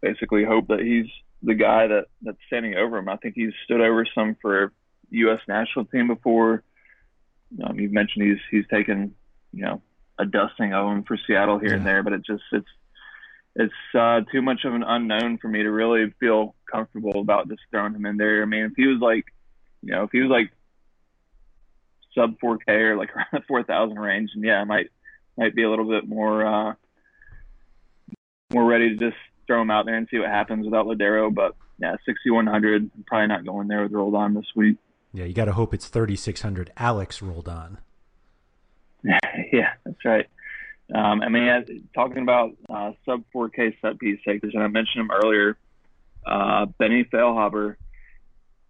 basically 0.00 0.44
hope 0.44 0.68
that 0.68 0.80
he's 0.80 1.06
the 1.42 1.54
guy 1.54 1.86
that 1.86 2.06
that's 2.22 2.38
standing 2.46 2.74
over 2.74 2.98
him. 2.98 3.08
I 3.08 3.16
think 3.16 3.34
he's 3.34 3.52
stood 3.64 3.80
over 3.80 4.06
some 4.14 4.36
for 4.40 4.72
U.S. 5.10 5.40
national 5.48 5.86
team 5.86 6.08
before. 6.08 6.62
Um, 7.64 7.78
you've 7.78 7.92
mentioned 7.92 8.26
he's 8.26 8.40
he's 8.50 8.68
taken 8.68 9.14
you 9.52 9.64
know 9.64 9.82
a 10.18 10.26
dusting 10.26 10.74
of 10.74 10.90
him 10.90 11.04
for 11.04 11.18
Seattle 11.26 11.58
here 11.58 11.70
yeah. 11.70 11.76
and 11.76 11.86
there, 11.86 12.02
but 12.02 12.12
it 12.12 12.24
just 12.24 12.42
it's 12.52 12.68
it's 13.54 13.74
uh, 13.94 14.20
too 14.30 14.42
much 14.42 14.64
of 14.64 14.74
an 14.74 14.84
unknown 14.84 15.38
for 15.38 15.48
me 15.48 15.62
to 15.62 15.70
really 15.70 16.12
feel 16.20 16.54
comfortable 16.70 17.20
about 17.20 17.48
just 17.48 17.60
throwing 17.70 17.94
him 17.94 18.06
in 18.06 18.16
there. 18.16 18.42
I 18.42 18.46
mean, 18.46 18.64
if 18.64 18.72
he 18.76 18.86
was 18.86 19.00
like, 19.00 19.24
you 19.82 19.92
know, 19.92 20.04
if 20.04 20.10
he 20.12 20.20
was 20.20 20.30
like 20.30 20.52
sub 22.14 22.38
4K 22.38 22.68
or 22.68 22.96
like 22.96 23.10
around 23.16 23.26
the 23.32 23.40
4,000 23.48 23.98
range, 23.98 24.30
and 24.34 24.44
yeah, 24.44 24.60
I 24.60 24.64
might 24.64 24.88
might 25.36 25.54
be 25.54 25.62
a 25.62 25.70
little 25.70 25.88
bit 25.88 26.08
more 26.08 26.44
uh, 26.44 26.74
more 28.52 28.64
ready 28.64 28.90
to 28.90 28.96
just 28.96 29.16
throw 29.48 29.60
him 29.62 29.70
out 29.72 29.86
there 29.86 29.96
and 29.96 30.06
see 30.08 30.18
what 30.18 30.28
happens 30.28 30.64
without 30.64 30.86
Lodeiro. 30.86 31.34
But 31.34 31.56
yeah, 31.80 31.96
6,100. 32.06 32.90
Probably 33.06 33.26
not 33.26 33.44
going 33.44 33.66
there 33.66 33.82
with 33.82 33.92
Roldan 33.92 34.34
this 34.34 34.46
week. 34.54 34.76
Yeah, 35.12 35.24
you 35.24 35.32
got 35.32 35.46
to 35.46 35.52
hope 35.52 35.74
it's 35.74 35.88
3,600. 35.88 36.70
Alex 36.76 37.20
Roldan. 37.20 37.78
yeah, 39.02 39.72
that's 39.84 40.04
right. 40.04 40.26
Um, 40.94 41.22
I 41.22 41.28
mean, 41.28 41.86
talking 41.94 42.22
about 42.22 42.56
uh, 42.70 42.92
sub 43.04 43.24
4K 43.34 43.74
set 43.80 43.98
piece 43.98 44.20
takers, 44.24 44.52
and 44.54 44.62
I 44.62 44.68
mentioned 44.68 45.02
him 45.02 45.10
earlier, 45.10 45.58
uh, 46.26 46.66
Benny 46.78 47.04
Feilhaber. 47.04 47.76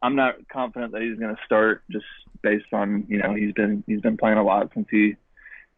I'm 0.00 0.16
not 0.16 0.36
confident 0.48 0.92
that 0.92 1.02
he's 1.02 1.18
going 1.18 1.34
to 1.34 1.42
start 1.44 1.82
just 1.90 2.04
based 2.40 2.72
on 2.72 3.04
you 3.08 3.18
know 3.18 3.34
he's 3.34 3.52
been 3.52 3.82
he's 3.86 4.00
been 4.00 4.16
playing 4.16 4.38
a 4.38 4.44
lot 4.44 4.70
since 4.74 4.86
he 4.90 5.16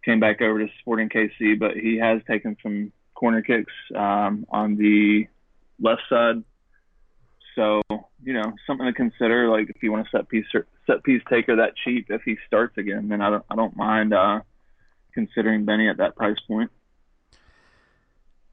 came 0.04 0.20
back 0.20 0.40
over 0.42 0.58
to 0.58 0.68
Sporting 0.80 1.08
KC, 1.08 1.58
but 1.58 1.72
he 1.72 1.98
has 1.98 2.20
taken 2.26 2.56
some 2.62 2.92
corner 3.20 3.42
kicks 3.42 3.72
um, 3.94 4.46
on 4.48 4.76
the 4.76 5.26
left 5.78 6.00
side. 6.08 6.42
So 7.54 7.82
you 8.24 8.32
know 8.32 8.54
something 8.66 8.86
to 8.86 8.92
consider. 8.92 9.50
Like 9.50 9.68
if 9.68 9.82
you 9.82 9.92
want 9.92 10.06
a 10.06 10.10
set 10.10 10.28
piece 10.28 10.46
set 10.86 11.04
piece 11.04 11.22
taker 11.28 11.56
that 11.56 11.74
cheap, 11.84 12.06
if 12.08 12.22
he 12.24 12.38
starts 12.46 12.78
again, 12.78 13.08
then 13.08 13.20
I 13.20 13.28
don't 13.30 13.44
I 13.50 13.56
don't 13.56 13.76
mind 13.76 14.14
uh, 14.14 14.40
considering 15.12 15.66
Benny 15.66 15.88
at 15.88 15.98
that 15.98 16.16
price 16.16 16.38
point. 16.48 16.70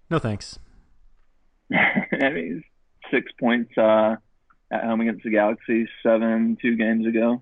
No 0.09 0.19
thanks. 0.19 0.59
I 1.73 2.29
mean, 2.29 2.63
six 3.11 3.31
points 3.39 3.77
uh, 3.77 4.15
at 4.71 4.83
home 4.83 5.01
against 5.01 5.23
the 5.23 5.31
Galaxy, 5.31 5.87
seven 6.03 6.57
two 6.61 6.75
games 6.75 7.07
ago. 7.07 7.41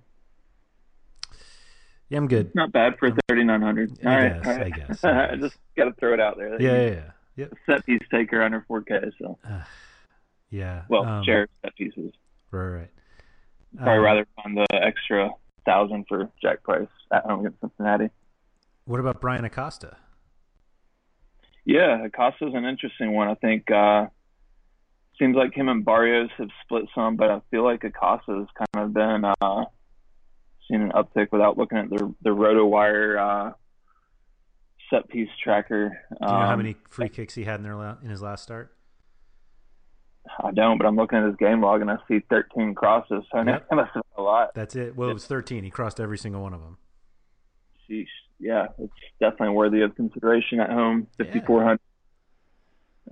Yeah, 2.10 2.20
I'm 2.20 2.28
good. 2.28 2.54
Not 2.54 2.72
bad 2.72 3.00
for 3.00 3.10
3,900. 3.10 4.00
All 4.06 4.12
right, 4.12 4.30
guess, 4.30 4.46
all 4.46 4.54
right. 4.54 4.62
I 4.62 4.70
guess. 4.70 5.04
I, 5.04 5.28
guess. 5.32 5.40
just 5.40 5.58
got 5.76 5.86
to 5.86 5.94
throw 5.94 6.14
it 6.14 6.20
out 6.20 6.38
there. 6.38 6.62
Yeah, 6.62 6.74
yeah, 6.74 6.90
yeah. 6.90 7.12
Yep. 7.36 7.54
Set 7.66 7.86
piece 7.86 8.02
taker 8.12 8.42
under 8.42 8.66
4K. 8.70 9.12
So. 9.22 9.38
Uh, 9.48 9.62
yeah. 10.50 10.84
Well, 10.90 11.06
um, 11.06 11.24
share 11.24 11.48
set 11.64 11.76
pieces. 11.76 12.14
Right, 12.52 12.68
right. 12.68 12.92
Probably 13.76 13.94
um, 13.94 14.04
rather 14.04 14.28
find 14.36 14.58
the 14.58 14.66
extra 14.72 15.32
thousand 15.66 16.06
for 16.08 16.30
Jack 16.42 16.64
Price 16.64 16.88
at 17.12 17.26
home 17.26 17.42
against 17.42 17.60
Cincinnati. 17.60 18.10
What 18.86 19.00
about 19.00 19.20
Bryan 19.20 19.44
Acosta? 19.46 19.98
Yeah, 21.66 22.06
Acosta's 22.06 22.54
an 22.54 22.66
interesting 22.66 23.12
one. 23.14 23.28
I 23.28 23.36
think 23.36 23.70
uh, 23.72 24.06
seems 25.20 25.36
like 25.36 25.54
him 25.54 25.68
and 25.68 25.84
Barrios 25.84 26.30
have 26.38 26.50
split 26.64 26.86
some, 26.94 27.16
but 27.16 27.32
I 27.32 27.42
feel 27.50 27.64
like 27.64 27.84
Acosta's 27.84 28.48
kind 28.56 28.86
of 28.86 28.94
been 28.94 29.26
uh, 29.26 29.66
seen 30.70 30.82
an 30.82 30.92
uptick 30.92 31.32
without 31.32 31.58
looking 31.58 31.80
at 31.80 31.90
the 31.90 32.14
the 32.22 32.30
RotoWire 32.30 33.18
uh, 33.50 33.54
set 34.90 35.08
piece 35.10 35.30
tracker. 35.44 35.90
Do 35.90 36.18
you 36.22 36.28
know 36.28 36.34
um, 36.34 36.48
how 36.48 36.56
many 36.56 36.76
free 36.90 37.10
kicks 37.10 37.36
he 37.36 37.44
had 37.44 37.60
in 37.60 37.64
their 37.64 37.98
in 38.04 38.10
his 38.10 38.22
last 38.22 38.44
start? 38.44 38.76
I 40.44 40.52
don't, 40.52 40.78
but 40.78 40.88
I'm 40.88 40.96
looking 40.96 41.20
at 41.20 41.26
his 41.26 41.36
game 41.36 41.62
log 41.62 41.82
and 41.82 41.92
I 41.92 41.98
see 42.08 42.20
13 42.30 42.74
crosses. 42.74 43.24
So 43.32 43.42
yep. 43.42 43.70
that 43.70 43.76
must 43.76 43.92
have 43.94 44.04
been 44.04 44.24
a 44.24 44.24
lot. 44.24 44.56
That's 44.56 44.76
it. 44.76 44.96
Well, 44.96 45.10
it 45.10 45.14
was 45.14 45.26
13. 45.26 45.64
He 45.64 45.70
crossed 45.70 46.00
every 46.00 46.18
single 46.18 46.42
one 46.42 46.54
of 46.54 46.62
them. 46.62 46.78
Sheesh. 47.90 48.08
Yeah, 48.40 48.68
it's 48.80 48.92
definitely 49.20 49.56
worthy 49.56 49.82
of 49.82 49.96
consideration 49.96 50.60
at 50.60 50.70
home. 50.70 51.08
5,400. 51.18 51.80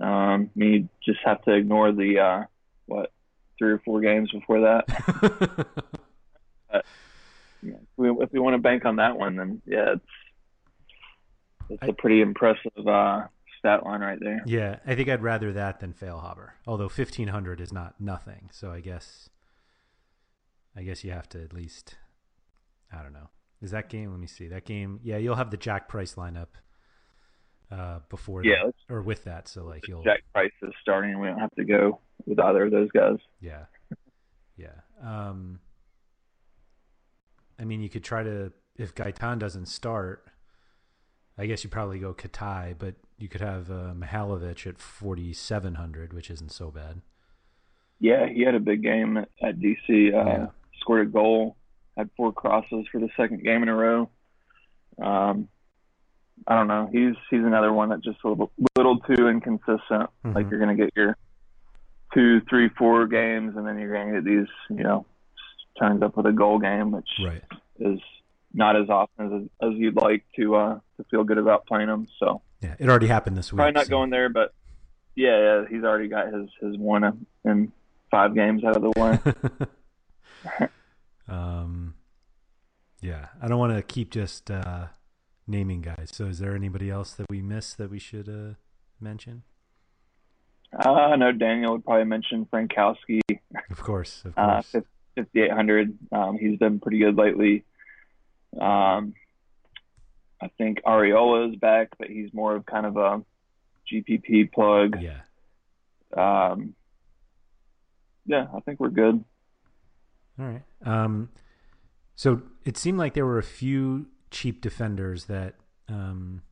Yeah. 0.00 0.34
Um, 0.34 0.50
me 0.54 0.88
just 1.04 1.20
have 1.24 1.40
to 1.42 1.52
ignore 1.52 1.92
the 1.92 2.18
uh, 2.18 2.44
what 2.86 3.12
three 3.58 3.72
or 3.72 3.78
four 3.84 4.00
games 4.00 4.30
before 4.32 4.60
that. 4.62 4.86
but, 6.70 6.84
yeah, 7.62 7.74
if 7.74 7.78
we, 7.96 8.10
if 8.10 8.32
we 8.32 8.40
want 8.40 8.54
to 8.54 8.58
bank 8.58 8.84
on 8.84 8.96
that 8.96 9.16
one, 9.16 9.36
then 9.36 9.62
yeah, 9.66 9.94
it's 9.94 10.04
it's 11.68 11.82
I, 11.82 11.86
a 11.86 11.92
pretty 11.92 12.20
impressive 12.20 12.86
uh, 12.86 13.22
stat 13.58 13.84
line 13.84 14.00
right 14.00 14.18
there. 14.20 14.42
Yeah, 14.46 14.78
I 14.86 14.94
think 14.94 15.08
I'd 15.08 15.22
rather 15.22 15.52
that 15.52 15.80
than 15.80 15.92
Feilhaber. 15.92 16.50
Although 16.66 16.88
fifteen 16.88 17.28
hundred 17.28 17.60
is 17.60 17.72
not 17.72 18.00
nothing, 18.00 18.50
so 18.52 18.70
I 18.70 18.80
guess, 18.80 19.28
I 20.76 20.82
guess 20.82 21.04
you 21.04 21.12
have 21.12 21.28
to 21.30 21.42
at 21.42 21.52
least, 21.52 21.96
I 22.92 23.02
don't 23.02 23.12
know. 23.12 23.30
Is 23.62 23.70
that 23.70 23.88
game? 23.88 24.10
Let 24.10 24.20
me 24.20 24.26
see. 24.26 24.48
That 24.48 24.64
game. 24.66 25.00
Yeah, 25.02 25.16
you'll 25.16 25.36
have 25.36 25.50
the 25.50 25.56
Jack 25.56 25.88
Price 25.88 26.16
lineup 26.16 26.48
uh, 27.70 28.00
before. 28.10 28.44
Yeah, 28.44 28.66
that, 28.66 28.94
or 28.94 29.00
with 29.00 29.24
that. 29.24 29.48
So 29.48 29.64
like 29.64 29.88
you'll 29.88 30.02
Jack 30.02 30.22
Price 30.32 30.52
is 30.62 30.72
starting. 30.82 31.18
We 31.18 31.28
don't 31.28 31.38
have 31.38 31.54
to 31.54 31.64
go 31.64 32.00
with 32.26 32.38
either 32.38 32.64
of 32.64 32.72
those 32.72 32.90
guys. 32.90 33.16
Yeah, 33.40 33.64
yeah. 34.56 34.80
Um, 35.02 35.60
I 37.58 37.64
mean, 37.64 37.80
you 37.80 37.88
could 37.88 38.04
try 38.04 38.22
to 38.22 38.52
if 38.76 38.94
Gaitan 38.94 39.38
doesn't 39.38 39.66
start 39.66 40.26
I 41.36 41.46
guess 41.46 41.64
you 41.64 41.70
probably 41.70 41.98
go 41.98 42.14
Katai, 42.14 42.74
but 42.78 42.94
you 43.18 43.28
could 43.28 43.40
have 43.40 43.70
uh, 43.70 43.92
Mihailovic 43.94 44.66
at 44.66 44.78
4,700, 44.78 46.12
which 46.12 46.30
isn't 46.30 46.52
so 46.52 46.70
bad. 46.70 47.00
Yeah, 48.00 48.28
he 48.28 48.42
had 48.42 48.54
a 48.54 48.60
big 48.60 48.82
game 48.82 49.16
at, 49.16 49.28
at 49.42 49.58
DC. 49.58 49.78
Uh, 49.88 49.90
yeah. 49.90 50.46
Scored 50.80 51.06
a 51.06 51.10
goal, 51.10 51.56
had 51.96 52.10
four 52.16 52.32
crosses 52.32 52.86
for 52.92 53.00
the 53.00 53.08
second 53.16 53.42
game 53.42 53.62
in 53.62 53.68
a 53.68 53.74
row. 53.74 54.10
Um, 55.02 55.48
I 56.46 56.56
don't 56.56 56.68
know. 56.68 56.88
He's 56.92 57.14
he's 57.30 57.44
another 57.44 57.72
one 57.72 57.88
that 57.90 58.02
just 58.02 58.18
a 58.24 58.28
little, 58.28 58.50
little 58.76 58.98
too 58.98 59.28
inconsistent. 59.28 59.80
Mm-hmm. 59.90 60.32
Like 60.32 60.50
you're 60.50 60.60
gonna 60.60 60.74
get 60.74 60.90
your 60.94 61.16
two, 62.12 62.40
three, 62.48 62.68
four 62.76 63.06
games, 63.06 63.56
and 63.56 63.66
then 63.66 63.78
you're 63.78 63.92
gonna 63.92 64.20
get 64.20 64.24
these, 64.24 64.48
you 64.68 64.82
know, 64.82 65.06
turns 65.78 66.02
up 66.02 66.16
with 66.16 66.26
a 66.26 66.32
goal 66.32 66.58
game, 66.58 66.90
which 66.90 67.08
right. 67.24 67.42
is 67.78 68.00
not 68.54 68.76
as 68.76 68.88
often 68.88 69.50
as 69.60 69.68
as 69.68 69.74
you'd 69.76 69.96
like 69.96 70.24
to 70.36 70.54
uh, 70.54 70.74
to 70.96 71.04
feel 71.10 71.24
good 71.24 71.38
about 71.38 71.66
playing 71.66 71.88
him. 71.88 72.06
So 72.18 72.40
yeah, 72.62 72.74
it 72.78 72.88
already 72.88 73.08
happened 73.08 73.36
this 73.36 73.52
week. 73.52 73.58
Probably 73.58 73.72
not 73.72 73.86
so. 73.86 73.90
going 73.90 74.10
there, 74.10 74.28
but 74.28 74.54
yeah, 75.14 75.38
yeah, 75.38 75.64
he's 75.68 75.82
already 75.82 76.08
got 76.08 76.32
his 76.32 76.48
his 76.60 76.78
one 76.78 77.26
in 77.44 77.72
five 78.10 78.34
games 78.34 78.64
out 78.64 78.76
of 78.76 78.82
the 78.82 78.92
way. 78.96 79.68
um, 81.28 81.94
yeah, 83.00 83.26
I 83.42 83.48
don't 83.48 83.58
want 83.58 83.76
to 83.76 83.82
keep 83.82 84.10
just 84.10 84.50
uh, 84.50 84.86
naming 85.46 85.82
guys. 85.82 86.10
So, 86.12 86.26
is 86.26 86.38
there 86.38 86.54
anybody 86.54 86.90
else 86.90 87.12
that 87.14 87.26
we 87.28 87.42
missed 87.42 87.76
that 87.78 87.90
we 87.90 87.98
should 87.98 88.28
uh, 88.28 88.54
mention? 89.00 89.42
Uh, 90.84 90.90
I 90.90 91.16
know 91.16 91.32
Daniel 91.32 91.72
would 91.72 91.84
probably 91.84 92.04
mention 92.04 92.46
Frankowski. 92.52 93.20
Of 93.70 93.82
course, 93.82 94.22
of 94.24 94.34
uh, 94.36 94.54
course. 94.54 94.74
Uh, 94.74 94.80
5,800. 95.16 95.96
Um, 96.10 96.38
he's 96.38 96.58
been 96.58 96.80
pretty 96.80 96.98
good 96.98 97.16
lately. 97.16 97.64
Um, 98.60 99.14
I 100.40 100.48
think 100.58 100.82
Arriola 100.84 101.50
is 101.50 101.56
back, 101.56 101.88
but 101.98 102.08
he's 102.08 102.32
more 102.32 102.54
of 102.54 102.66
kind 102.66 102.86
of 102.86 102.96
a 102.96 103.22
GPP 103.90 104.52
plug. 104.52 105.00
Yeah. 105.00 105.20
Um, 106.16 106.74
yeah, 108.26 108.46
I 108.54 108.60
think 108.60 108.80
we're 108.80 108.90
good. 108.90 109.24
All 110.38 110.46
right. 110.46 110.62
Um, 110.84 111.30
so 112.14 112.42
it 112.64 112.76
seemed 112.76 112.98
like 112.98 113.14
there 113.14 113.26
were 113.26 113.38
a 113.38 113.42
few 113.42 114.06
cheap 114.30 114.60
defenders 114.60 115.26
that 115.26 115.54
um, 115.88 116.42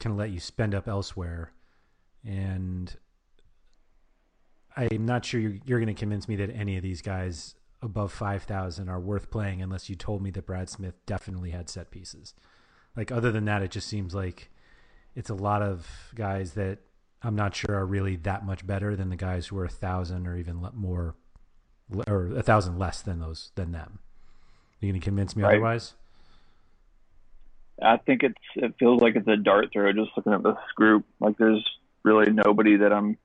kind 0.00 0.12
of 0.12 0.18
let 0.18 0.30
you 0.30 0.40
spend 0.40 0.74
up 0.74 0.88
elsewhere, 0.88 1.52
and 2.24 2.94
I'm 4.76 5.06
not 5.06 5.24
sure 5.24 5.40
you're, 5.40 5.56
you're 5.64 5.78
going 5.78 5.94
to 5.94 5.98
convince 5.98 6.28
me 6.28 6.36
that 6.36 6.50
any 6.50 6.76
of 6.76 6.82
these 6.82 7.02
guys 7.02 7.54
above 7.82 8.12
five 8.12 8.42
thousand 8.42 8.88
are 8.88 9.00
worth 9.00 9.30
playing 9.30 9.62
unless 9.62 9.88
you 9.88 9.94
told 9.96 10.22
me 10.22 10.30
that 10.30 10.46
Brad 10.46 10.68
Smith 10.68 10.94
definitely 11.06 11.50
had 11.50 11.68
set 11.68 11.90
pieces. 11.90 12.34
Like 12.96 13.12
other 13.12 13.30
than 13.30 13.44
that, 13.44 13.62
it 13.62 13.70
just 13.70 13.86
seems 13.86 14.14
like 14.14 14.50
it's 15.14 15.30
a 15.30 15.34
lot 15.34 15.62
of 15.62 15.86
guys 16.14 16.54
that 16.54 16.78
I'm 17.22 17.34
not 17.36 17.54
sure 17.54 17.74
are 17.74 17.86
really 17.86 18.16
that 18.16 18.44
much 18.44 18.66
better 18.66 18.94
than 18.96 19.08
the 19.08 19.16
guys 19.16 19.48
who 19.48 19.58
are 19.58 19.64
a 19.64 19.70
thousand 19.70 20.26
or 20.26 20.36
even 20.36 20.64
more, 20.74 21.14
or 22.06 22.32
a 22.36 22.42
thousand 22.42 22.78
less 22.78 23.02
than 23.02 23.18
those 23.18 23.50
than 23.54 23.72
them. 23.72 23.98
Are 24.80 24.86
you 24.86 24.92
going 24.92 25.00
to 25.00 25.04
convince 25.04 25.34
me 25.34 25.42
Right. 25.42 25.54
otherwise? 25.54 25.94
I 27.80 27.96
think 27.98 28.22
it's 28.24 28.34
it 28.56 28.74
feels 28.78 29.00
like 29.00 29.14
it's 29.16 29.28
a 29.28 29.36
dart 29.36 29.70
throw 29.72 29.92
just 29.92 30.10
looking 30.16 30.32
at 30.32 30.42
this 30.42 30.56
group. 30.74 31.04
Like 31.20 31.38
there's 31.38 31.64
really 32.04 32.32
nobody 32.32 32.76
that 32.78 32.92
I'm 32.92 33.18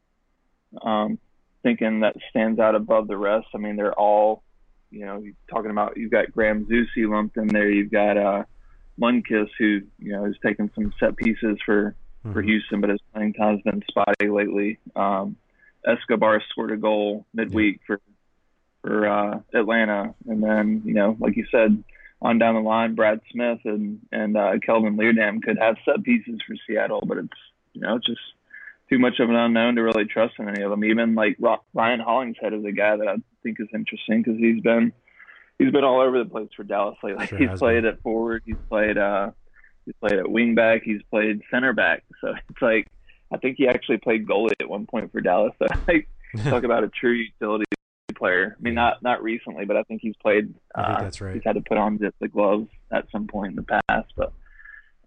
um, 0.82 1.20
thinking 1.64 2.02
that 2.02 2.16
stands 2.30 2.60
out 2.60 2.76
above 2.76 3.08
the 3.08 3.18
rest. 3.18 3.48
I 3.56 3.58
mean, 3.58 3.76
they're 3.76 3.98
all, 3.98 4.44
you 4.92 5.06
know, 5.06 5.24
talking 5.50 5.72
about 5.72 5.98
you've 5.98 6.12
got 6.12 6.32
Graham 6.32 6.66
Zusi 6.66 7.10
lumped 7.10 7.38
in 7.38 7.48
there. 7.48 7.70
You've 7.70 7.92
got 7.92 8.18
uh, 8.18 8.44
Lundkvist 9.02 9.50
who 9.58 9.82
you 10.00 10.12
know 10.12 10.26
has 10.26 10.36
taken 10.46 10.70
some 10.76 10.94
set 11.00 11.16
pieces 11.16 11.58
for 11.66 11.96
for 12.32 12.42
Mhm. 12.42 12.46
Houston, 12.46 12.82
but 12.82 12.90
his 12.90 13.02
playing 13.14 13.34
time's 13.34 13.62
been 13.64 13.84
spotty 13.90 14.30
lately. 14.30 14.78
Um, 14.96 15.36
Escobar 15.86 16.42
scored 16.50 16.72
a 16.72 16.78
goal 16.78 17.26
midweek 17.34 17.82
for 17.86 18.00
for 18.82 19.08
uh, 19.08 19.40
Atlanta, 19.54 20.14
and 20.28 20.44
then 20.44 20.84
you 20.86 20.94
know, 20.94 21.18
like 21.20 21.36
you 21.36 21.46
said, 21.52 21.84
on 22.22 22.38
down 22.38 22.56
the 22.56 22.62
line, 22.62 22.96
Brad 22.96 23.20
Smith 23.32 23.60
and 23.66 24.00
and 24.12 24.38
uh, 24.38 24.60
Kelvin 24.66 24.96
Leerdam 24.96 25.42
could 25.42 25.58
have 25.58 25.76
set 25.86 26.04
pieces 26.04 26.40
for 26.46 26.56
Seattle, 26.68 27.02
but 27.06 27.18
it's 27.18 27.40
you 27.74 27.82
know 27.82 27.96
it's 27.96 28.06
just 28.06 28.22
too 28.90 29.00
much 29.00 29.20
of 29.20 29.30
an 29.30 29.36
unknown 29.36 29.76
to 29.76 29.82
really 29.82 30.06
trust 30.06 30.36
in 30.40 30.48
any 30.48 30.64
of 30.64 30.70
them. 30.70 30.84
Even 30.84 31.16
like 31.16 31.38
Ryan 31.74 32.00
Hollingshead 32.00 32.54
is 32.54 32.66
a 32.66 32.72
guy 32.72 32.98
that 32.98 33.08
I 33.08 33.16
think 33.42 33.60
is 33.60 33.68
interesting 33.74 34.22
because 34.22 34.40
he's 34.40 34.62
been 34.62 34.94
he's 35.60 35.72
been 35.72 35.84
all 35.84 36.02
over 36.02 36.20
the 36.20 36.30
place 36.30 36.50
for 36.56 36.64
Dallas 36.64 36.98
lately. 37.04 37.28
Sure 37.28 37.38
he's 37.38 37.60
played 37.60 37.84
been. 37.84 37.94
at 37.94 38.02
forward, 38.02 38.44
he's 38.46 38.56
played 38.70 38.98
uh 38.98 39.32
he's 39.86 39.96
played 40.00 40.20
at 40.20 40.30
wing 40.30 40.56
back, 40.56 40.82
he's 40.84 41.02
played 41.10 41.42
center 41.52 41.74
back. 41.74 42.04
So 42.22 42.34
it's 42.50 42.62
like 42.62 42.88
I 43.34 43.38
think 43.38 43.58
he 43.58 43.68
actually 43.68 43.98
played 43.98 44.28
goalie 44.28 44.54
at 44.60 44.70
one 44.70 44.86
point 44.86 45.12
for 45.12 45.22
Dallas. 45.22 45.54
So 45.60 45.68
like 45.88 46.08
talk 46.44 46.64
about 46.64 46.84
a 46.84 46.90
true 46.90 47.14
utility 47.14 47.66
player. 48.16 48.56
I 48.58 48.62
mean, 48.62 48.74
not 48.74 49.02
not 49.02 49.24
recently, 49.24 49.66
but 49.66 49.78
I 49.78 49.84
think 49.84 50.02
he's 50.02 50.16
played. 50.22 50.54
I 50.76 50.84
think 50.84 50.98
uh, 50.98 51.02
that's 51.04 51.22
right. 51.22 51.34
He's 51.36 51.44
had 51.46 51.56
to 51.56 51.62
put 51.62 51.78
on 51.78 51.98
the, 51.98 52.14
the 52.20 52.28
gloves 52.28 52.68
at 52.92 53.06
some 53.12 53.28
point 53.28 53.52
in 53.52 53.56
the 53.56 53.82
past, 53.90 54.14
but 54.16 54.34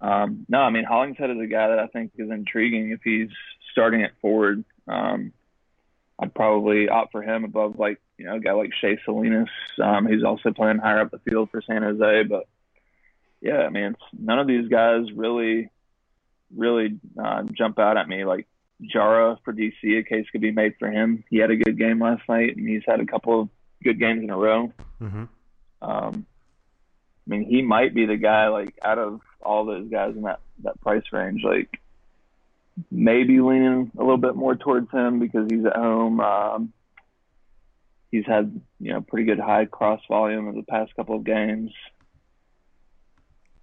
um, 0.01 0.45
no, 0.49 0.59
I 0.59 0.71
mean 0.71 0.85
Hollingshead 0.85 1.31
is 1.31 1.39
a 1.39 1.47
guy 1.47 1.69
that 1.69 1.79
I 1.79 1.87
think 1.89 2.13
is 2.17 2.31
intriguing 2.31 2.91
if 2.91 3.01
he's 3.03 3.31
starting 3.77 4.03
at 4.03 4.19
forward. 4.23 4.65
Um, 4.89 5.33
I'd 6.19 6.35
probably 6.35 6.89
opt 6.89 7.13
for 7.13 7.23
him 7.23 7.45
above 7.45 7.79
like 7.79 8.01
you 8.17 8.25
know 8.25 8.37
a 8.37 8.41
guy 8.41 8.53
like 8.53 8.71
Shea 8.81 8.99
Salinas, 9.05 9.51
um, 9.83 10.07
who's 10.07 10.25
also 10.25 10.51
playing 10.51 10.79
higher 10.79 11.01
up 11.01 11.11
the 11.11 11.19
field 11.19 11.51
for 11.51 11.61
San 11.61 11.83
Jose. 11.83 12.23
But 12.23 12.49
yeah, 13.43 13.59
I 13.59 13.69
mean, 13.69 13.85
it's, 13.85 14.03
none 14.19 14.39
of 14.39 14.47
these 14.47 14.69
guys 14.69 15.13
really, 15.15 15.71
really 16.57 16.99
uh, 17.23 17.43
jump 17.53 17.79
out 17.79 17.99
at 17.99 18.09
me. 18.09 18.25
Like 18.25 18.47
Jara 18.81 19.39
for 19.45 19.53
DC, 19.53 19.99
a 19.99 20.03
case 20.03 20.27
could 20.33 20.41
be 20.41 20.53
made 20.53 20.75
for 20.79 20.91
him. 20.91 21.23
He 21.29 21.37
had 21.37 21.51
a 21.51 21.57
good 21.57 21.79
game 21.79 22.01
last 22.01 22.23
night, 22.29 22.57
and 22.57 22.67
he's 22.67 22.83
had 22.87 23.01
a 23.01 23.07
couple 23.07 23.43
of 23.43 23.49
good 23.83 24.01
games 24.01 24.23
in 24.23 24.31
a 24.31 24.37
row. 24.37 24.73
hmm 24.99 25.25
Um, 25.83 26.27
I 27.27 27.31
mean, 27.31 27.45
he 27.45 27.61
might 27.61 27.95
be 27.95 28.07
the 28.07 28.17
guy 28.17 28.49
like 28.49 28.79
out 28.83 28.99
of 28.99 29.21
all 29.43 29.67
those 29.67 29.91
guys 29.91 30.15
in 30.17 30.23
that 30.23 30.41
that 30.63 30.81
price 30.81 31.05
range, 31.13 31.43
like 31.45 31.79
maybe 32.91 33.41
leaning 33.41 33.91
a 33.97 34.01
little 34.01 34.17
bit 34.19 34.35
more 34.37 34.55
towards 34.57 34.91
him 34.91 35.19
because 35.19 35.47
he's 35.51 35.65
at 35.65 35.77
home. 35.77 36.21
Um, 36.21 36.73
he's 38.11 38.27
had 38.27 38.61
you 38.81 38.93
know 38.93 39.01
pretty 39.01 39.25
good 39.27 39.39
high 39.41 39.65
cross 39.67 40.01
volume 40.09 40.47
of 40.49 40.55
the 40.55 40.63
past 40.63 40.95
couple 40.97 41.17
of 41.17 41.25
games. 41.25 41.73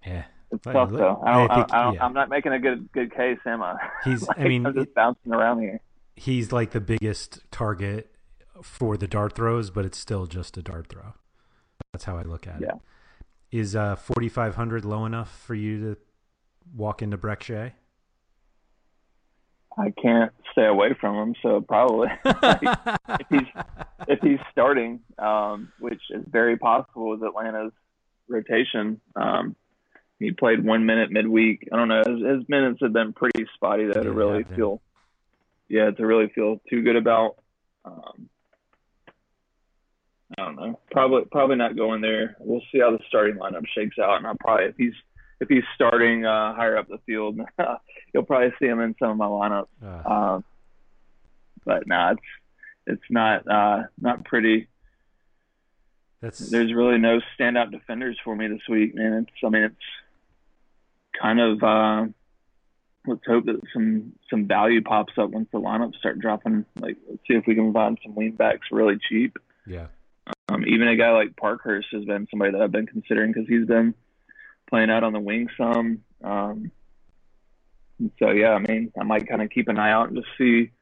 Yeah. 0.06 0.24
It's 0.52 0.64
Well, 0.66 0.74
tough 0.74 0.90
look, 0.92 1.00
though. 1.00 1.22
I 1.24 1.32
don't, 1.32 1.50
I 1.50 1.54
I 1.54 1.64
I 1.80 1.82
don't, 1.84 1.94
yeah. 1.94 2.04
I'm 2.04 2.12
not 2.12 2.28
making 2.28 2.52
a 2.52 2.58
good 2.58 2.90
good 2.92 3.14
case, 3.14 3.38
am 3.46 3.62
I? 3.62 3.76
He's- 4.04 4.22
I 4.28 4.38
Like, 4.38 4.48
mean, 4.48 4.66
I'm 4.66 4.74
just 4.74 4.88
it- 4.88 4.94
bouncing 4.94 5.32
around 5.32 5.60
here. 5.62 5.80
He's 6.16 6.52
like 6.52 6.70
the 6.70 6.80
biggest 6.80 7.40
target 7.50 8.14
for 8.62 8.96
the 8.96 9.08
dart 9.08 9.34
throws, 9.34 9.70
but 9.70 9.84
it's 9.84 9.98
still 9.98 10.26
just 10.26 10.56
a 10.56 10.62
dart 10.62 10.86
throw. 10.88 11.14
That's 11.92 12.04
how 12.04 12.16
I 12.16 12.22
look 12.22 12.46
at 12.46 12.60
Yeah. 12.60 12.68
it. 13.50 13.56
Is 13.58 13.74
uh, 13.74 13.96
4,500 13.96 14.84
low 14.84 15.06
enough 15.06 15.36
for 15.44 15.54
you 15.56 15.80
to 15.80 15.96
walk 16.72 17.02
into 17.02 17.18
Brek 17.18 17.42
Shea? 17.42 17.72
I 19.76 19.90
can't 19.90 20.32
stay 20.52 20.66
away 20.66 20.94
from 21.00 21.16
him, 21.16 21.34
so 21.42 21.60
probably 21.60 22.08
if 22.24 23.26
he's 23.28 23.62
if 24.06 24.20
he's 24.20 24.38
starting, 24.52 25.00
um, 25.18 25.72
which 25.80 26.00
is 26.10 26.24
very 26.28 26.56
possible 26.56 27.10
with 27.10 27.22
Atlanta's 27.22 27.72
rotation. 28.28 29.00
Um, 29.16 29.56
he 30.18 30.30
played 30.30 30.64
one 30.64 30.86
minute 30.86 31.10
midweek. 31.10 31.68
I 31.72 31.76
don't 31.76 31.88
know. 31.88 32.02
His, 32.06 32.38
his 32.38 32.48
minutes 32.48 32.78
have 32.82 32.92
been 32.92 33.12
pretty 33.12 33.46
spotty 33.54 33.86
though 33.86 34.00
Yeah, 34.00 34.04
to 34.04 34.12
really 34.12 34.44
feel, 34.44 34.80
yeah, 35.68 35.90
to 35.90 36.06
really 36.06 36.28
feel 36.28 36.60
too 36.70 36.82
good 36.82 36.96
about. 36.96 37.36
Um, 37.84 38.28
I 40.38 40.44
don't 40.44 40.56
know. 40.56 40.80
Probably 40.90 41.24
probably 41.30 41.56
not 41.56 41.76
going 41.76 42.00
there. 42.00 42.36
We'll 42.38 42.62
see 42.72 42.78
how 42.78 42.92
the 42.92 43.00
starting 43.08 43.36
lineup 43.36 43.66
shakes 43.74 43.98
out, 43.98 44.18
and 44.18 44.26
I'll 44.26 44.36
probably 44.36 44.66
if 44.66 44.76
he's 44.76 44.94
if 45.40 45.48
he's 45.48 45.64
starting 45.74 46.24
uh, 46.24 46.54
higher 46.54 46.76
up 46.76 46.88
the 46.88 46.98
field, 47.06 47.38
you'll 48.14 48.24
probably 48.24 48.52
see 48.58 48.66
him 48.66 48.80
in 48.80 48.94
some 48.98 49.10
of 49.10 49.16
my 49.16 49.26
lineups. 49.26 49.66
Uh, 49.82 50.08
Um, 50.08 50.44
but 51.64 51.86
no, 51.86 52.10
it's 52.12 52.22
it's 52.86 53.10
not 53.10 53.48
uh, 53.48 53.84
not 54.00 54.24
pretty. 54.24 54.68
that's 56.20 56.50
There's 56.50 56.72
really 56.72 56.98
no 56.98 57.20
standout 57.38 57.70
defenders 57.70 58.18
for 58.22 58.36
me 58.36 58.48
this 58.48 58.66
week, 58.68 58.94
man. 58.94 59.26
It's 59.26 59.44
I 59.44 59.48
mean 59.48 59.62
it's 59.64 59.76
kind 61.20 61.40
of 61.40 61.62
uh, 61.62 62.06
let's 63.06 63.26
hope 63.26 63.46
that 63.46 63.60
some 63.72 64.12
some 64.30 64.46
value 64.46 64.82
pops 64.82 65.14
up 65.16 65.30
once 65.30 65.48
the 65.52 65.60
lineups 65.60 65.96
start 65.96 66.18
dropping. 66.18 66.64
Like 66.78 66.96
let's 67.08 67.22
see 67.28 67.34
if 67.34 67.44
we 67.46 67.54
can 67.54 67.72
find 67.72 67.98
some 68.02 68.14
wingbacks 68.14 68.70
really 68.70 68.98
cheap. 69.08 69.38
yeah. 69.66 69.86
Um, 70.48 70.64
even 70.66 70.88
a 70.88 70.96
guy 70.96 71.10
like 71.10 71.36
Parkhurst 71.36 71.88
has 71.92 72.04
been 72.04 72.26
somebody 72.30 72.52
that 72.52 72.60
I've 72.60 72.72
been 72.72 72.86
considering 72.86 73.32
because 73.32 73.48
he's 73.48 73.66
been 73.66 73.94
playing 74.74 74.90
out 74.90 75.04
on 75.04 75.12
the 75.12 75.20
wing 75.20 75.46
some. 75.56 76.00
Um, 76.24 76.72
so 78.18 78.30
yeah, 78.30 78.54
I 78.54 78.58
mean, 78.58 78.90
I 78.98 79.04
might 79.04 79.28
kind 79.28 79.40
of 79.40 79.50
keep 79.50 79.68
an 79.68 79.78
eye 79.78 79.92
out 79.92 80.08
and 80.08 80.16
just 80.16 80.26
see 80.36 80.72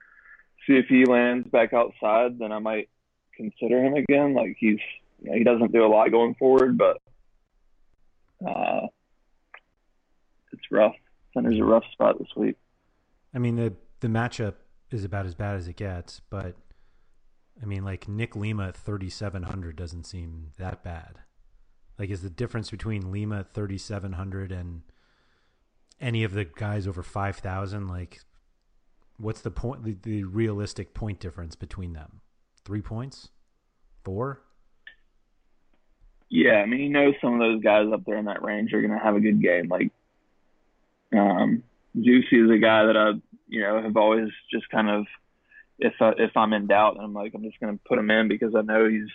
see 0.66 0.78
if 0.78 0.86
he 0.86 1.04
lands 1.04 1.46
back 1.50 1.74
outside. 1.74 2.38
Then 2.38 2.52
I 2.52 2.58
might 2.58 2.88
consider 3.36 3.84
him 3.84 3.92
again. 3.92 4.32
Like 4.32 4.56
he's 4.58 4.78
you 5.20 5.30
know, 5.30 5.36
he 5.36 5.44
doesn't 5.44 5.72
do 5.72 5.84
a 5.84 5.92
lot 5.92 6.10
going 6.10 6.34
forward, 6.36 6.78
but 6.78 7.02
uh, 8.48 8.86
it's 10.52 10.70
rough. 10.70 10.94
Center's 11.34 11.58
a 11.58 11.64
rough 11.64 11.84
spot 11.92 12.18
this 12.18 12.34
week. 12.34 12.56
I 13.34 13.40
mean 13.40 13.56
the 13.56 13.74
the 14.00 14.08
matchup 14.08 14.54
is 14.90 15.04
about 15.04 15.26
as 15.26 15.34
bad 15.34 15.56
as 15.56 15.68
it 15.68 15.76
gets, 15.76 16.22
but 16.30 16.56
I 17.62 17.66
mean 17.66 17.84
like 17.84 18.08
Nick 18.08 18.36
Lima 18.36 18.68
at 18.68 18.76
3700 18.78 19.76
doesn't 19.76 20.04
seem 20.04 20.52
that 20.56 20.82
bad. 20.82 21.18
Like 22.02 22.10
is 22.10 22.22
the 22.22 22.30
difference 22.30 22.68
between 22.68 23.12
Lima 23.12 23.38
at 23.38 23.54
3700 23.54 24.50
and 24.50 24.82
any 26.00 26.24
of 26.24 26.32
the 26.32 26.44
guys 26.44 26.88
over 26.88 27.00
5000 27.00 27.86
like 27.86 28.18
what's 29.18 29.40
the 29.40 29.52
point 29.52 29.84
the, 29.84 29.96
the 30.02 30.24
realistic 30.24 30.94
point 30.94 31.20
difference 31.20 31.54
between 31.54 31.92
them? 31.92 32.20
3 32.64 32.82
points? 32.82 33.28
4? 34.02 34.42
Yeah, 36.28 36.54
I 36.54 36.66
mean, 36.66 36.80
you 36.80 36.88
know, 36.88 37.12
some 37.20 37.34
of 37.34 37.38
those 37.38 37.62
guys 37.62 37.86
up 37.94 38.04
there 38.04 38.16
in 38.16 38.24
that 38.24 38.42
range 38.42 38.72
are 38.72 38.80
going 38.80 38.98
to 38.98 38.98
have 38.98 39.14
a 39.14 39.20
good 39.20 39.40
game. 39.40 39.68
Like, 39.68 39.92
um, 41.16 41.62
Zusi 41.96 42.44
is 42.44 42.50
a 42.50 42.58
guy 42.58 42.86
that 42.86 42.96
I, 42.96 43.12
you 43.46 43.60
know, 43.60 43.80
have 43.80 43.96
always 43.96 44.30
just 44.50 44.68
kind 44.70 44.90
of, 44.90 45.06
if 45.78 45.94
I, 46.00 46.14
if 46.18 46.36
I'm 46.36 46.52
in 46.52 46.66
doubt, 46.66 46.96
and 46.96 47.04
I'm 47.04 47.14
like, 47.14 47.32
I'm 47.32 47.44
just 47.44 47.60
going 47.60 47.78
to 47.78 47.84
put 47.88 47.96
him 47.96 48.10
in 48.10 48.26
because 48.26 48.56
I 48.56 48.62
know 48.62 48.88
he's 48.88 49.06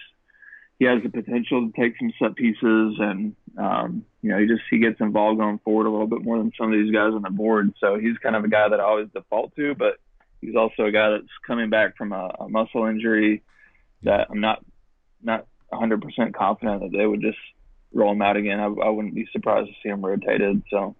he 0.80 0.86
has 0.86 1.02
the 1.02 1.10
potential 1.10 1.68
to 1.68 1.82
take 1.82 1.98
some 1.98 2.14
set 2.20 2.36
pieces, 2.36 2.96
and 3.00 3.36
um, 3.58 4.06
you 4.22 4.30
know, 4.30 4.38
he 4.38 4.46
just 4.46 4.62
he 4.70 4.78
gets 4.78 5.00
involved 5.00 5.40
going 5.40 5.60
forward 5.60 5.88
a 5.88 5.92
little 5.92 6.08
bit 6.08 6.24
more 6.24 6.38
than 6.38 6.52
some 6.58 6.72
of 6.72 6.80
these 6.80 6.94
guys 6.94 7.14
on 7.14 7.24
the 7.24 7.32
board. 7.32 7.74
So 7.80 7.98
he's 7.98 8.18
kind 8.20 8.36
of 8.36 8.44
a 8.44 8.48
guy 8.48 8.70
that 8.70 8.80
I 8.80 8.84
always 8.84 9.08
default 9.14 9.56
to, 9.56 9.74
but 9.74 9.98
he's 10.40 10.56
also 10.56 10.86
a 10.86 10.92
guy 10.92 11.10
that's 11.12 11.32
coming 11.46 11.70
back 11.70 11.98
from 11.98 12.12
a, 12.12 12.32
a 12.40 12.50
muscle 12.50 12.86
injury 12.86 13.44
that 14.04 14.28
I'm 14.30 14.40
not 14.40 14.64
not 15.24 15.48
100% 15.74 16.34
confident 16.34 16.82
that 16.82 16.98
they 16.98 17.06
would 17.06 17.22
just 17.22 17.38
roll 17.92 18.12
him 18.12 18.22
out 18.22 18.38
again. 18.38 18.60
I, 18.60 18.66
I 18.66 18.90
wouldn't 18.90 19.16
be 19.16 19.28
surprised 19.32 19.68
to 19.70 19.74
see 19.82 19.90
him 19.90 20.06
rotated. 20.06 20.62
So 20.70 20.96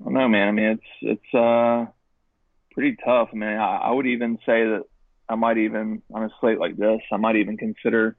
I 0.00 0.04
don't 0.04 0.14
know, 0.14 0.28
man. 0.28 0.48
I 0.48 0.52
mean, 0.52 0.66
it's 0.78 0.82
it's 1.02 1.34
uh 1.34 1.86
pretty 2.72 2.96
tough. 3.04 3.30
I 3.32 3.36
mean, 3.36 3.50
I, 3.50 3.78
I 3.78 3.90
would 3.90 4.06
even 4.06 4.36
say 4.46 4.64
that 4.64 4.84
I 5.28 5.34
might 5.34 5.58
even 5.58 6.02
on 6.14 6.22
a 6.22 6.30
slate 6.40 6.60
like 6.60 6.76
this, 6.76 7.00
I 7.12 7.16
might 7.16 7.36
even 7.36 7.56
consider 7.56 8.16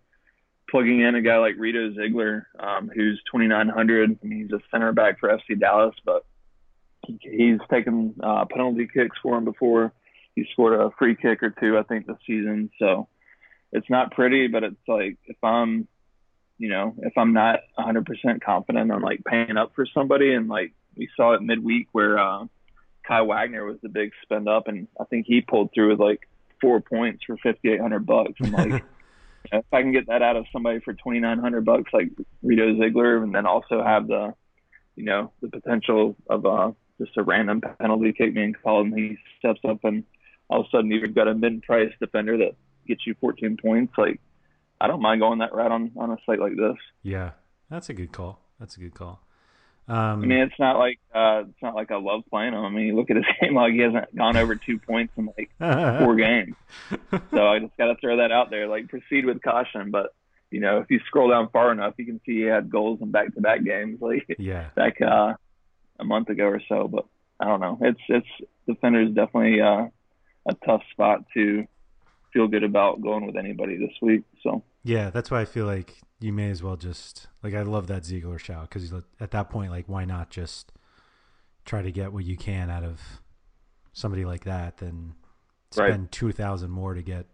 plugging 0.71 1.01
in 1.01 1.15
a 1.15 1.21
guy 1.21 1.37
like 1.37 1.57
Reto 1.57 1.93
Ziegler, 1.95 2.47
um, 2.57 2.89
who's 2.93 3.21
2,900. 3.31 4.17
I 4.23 4.25
mean, 4.25 4.43
he's 4.43 4.51
a 4.51 4.61
center 4.71 4.93
back 4.93 5.19
for 5.19 5.29
FC 5.29 5.59
Dallas, 5.59 5.93
but 6.05 6.25
he's 7.19 7.59
taken 7.69 8.15
uh, 8.23 8.45
penalty 8.45 8.87
kicks 8.91 9.17
for 9.21 9.37
him 9.37 9.45
before. 9.45 9.93
He 10.35 10.45
scored 10.53 10.79
a 10.79 10.89
free 10.97 11.15
kick 11.15 11.43
or 11.43 11.49
two, 11.49 11.77
I 11.77 11.83
think, 11.83 12.07
this 12.07 12.15
season. 12.25 12.71
So 12.79 13.09
it's 13.73 13.89
not 13.89 14.11
pretty, 14.11 14.47
but 14.47 14.63
it's 14.63 14.87
like 14.87 15.17
if 15.25 15.37
I'm, 15.43 15.87
you 16.57 16.69
know, 16.69 16.95
if 16.99 17.17
I'm 17.17 17.33
not 17.33 17.59
100% 17.77 18.05
confident 18.41 18.91
on 18.91 19.01
like 19.01 19.23
paying 19.25 19.57
up 19.57 19.73
for 19.75 19.85
somebody, 19.93 20.33
and 20.33 20.47
like 20.47 20.71
we 20.95 21.09
saw 21.17 21.33
it 21.33 21.41
midweek 21.41 21.87
where 21.91 22.17
uh, 22.17 22.45
Kai 23.05 23.21
Wagner 23.23 23.65
was 23.65 23.77
the 23.83 23.89
big 23.89 24.11
spend 24.23 24.47
up, 24.47 24.67
and 24.67 24.87
I 24.99 25.03
think 25.03 25.25
he 25.27 25.41
pulled 25.41 25.71
through 25.73 25.89
with 25.89 25.99
like 25.99 26.21
four 26.61 26.79
points 26.79 27.23
for 27.25 27.35
5,800 27.43 28.05
bucks. 28.05 28.33
I'm 28.41 28.51
like. 28.51 28.83
if 29.51 29.65
I 29.71 29.81
can 29.81 29.91
get 29.91 30.07
that 30.07 30.21
out 30.21 30.35
of 30.35 30.45
somebody 30.51 30.79
for 30.79 30.93
twenty 30.93 31.19
nine 31.19 31.39
hundred 31.39 31.65
bucks, 31.65 31.91
like 31.93 32.09
Reto 32.43 32.79
Ziegler, 32.79 33.23
and 33.23 33.33
then 33.33 33.45
also 33.45 33.83
have 33.83 34.07
the, 34.07 34.33
you 34.95 35.03
know, 35.03 35.31
the 35.41 35.49
potential 35.49 36.15
of 36.29 36.45
uh, 36.45 36.71
just 36.99 37.17
a 37.17 37.23
random 37.23 37.61
penalty 37.79 38.13
kick 38.13 38.33
being 38.33 38.53
called, 38.53 38.87
and 38.87 38.97
he 38.97 39.17
steps 39.39 39.59
up, 39.67 39.83
and 39.83 40.03
all 40.49 40.61
of 40.61 40.65
a 40.67 40.69
sudden 40.69 40.91
you've 40.91 41.15
got 41.15 41.27
a 41.27 41.33
mid 41.33 41.63
price 41.63 41.91
defender 41.99 42.37
that 42.37 42.55
gets 42.87 43.05
you 43.05 43.15
fourteen 43.19 43.57
points. 43.57 43.93
Like, 43.97 44.19
I 44.79 44.87
don't 44.87 45.01
mind 45.01 45.21
going 45.21 45.39
that 45.39 45.53
route 45.53 45.71
on 45.71 45.91
on 45.97 46.11
a 46.11 46.17
site 46.25 46.39
like 46.39 46.55
this. 46.55 46.77
Yeah, 47.03 47.31
that's 47.69 47.89
a 47.89 47.93
good 47.93 48.11
call. 48.11 48.39
That's 48.59 48.77
a 48.77 48.79
good 48.79 48.93
call. 48.93 49.21
Um, 49.87 49.97
I 49.97 50.25
mean, 50.25 50.39
it's 50.39 50.59
not 50.59 50.77
like 50.77 50.99
uh, 51.13 51.43
it's 51.49 51.61
not 51.61 51.75
like 51.75 51.91
I 51.91 51.97
love 51.97 52.23
playing 52.29 52.53
him. 52.53 52.63
I 52.63 52.69
mean, 52.69 52.85
you 52.87 52.95
look 52.95 53.09
at 53.09 53.17
his 53.17 53.25
game 53.41 53.55
log; 53.55 53.71
he 53.71 53.79
hasn't 53.79 54.15
gone 54.15 54.37
over 54.37 54.55
two 54.55 54.79
points 54.79 55.13
in 55.17 55.29
like 55.37 55.49
four 55.59 56.15
games. 56.15 56.55
So 57.31 57.47
I 57.47 57.59
just 57.59 57.75
got 57.77 57.87
to 57.87 57.95
throw 57.95 58.17
that 58.17 58.31
out 58.31 58.49
there. 58.49 58.67
Like, 58.67 58.87
proceed 58.89 59.25
with 59.25 59.41
caution. 59.41 59.91
But 59.91 60.13
you 60.49 60.59
know, 60.59 60.77
if 60.79 60.91
you 60.91 60.99
scroll 61.07 61.29
down 61.29 61.49
far 61.49 61.71
enough, 61.71 61.95
you 61.97 62.05
can 62.05 62.21
see 62.25 62.39
he 62.39 62.41
had 62.41 62.69
goals 62.69 62.99
in 63.01 63.11
back-to-back 63.11 63.63
games, 63.63 63.99
like 64.01 64.35
yeah, 64.37 64.69
back 64.75 65.01
uh, 65.01 65.33
a 65.99 66.03
month 66.03 66.29
ago 66.29 66.45
or 66.45 66.61
so. 66.67 66.87
But 66.87 67.05
I 67.39 67.45
don't 67.45 67.59
know. 67.59 67.77
It's 67.81 68.01
it's 68.07 68.27
defender 68.67 69.01
is 69.01 69.13
definitely 69.13 69.61
uh, 69.61 69.87
a 70.47 70.53
tough 70.65 70.83
spot 70.91 71.25
to 71.33 71.67
feel 72.33 72.47
good 72.47 72.63
about 72.63 73.01
going 73.01 73.25
with 73.25 73.35
anybody 73.35 73.77
this 73.77 73.95
week. 74.01 74.23
So 74.43 74.63
yeah, 74.83 75.09
that's 75.09 75.31
why 75.31 75.41
I 75.41 75.45
feel 75.45 75.65
like 75.65 75.95
you 76.21 76.31
may 76.31 76.49
as 76.51 76.61
well 76.61 76.77
just 76.77 77.27
like 77.43 77.53
I 77.53 77.63
love 77.63 77.87
that 77.87 78.05
Ziegler 78.05 78.37
shout 78.37 78.69
because 78.69 78.93
at 79.19 79.31
that 79.31 79.49
point, 79.49 79.71
like, 79.71 79.89
why 79.89 80.05
not 80.05 80.29
just 80.29 80.71
try 81.65 81.81
to 81.81 81.91
get 81.91 82.13
what 82.13 82.25
you 82.25 82.37
can 82.37 82.69
out 82.69 82.83
of 82.83 83.01
somebody 83.93 84.23
like 84.23 84.45
that 84.45 84.77
than 84.77 85.15
spend 85.71 86.01
right. 86.01 86.11
two 86.11 86.31
thousand 86.31 86.69
more 86.69 86.93
to 86.93 87.01
get, 87.01 87.25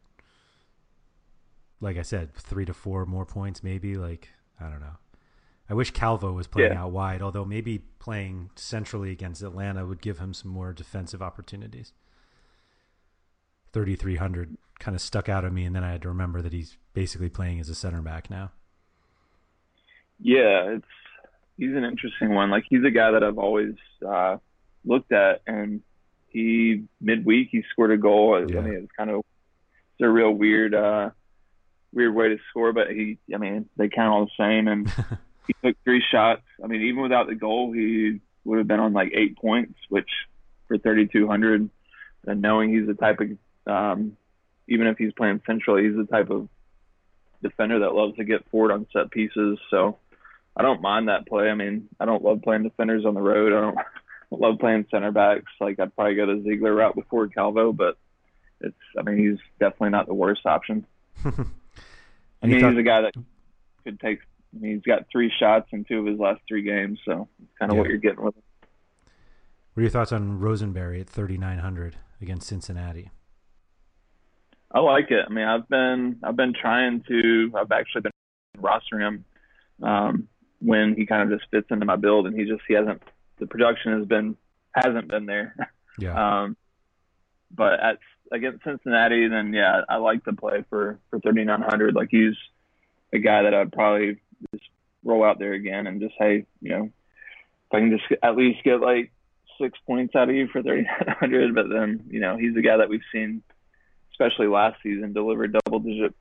like 1.82 1.98
I 1.98 2.02
said, 2.02 2.34
three 2.34 2.66
to 2.66 2.74
four 2.74 3.06
more 3.06 3.26
points, 3.26 3.62
maybe. 3.62 3.98
Like 3.98 4.30
I 4.60 4.70
don't 4.70 4.80
know. 4.80 4.98
I 5.70 5.74
wish 5.74 5.92
Calvo 5.92 6.32
was 6.32 6.48
playing 6.48 6.72
yeah. 6.72 6.84
out 6.84 6.92
wide, 6.92 7.22
although 7.22 7.44
maybe 7.44 7.80
playing 8.00 8.52
centrally 8.56 9.12
against 9.12 9.44
Atlanta 9.44 9.86
would 9.86 10.02
give 10.02 10.20
him 10.20 10.34
some 10.34 10.50
more 10.50 10.72
defensive 10.72 11.22
opportunities. 11.22 11.92
3,300 13.74 14.58
kind 14.80 14.96
of 14.96 15.02
stuck 15.02 15.28
out 15.28 15.44
at 15.44 15.52
me, 15.52 15.66
and 15.66 15.76
then 15.76 15.84
I 15.84 15.92
had 15.92 16.02
to 16.04 16.08
remember 16.08 16.42
that 16.42 16.54
he's 16.54 16.78
basically 16.94 17.30
playing 17.30 17.60
as 17.60 17.68
a 17.68 17.76
center 17.76 18.02
back 18.02 18.30
now. 18.30 18.52
Yeah, 20.20 20.76
it's 20.76 20.86
he's 21.58 21.76
an 21.76 21.84
interesting 21.84 22.34
one. 22.34 22.50
Like 22.50 22.66
he's 22.70 22.84
a 22.84 22.92
guy 22.92 23.12
that 23.12 23.24
I've 23.24 23.38
always 23.38 23.76
uh, 24.08 24.38
looked 24.86 25.12
at, 25.12 25.42
and 25.48 25.82
he 26.28 26.84
midweek 27.02 27.50
he 27.52 27.64
scored 27.72 27.92
a 27.92 27.98
goal. 27.98 28.40
Yeah. 28.50 28.60
I 28.60 28.62
mean, 28.62 28.74
it's 28.74 28.92
kind 28.98 29.10
of 29.10 29.24
it's 30.00 30.06
a 30.06 30.10
real 30.10 30.32
weird, 30.32 30.76
uh, 30.76 31.10
weird 31.92 32.14
way 32.14 32.30
to 32.30 32.38
score, 32.50 32.72
but 32.72 32.92
he, 32.92 33.18
I 33.34 33.38
mean, 33.38 33.68
they 33.78 33.90
count 33.90 34.14
all 34.14 34.26
the 34.26 34.32
same, 34.38 34.68
and 34.68 34.88
he 35.48 35.56
took 35.64 35.76
three 35.84 36.04
shots. 36.12 36.44
I 36.64 36.68
mean, 36.68 36.84
even 36.84 37.02
without 37.02 37.28
the 37.28 37.36
goal, 37.36 37.72
he 37.72 38.22
would 38.44 38.60
have 38.60 38.68
been 38.68 38.80
on 38.80 38.94
like 38.94 39.12
eight 39.16 39.38
points, 39.38 39.74
which 39.90 40.10
for 40.68 40.78
3,200, 40.78 41.70
and 42.28 42.42
knowing 42.42 42.74
he's 42.74 42.86
the 42.86 42.94
type 42.94 43.20
of, 43.20 43.74
um, 43.74 44.18
even 44.68 44.86
if 44.86 44.98
he's 44.98 45.14
playing 45.14 45.42
central, 45.48 45.78
he's 45.78 45.96
the 45.96 46.06
type 46.06 46.30
of 46.30 46.48
defender 47.42 47.80
that 47.80 47.96
loves 47.96 48.18
to 48.18 48.24
get 48.24 48.48
forward 48.52 48.72
on 48.72 48.86
set 48.94 49.10
pieces. 49.10 49.58
So 49.72 49.98
I 50.58 50.64
don't 50.64 50.82
mind 50.82 51.08
that 51.08 51.28
play. 51.28 51.50
I 51.50 51.54
mean, 51.54 51.88
I 52.00 52.06
don't 52.06 52.24
love 52.24 52.42
playing 52.42 52.64
defenders 52.64 53.06
on 53.06 53.14
the 53.14 53.22
road. 53.22 53.54
I 53.54 53.62
don't, 53.62 53.78
love 54.32 54.60
playing 54.60 54.88
center 54.90 55.12
backs. 55.12 55.52
Like 55.62 55.80
I'd 55.80 55.96
probably 55.96 56.16
go 56.16 56.26
the 56.26 56.42
Ziegler 56.44 56.74
route 56.74 56.96
before 56.96 57.28
Calvo, 57.28 57.72
but 57.72 57.98
it's. 58.60 58.76
I 58.98 59.04
mean, 59.04 59.18
he's 59.18 59.40
definitely 59.60 59.92
not 59.92 60.08
the 60.08 60.16
worst 60.16 60.46
option. 60.46 60.86
I 61.24 61.30
mean, 62.44 62.60
thought... 62.60 62.72
he's 62.72 62.80
a 62.80 62.84
guy 62.84 63.02
that 63.02 63.14
could 63.84 64.00
take. 64.00 64.20
I 64.56 64.60
mean, 64.60 64.76
he's 64.76 64.84
got 64.84 65.06
three 65.12 65.32
shots 65.40 65.68
in 65.72 65.86
two 65.86 66.00
of 66.00 66.06
his 66.08 66.20
last 66.20 66.42
three 66.48 66.64
games, 66.64 67.00
so 67.06 67.28
it's 67.42 67.52
kind 67.60 67.72
of 67.72 67.76
yeah. 67.76 67.82
what 67.82 67.90
you're 67.90 68.00
getting 68.00 68.24
with 68.24 68.36
him. 68.36 68.44
What 69.74 69.82
are 69.82 69.84
your 69.84 69.92
thoughts 69.92 70.12
on 70.12 70.40
Rosenberry 70.40 71.00
at 71.02 71.08
3,900 71.08 71.98
against 72.20 72.48
Cincinnati? 72.48 73.12
I 74.72 74.80
like 74.80 75.12
it. 75.12 75.24
I 75.30 75.32
mean, 75.32 75.46
I've 75.46 75.70
been 75.70 76.20
I've 76.24 76.36
been 76.36 76.54
trying 76.60 77.04
to. 77.08 77.52
I've 77.56 77.72
actually 77.72 78.02
been 78.02 78.12
rostering 78.60 79.08
him 79.08 79.26
um, 79.84 80.28
when 80.60 80.96
he 80.96 81.06
kind 81.06 81.32
of 81.32 81.38
just 81.38 81.50
fits 81.52 81.68
into 81.70 81.86
my 81.86 81.96
build, 81.96 82.28
and 82.28 82.38
he 82.38 82.46
just 82.46 82.62
he 82.68 82.74
hasn't. 82.74 83.02
The 83.40 83.48
production 83.48 83.98
has 83.98 84.08
been 84.08 84.36
hasn't 84.74 85.08
been 85.08 85.26
there. 85.26 85.56
Yeah. 86.00 86.44
um, 86.44 86.56
but 87.50 87.80
at 87.80 87.98
against 88.32 88.64
Cincinnati, 88.64 89.28
then 89.30 89.52
yeah, 89.52 89.82
I 89.90 89.96
like 89.96 90.24
to 90.26 90.34
play 90.34 90.64
for 90.70 91.00
for 91.10 91.20
3900. 91.20 91.96
Like 91.96 92.10
he's 92.12 92.36
a 93.12 93.18
guy 93.18 93.42
that 93.42 93.56
I'd 93.56 93.72
probably 93.72 94.20
just 94.54 94.70
roll 95.04 95.24
out 95.24 95.40
there 95.40 95.54
again 95.54 95.88
and 95.88 96.00
just 96.00 96.14
hey, 96.20 96.46
you 96.62 96.70
know, 96.70 96.84
if 96.84 97.74
I 97.74 97.80
can 97.80 97.98
just 97.98 98.22
at 98.22 98.36
least 98.36 98.64
get 98.64 98.80
like 98.80 99.12
six 99.60 99.80
points 99.88 100.16
out 100.16 100.30
of 100.30 100.36
you 100.36 100.48
for 100.50 100.62
3900. 100.62 101.56
But 101.56 101.70
then 101.70 102.04
you 102.12 102.20
know 102.20 102.38
he's 102.38 102.56
a 102.56 102.62
guy 102.62 102.78
that 102.78 102.90
we've 102.90 103.02
seen 103.12 103.42
especially 104.12 104.48
last 104.48 104.78
season, 104.82 105.14
deliver 105.14 105.48
double 105.48 105.80
digit 105.80 106.16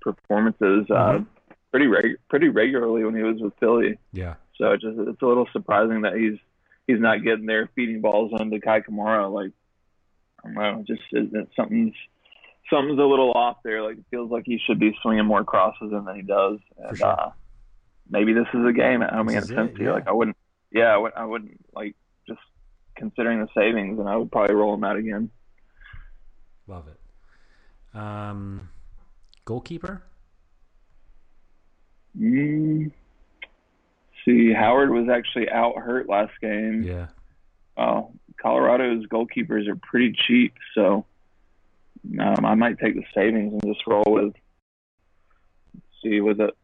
performances 0.00 0.86
uh, 0.90 0.94
mm-hmm. 0.94 1.22
uh, 1.22 1.39
pretty 1.70 1.86
reg- 1.86 2.18
pretty 2.28 2.48
regularly 2.48 3.04
when 3.04 3.14
he 3.14 3.22
was 3.22 3.40
with 3.40 3.54
Philly. 3.60 3.98
Yeah. 4.12 4.34
So 4.58 4.72
it's 4.72 4.82
just 4.82 4.98
it's 4.98 5.22
a 5.22 5.26
little 5.26 5.48
surprising 5.52 6.02
that 6.02 6.14
he's 6.14 6.38
he's 6.86 7.00
not 7.00 7.24
getting 7.24 7.46
there 7.46 7.70
feeding 7.74 8.00
balls 8.00 8.32
onto 8.32 8.60
Kei 8.60 8.80
Kamara. 8.80 9.32
Like 9.32 9.52
I 10.44 10.48
don't 10.48 10.54
know, 10.54 10.84
just 10.86 11.02
it, 11.12 11.48
something's 11.56 11.94
something's 12.68 12.98
a 12.98 13.04
little 13.04 13.32
off 13.32 13.58
there. 13.64 13.82
Like 13.82 13.98
it 13.98 14.04
feels 14.10 14.30
like 14.30 14.44
he 14.46 14.58
should 14.66 14.78
be 14.78 14.96
swinging 15.02 15.26
more 15.26 15.44
crosses 15.44 15.90
than 15.90 16.06
he 16.14 16.22
does. 16.22 16.58
And 16.78 16.96
sure. 16.96 17.08
uh, 17.08 17.30
maybe 18.08 18.32
this 18.32 18.46
is 18.54 18.66
a 18.66 18.72
game 18.72 19.02
at 19.02 19.12
home 19.12 19.28
against 19.28 19.50
Cincy. 19.50 19.80
Yeah. 19.80 19.92
Like 19.92 20.08
I 20.08 20.12
wouldn't, 20.12 20.36
yeah, 20.72 20.94
I, 20.94 20.96
would, 20.96 21.12
I 21.16 21.24
wouldn't 21.24 21.64
like 21.74 21.96
just 22.26 22.40
considering 22.96 23.40
the 23.40 23.48
savings, 23.54 23.98
and 23.98 24.08
I 24.08 24.16
would 24.16 24.30
probably 24.30 24.54
roll 24.54 24.74
him 24.74 24.84
out 24.84 24.96
again. 24.96 25.30
Love 26.66 26.86
it. 26.88 27.98
Um, 27.98 28.68
goalkeeper. 29.44 30.02
Mm, 32.18 32.90
see, 34.24 34.52
Howard 34.52 34.90
was 34.90 35.08
actually 35.08 35.48
out 35.50 35.78
hurt 35.78 36.08
last 36.08 36.32
game. 36.40 36.82
Yeah. 36.82 37.08
Uh, 37.76 38.02
Colorado's 38.40 39.06
goalkeepers 39.06 39.68
are 39.68 39.76
pretty 39.76 40.14
cheap, 40.26 40.54
so 40.74 41.04
um, 42.18 42.44
I 42.44 42.54
might 42.54 42.78
take 42.78 42.94
the 42.94 43.04
savings 43.14 43.52
and 43.52 43.62
just 43.62 43.86
roll 43.86 44.04
with. 44.06 44.34
See, 46.02 46.20
with 46.20 46.40
it, 46.40 46.56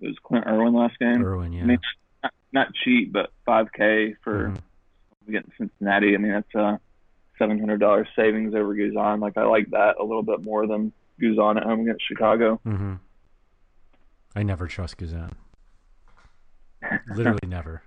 it 0.00 0.06
was 0.08 0.16
Clint 0.24 0.46
Irwin 0.46 0.74
last 0.74 0.98
game. 0.98 1.24
Irwin, 1.24 1.52
yeah. 1.52 1.62
I 1.62 1.66
mean, 1.66 1.78
not, 2.22 2.32
not 2.52 2.74
cheap, 2.74 3.12
but 3.12 3.30
5K 3.46 4.16
for 4.24 4.48
mm-hmm. 4.48 5.32
getting 5.32 5.52
Cincinnati. 5.56 6.14
I 6.14 6.18
mean, 6.18 6.32
that's 6.32 6.54
a 6.56 6.80
seven 7.40 7.58
hundred 7.58 7.80
dollars 7.80 8.06
savings 8.14 8.54
over 8.54 8.74
Guzan. 8.74 9.20
Like 9.20 9.36
I 9.36 9.44
like 9.44 9.70
that 9.70 9.96
a 9.98 10.04
little 10.04 10.22
bit 10.22 10.42
more 10.42 10.66
than 10.66 10.92
Guzan 11.20 11.56
at 11.56 11.64
home 11.64 11.80
against 11.80 12.06
Chicago. 12.06 12.60
Mm-hmm. 12.66 12.94
I 14.34 14.42
never 14.42 14.66
trust 14.66 14.96
Guzan. 14.98 15.32
Literally 17.14 17.46
never. 17.46 17.82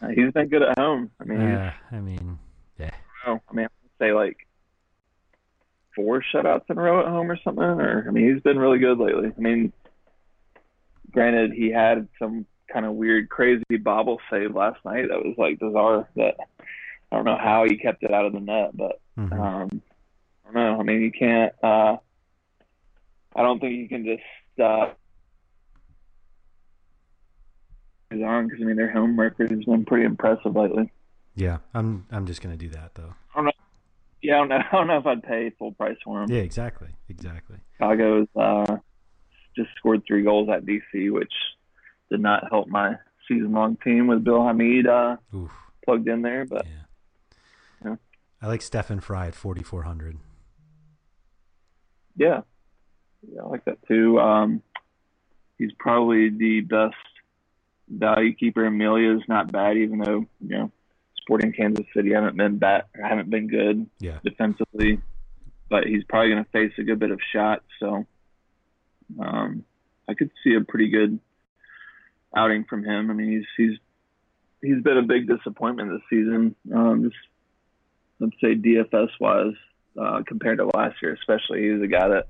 He's 0.14 0.32
been 0.32 0.48
good 0.48 0.62
at 0.62 0.78
home. 0.78 1.10
I 1.20 1.24
mean, 1.24 1.40
yeah. 1.40 1.72
I 1.90 2.00
mean, 2.00 2.38
yeah. 2.78 2.90
I, 3.24 3.40
I 3.48 3.54
mean, 3.54 3.66
I 3.66 4.04
say 4.04 4.12
like 4.12 4.46
four 5.94 6.22
shutouts 6.22 6.68
in 6.68 6.78
a 6.78 6.82
row 6.82 7.00
at 7.00 7.06
home 7.06 7.30
or 7.30 7.38
something. 7.42 7.62
Or 7.62 8.04
I 8.06 8.10
mean, 8.10 8.32
he's 8.32 8.42
been 8.42 8.58
really 8.58 8.78
good 8.78 8.98
lately. 8.98 9.32
I 9.36 9.40
mean, 9.40 9.72
granted, 11.10 11.52
he 11.52 11.70
had 11.70 12.08
some 12.18 12.46
kind 12.70 12.84
of 12.84 12.92
weird, 12.92 13.30
crazy 13.30 13.76
bobble 13.80 14.20
save 14.30 14.54
last 14.54 14.84
night 14.84 15.08
that 15.08 15.24
was 15.24 15.34
like 15.38 15.58
bizarre. 15.58 16.08
That 16.16 16.36
I 17.10 17.16
don't 17.16 17.24
know 17.24 17.38
how 17.38 17.64
he 17.64 17.78
kept 17.78 18.02
it 18.02 18.12
out 18.12 18.26
of 18.26 18.34
the 18.34 18.40
net, 18.40 18.76
but 18.76 19.00
mm-hmm. 19.18 19.40
um, 19.40 19.82
I 20.48 20.52
don't 20.52 20.54
know. 20.54 20.80
I 20.80 20.82
mean, 20.82 21.00
you 21.00 21.12
can't. 21.12 21.54
Uh, 21.62 21.96
I 23.34 23.42
don't 23.42 23.60
think 23.60 23.76
you 23.76 23.88
can 23.88 24.04
just. 24.04 24.60
Uh, 24.60 24.90
on 28.12 28.46
because 28.46 28.62
I 28.62 28.64
mean 28.64 28.76
their 28.76 28.90
home 28.92 29.18
record 29.18 29.50
has 29.50 29.64
been 29.64 29.84
pretty 29.84 30.04
impressive 30.04 30.54
lately. 30.54 30.90
Yeah, 31.34 31.58
I'm 31.74 32.06
I'm 32.10 32.26
just 32.26 32.40
gonna 32.42 32.56
do 32.56 32.68
that 32.70 32.94
though. 32.94 33.14
I 33.34 33.38
don't 33.38 33.44
know. 33.46 33.52
Yeah, 34.22 34.36
I 34.36 34.38
don't 34.38 34.48
know. 34.48 34.56
I 34.72 34.76
don't 34.76 34.86
know 34.86 34.98
if 34.98 35.06
I'd 35.06 35.22
pay 35.22 35.50
full 35.58 35.72
price 35.72 35.96
for 36.04 36.20
them. 36.20 36.34
Yeah, 36.34 36.42
exactly, 36.42 36.88
exactly. 37.08 37.56
Chicago's 37.78 38.28
uh, 38.36 38.76
just 39.56 39.68
scored 39.76 40.02
three 40.06 40.22
goals 40.22 40.48
at 40.48 40.64
DC, 40.64 41.12
which 41.12 41.32
did 42.10 42.20
not 42.20 42.44
help 42.50 42.68
my 42.68 42.94
season-long 43.28 43.76
team 43.82 44.06
with 44.06 44.22
Bill 44.24 44.46
Hamid 44.46 44.86
uh, 44.86 45.16
Oof. 45.34 45.50
plugged 45.84 46.06
in 46.08 46.22
there. 46.22 46.44
But 46.46 46.64
Yeah. 46.64 46.72
Yeah. 47.90 47.96
I 48.40 48.46
like 48.46 48.62
Stefan 48.62 49.00
Frei 49.00 49.26
at 49.26 49.34
4,400. 49.34 50.16
yeah, 52.16 52.40
yeah, 53.30 53.42
I 53.42 53.46
like 53.48 53.64
that 53.64 53.78
too. 53.88 54.18
Um, 54.20 54.62
he's 55.58 55.72
probably 55.78 56.30
the 56.30 56.60
best 56.60 56.94
value 57.88 58.34
keeper. 58.34 58.64
Amelia 58.64 59.16
is 59.16 59.22
not 59.28 59.50
bad, 59.52 59.76
even 59.76 59.98
though 59.98 60.26
you 60.40 60.48
know 60.56 60.70
Sporting 61.18 61.52
Kansas 61.52 61.86
City 61.94 62.12
haven't 62.12 62.36
been 62.36 62.58
bad, 62.58 62.84
haven't 62.94 63.30
been 63.30 63.48
good 63.48 63.88
Yeah. 64.00 64.18
defensively, 64.24 65.00
but 65.68 65.84
he's 65.86 66.04
probably 66.04 66.30
going 66.30 66.44
to 66.44 66.50
face 66.50 66.72
a 66.78 66.82
good 66.84 66.98
bit 66.98 67.10
of 67.10 67.20
shots. 67.32 67.64
So 67.80 68.06
um, 69.20 69.64
I 70.08 70.14
could 70.14 70.30
see 70.44 70.54
a 70.54 70.60
pretty 70.62 70.88
good 70.88 71.18
outing 72.36 72.64
from 72.64 72.84
him. 72.84 73.10
I 73.10 73.14
mean, 73.14 73.30
he's 73.32 73.46
he's 73.56 73.78
he's 74.62 74.82
been 74.82 74.98
a 74.98 75.02
big 75.02 75.26
disappointment 75.28 75.90
this 75.90 76.02
season. 76.10 76.54
Um, 76.74 77.04
just 77.04 77.16
let's 78.18 78.40
say 78.40 78.54
DFS 78.54 79.10
wise, 79.20 79.54
uh, 80.00 80.22
compared 80.26 80.58
to 80.58 80.70
last 80.74 80.96
year, 81.02 81.12
especially. 81.14 81.70
he's 81.70 81.82
a 81.82 81.86
guy 81.86 82.08
that 82.08 82.28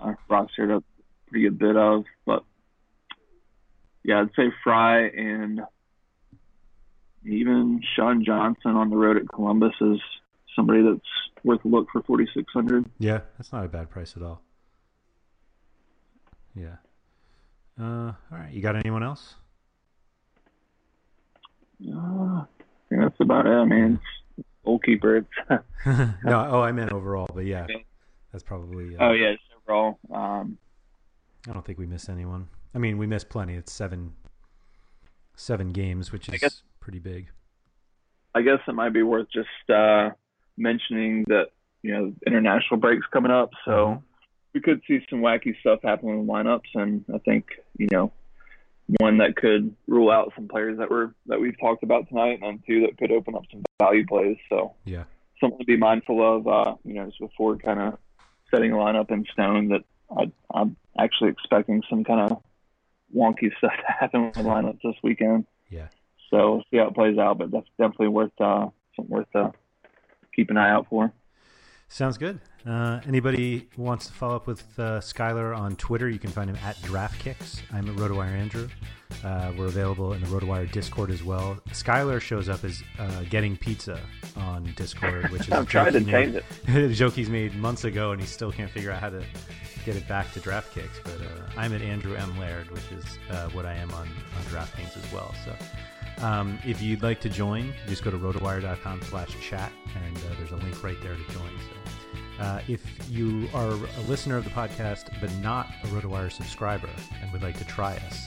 uh, 0.00 0.14
rostered 0.30 0.76
a 0.76 0.82
pretty 1.28 1.44
good 1.44 1.58
bit 1.58 1.76
of, 1.76 2.04
but 2.26 2.44
yeah, 4.04 4.20
I'd 4.20 4.30
say 4.36 4.52
Frei 4.64 5.10
and 5.16 5.60
even 7.24 7.80
Sean 7.94 8.24
Johnson 8.24 8.72
on 8.72 8.90
the 8.90 8.96
road 8.96 9.16
at 9.16 9.28
Columbus 9.28 9.74
is 9.80 10.00
somebody 10.56 10.82
that's 10.82 11.00
worth 11.44 11.64
a 11.64 11.68
look 11.68 11.88
for 11.92 12.02
4,600. 12.02 12.84
Yeah, 12.98 13.20
that's 13.38 13.52
not 13.52 13.64
a 13.64 13.68
bad 13.68 13.90
price 13.90 14.14
at 14.16 14.22
all. 14.22 14.42
Yeah. 16.54 16.76
Uh, 17.80 18.12
all 18.30 18.38
right. 18.38 18.52
You 18.52 18.60
got 18.60 18.76
anyone 18.76 19.02
else? 19.02 19.36
Uh, 21.88 21.96
I 21.98 22.46
that's 22.90 23.20
about 23.20 23.46
it. 23.46 23.50
I 23.52 23.64
mean, 23.64 23.98
it's 24.36 24.46
goalkeeper. 24.64 25.16
It's 25.16 25.28
no. 25.86 26.48
Oh, 26.50 26.60
I 26.60 26.72
meant 26.72 26.92
overall, 26.92 27.28
but 27.34 27.44
yeah, 27.44 27.66
that's 28.30 28.44
probably. 28.44 28.96
Uh, 28.96 29.08
oh 29.08 29.12
yeah, 29.12 29.28
it's 29.28 29.42
overall. 29.66 29.98
Um, 30.12 30.58
I 31.48 31.52
don't 31.52 31.64
think 31.64 31.78
we 31.78 31.86
missed 31.86 32.08
anyone. 32.08 32.48
I 32.74 32.78
mean, 32.78 32.98
we 32.98 33.06
missed 33.06 33.28
plenty. 33.28 33.54
It's 33.54 33.72
seven, 33.72 34.12
seven 35.36 35.72
games, 35.72 36.12
which 36.12 36.28
is 36.28 36.40
guess- 36.40 36.62
pretty 36.80 36.98
big. 36.98 37.28
I 38.34 38.40
guess 38.42 38.60
it 38.66 38.74
might 38.74 38.94
be 38.94 39.02
worth 39.02 39.28
just 39.30 39.48
uh, 39.70 40.10
mentioning 40.56 41.24
that 41.28 41.48
you 41.82 41.92
know 41.92 42.14
international 42.26 42.80
breaks 42.80 43.06
coming 43.12 43.30
up, 43.32 43.50
so 43.64 43.70
Mhm. 43.70 44.02
we 44.54 44.60
could 44.60 44.80
see 44.86 45.04
some 45.10 45.20
wacky 45.20 45.58
stuff 45.60 45.80
happen 45.82 46.08
in 46.08 46.26
lineups, 46.26 46.74
and 46.74 47.04
I 47.14 47.18
think 47.18 47.46
you 47.76 47.88
know 47.92 48.10
one 49.00 49.18
that 49.18 49.36
could 49.36 49.74
rule 49.86 50.10
out 50.10 50.32
some 50.34 50.48
players 50.48 50.78
that 50.78 50.90
were 50.90 51.14
that 51.26 51.40
we've 51.40 51.58
talked 51.60 51.82
about 51.82 52.08
tonight, 52.08 52.40
and 52.40 52.42
then 52.42 52.62
two 52.66 52.80
that 52.86 52.96
could 52.96 53.12
open 53.12 53.34
up 53.34 53.42
some 53.50 53.62
value 53.80 54.06
plays. 54.06 54.38
So 54.48 54.74
Yeah. 54.86 55.04
something 55.40 55.58
to 55.58 55.64
be 55.66 55.76
mindful 55.76 56.22
of, 56.36 56.46
uh, 56.46 56.76
you 56.84 56.94
know, 56.94 57.06
just 57.06 57.18
before 57.18 57.56
kind 57.56 57.80
of 57.80 57.98
setting 58.50 58.72
a 58.72 58.76
lineup 58.76 59.10
in 59.10 59.24
stone. 59.26 59.68
That 59.68 59.82
I, 60.16 60.30
I'm 60.54 60.76
actually 60.98 61.30
expecting 61.30 61.82
some 61.90 62.02
kind 62.04 62.20
of 62.32 62.42
wonky 63.14 63.50
stuff 63.58 63.72
to 63.72 63.92
happen 63.92 64.26
with 64.26 64.34
the 64.34 64.42
lineups 64.42 64.80
this 64.82 64.96
weekend. 65.02 65.46
Yeah. 65.70 65.88
So 66.30 66.54
we'll 66.54 66.64
see 66.70 66.78
how 66.78 66.88
it 66.88 66.94
plays 66.94 67.18
out, 67.18 67.38
but 67.38 67.50
that's 67.50 67.68
definitely 67.78 68.08
worth 68.08 68.32
uh, 68.40 68.66
something 68.96 69.14
worth 69.14 69.34
uh, 69.34 69.50
keep 70.34 70.50
an 70.50 70.56
eye 70.56 70.70
out 70.70 70.86
for. 70.88 71.12
Sounds 71.88 72.16
good. 72.16 72.40
Uh, 72.66 73.00
anybody 73.06 73.68
wants 73.76 74.06
to 74.06 74.14
follow 74.14 74.34
up 74.34 74.46
with 74.46 74.62
uh, 74.78 75.00
Skylar 75.00 75.54
on 75.56 75.76
Twitter, 75.76 76.08
you 76.08 76.18
can 76.18 76.30
find 76.30 76.48
him 76.48 76.56
at 76.64 76.76
DraftKicks. 76.76 77.60
I'm 77.70 77.88
at 77.88 77.96
RotoWire 77.96 78.30
Andrew. 78.30 78.68
Uh, 79.24 79.52
we're 79.56 79.66
available 79.66 80.12
in 80.14 80.20
the 80.20 80.26
RotoWire 80.26 80.70
Discord 80.72 81.10
as 81.10 81.22
well. 81.22 81.58
Skylar 81.70 82.20
shows 82.20 82.48
up 82.48 82.64
as 82.64 82.82
uh, 82.98 83.22
getting 83.30 83.56
pizza 83.56 84.00
on 84.36 84.72
Discord, 84.76 85.28
which 85.30 85.42
is 85.42 85.48
a 85.50 85.56
I'm 85.56 85.66
trying 85.66 85.92
joke 85.92 86.04
to 86.04 86.10
change 86.10 86.34
made- 86.34 86.42
it. 86.76 86.90
a 86.90 86.94
joke 86.94 87.14
he's 87.14 87.30
made 87.30 87.54
months 87.54 87.84
ago, 87.84 88.12
and 88.12 88.20
he 88.20 88.26
still 88.26 88.50
can't 88.50 88.70
figure 88.70 88.90
out 88.90 89.00
how 89.00 89.10
to 89.10 89.22
get 89.84 89.96
it 89.96 90.06
back 90.08 90.32
to 90.32 90.40
DraftKicks. 90.40 91.02
But 91.04 91.20
uh, 91.20 91.50
I'm 91.60 91.72
at 91.74 91.82
Andrew 91.82 92.14
M 92.14 92.36
Laird, 92.38 92.70
which 92.70 92.90
is 92.92 93.04
uh, 93.30 93.48
what 93.50 93.64
I 93.66 93.74
am 93.74 93.90
on, 93.92 94.08
on 94.08 94.42
DraftKings 94.50 94.96
as 94.96 95.12
well. 95.12 95.34
So 95.44 96.24
um, 96.26 96.58
if 96.64 96.82
you'd 96.82 97.02
like 97.02 97.20
to 97.20 97.28
join, 97.28 97.72
just 97.86 98.02
go 98.04 98.10
to 98.10 98.18
rotowire.com 98.18 99.02
slash 99.02 99.34
chat, 99.40 99.72
and 100.04 100.16
uh, 100.16 100.20
there's 100.38 100.52
a 100.52 100.56
link 100.56 100.82
right 100.82 101.00
there 101.02 101.14
to 101.14 101.32
join. 101.32 101.50
So 101.58 101.81
uh, 102.40 102.60
if 102.68 102.84
you 103.10 103.48
are 103.54 103.70
a 103.70 104.00
listener 104.08 104.36
of 104.36 104.44
the 104.44 104.50
podcast 104.50 105.10
but 105.20 105.32
not 105.36 105.68
a 105.84 105.86
RotoWire 105.88 106.30
subscriber 106.30 106.88
and 107.20 107.32
would 107.32 107.42
like 107.42 107.58
to 107.58 107.64
try 107.64 107.96
us, 108.08 108.26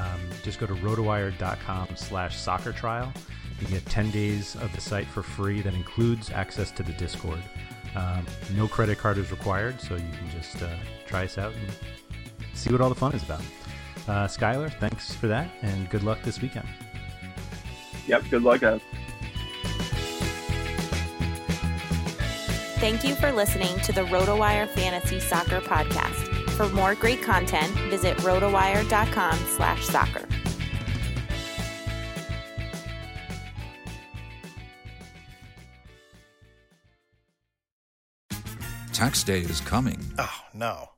um, 0.00 0.20
just 0.42 0.58
go 0.58 0.66
to 0.66 0.74
rotowire.com 0.74 1.88
slash 1.96 2.36
soccer 2.36 2.72
trial. 2.72 3.12
You 3.60 3.66
get 3.68 3.84
10 3.86 4.10
days 4.10 4.54
of 4.56 4.72
the 4.74 4.80
site 4.80 5.06
for 5.06 5.22
free. 5.22 5.60
That 5.62 5.74
includes 5.74 6.30
access 6.30 6.70
to 6.72 6.82
the 6.82 6.92
Discord. 6.92 7.42
Um, 7.96 8.24
no 8.54 8.68
credit 8.68 8.98
card 8.98 9.18
is 9.18 9.30
required, 9.30 9.80
so 9.80 9.94
you 9.94 10.00
can 10.00 10.30
just 10.30 10.62
uh, 10.62 10.68
try 11.06 11.24
us 11.24 11.38
out 11.38 11.52
and 11.54 11.72
see 12.54 12.70
what 12.70 12.80
all 12.80 12.88
the 12.88 12.94
fun 12.94 13.14
is 13.14 13.22
about. 13.22 13.42
Uh, 14.06 14.26
Skylar, 14.26 14.72
thanks 14.78 15.14
for 15.14 15.26
that, 15.26 15.50
and 15.62 15.90
good 15.90 16.02
luck 16.02 16.22
this 16.22 16.40
weekend. 16.40 16.68
Yep. 18.06 18.24
Good 18.30 18.42
luck, 18.42 18.60
guys. 18.60 18.80
Thank 22.78 23.02
you 23.02 23.16
for 23.16 23.32
listening 23.32 23.76
to 23.80 23.92
the 23.92 24.02
RotoWire 24.02 24.68
Fantasy 24.68 25.18
Soccer 25.18 25.60
Podcast. 25.60 26.14
For 26.50 26.68
more 26.68 26.94
great 26.94 27.20
content, 27.22 27.72
visit 27.90 28.16
rotowire.com 28.18 29.36
slash 29.36 29.84
soccer. 29.84 30.28
Tax 38.92 39.24
day 39.24 39.40
is 39.40 39.60
coming. 39.60 39.98
Oh, 40.16 40.40
no. 40.54 40.90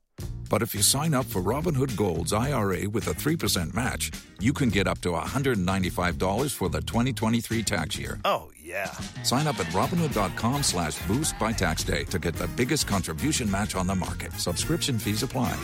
But 0.51 0.61
if 0.63 0.75
you 0.75 0.83
sign 0.83 1.15
up 1.15 1.25
for 1.25 1.41
Robinhood 1.41 1.97
Gold's 1.97 2.33
IRA 2.35 2.91
with 2.91 3.07
a 3.07 3.13
3% 3.13 3.73
match, 3.73 4.11
you 4.39 4.53
can 4.53 4.69
get 4.69 4.87
up 4.87 5.01
to 5.03 5.11
$195 5.11 6.53
for 6.53 6.69
the 6.69 6.81
2023 6.83 7.63
tax 7.63 7.97
year. 7.97 8.19
Oh, 8.25 8.51
yeah. 8.71 8.91
Sign 9.23 9.47
up 9.47 9.59
at 9.59 9.67
Robinhood.com 9.67 10.63
slash 10.63 10.99
boost 11.07 11.39
by 11.39 11.53
tax 11.53 11.85
day 11.85 12.05
to 12.05 12.19
get 12.19 12.35
the 12.35 12.47
biggest 12.49 12.87
contribution 12.87 13.51
match 13.51 13.75
on 13.75 13.87
the 13.87 13.95
market. 13.95 14.33
Subscription 14.35 14.99
fees 14.99 15.23
apply. 15.23 15.59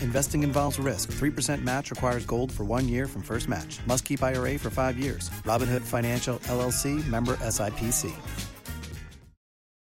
Investing 0.00 0.42
involves 0.42 0.78
risk. 0.78 1.12
3% 1.12 1.62
match 1.62 1.90
requires 1.90 2.26
gold 2.26 2.50
for 2.50 2.64
one 2.64 2.88
year 2.88 3.06
from 3.06 3.22
first 3.22 3.48
match. 3.48 3.78
Must 3.86 4.04
keep 4.04 4.22
IRA 4.22 4.58
for 4.58 4.70
five 4.70 4.98
years. 4.98 5.30
Robinhood 5.44 5.82
Financial 5.82 6.38
LLC 6.40 7.06
member 7.06 7.36
SIPC. 7.36 8.51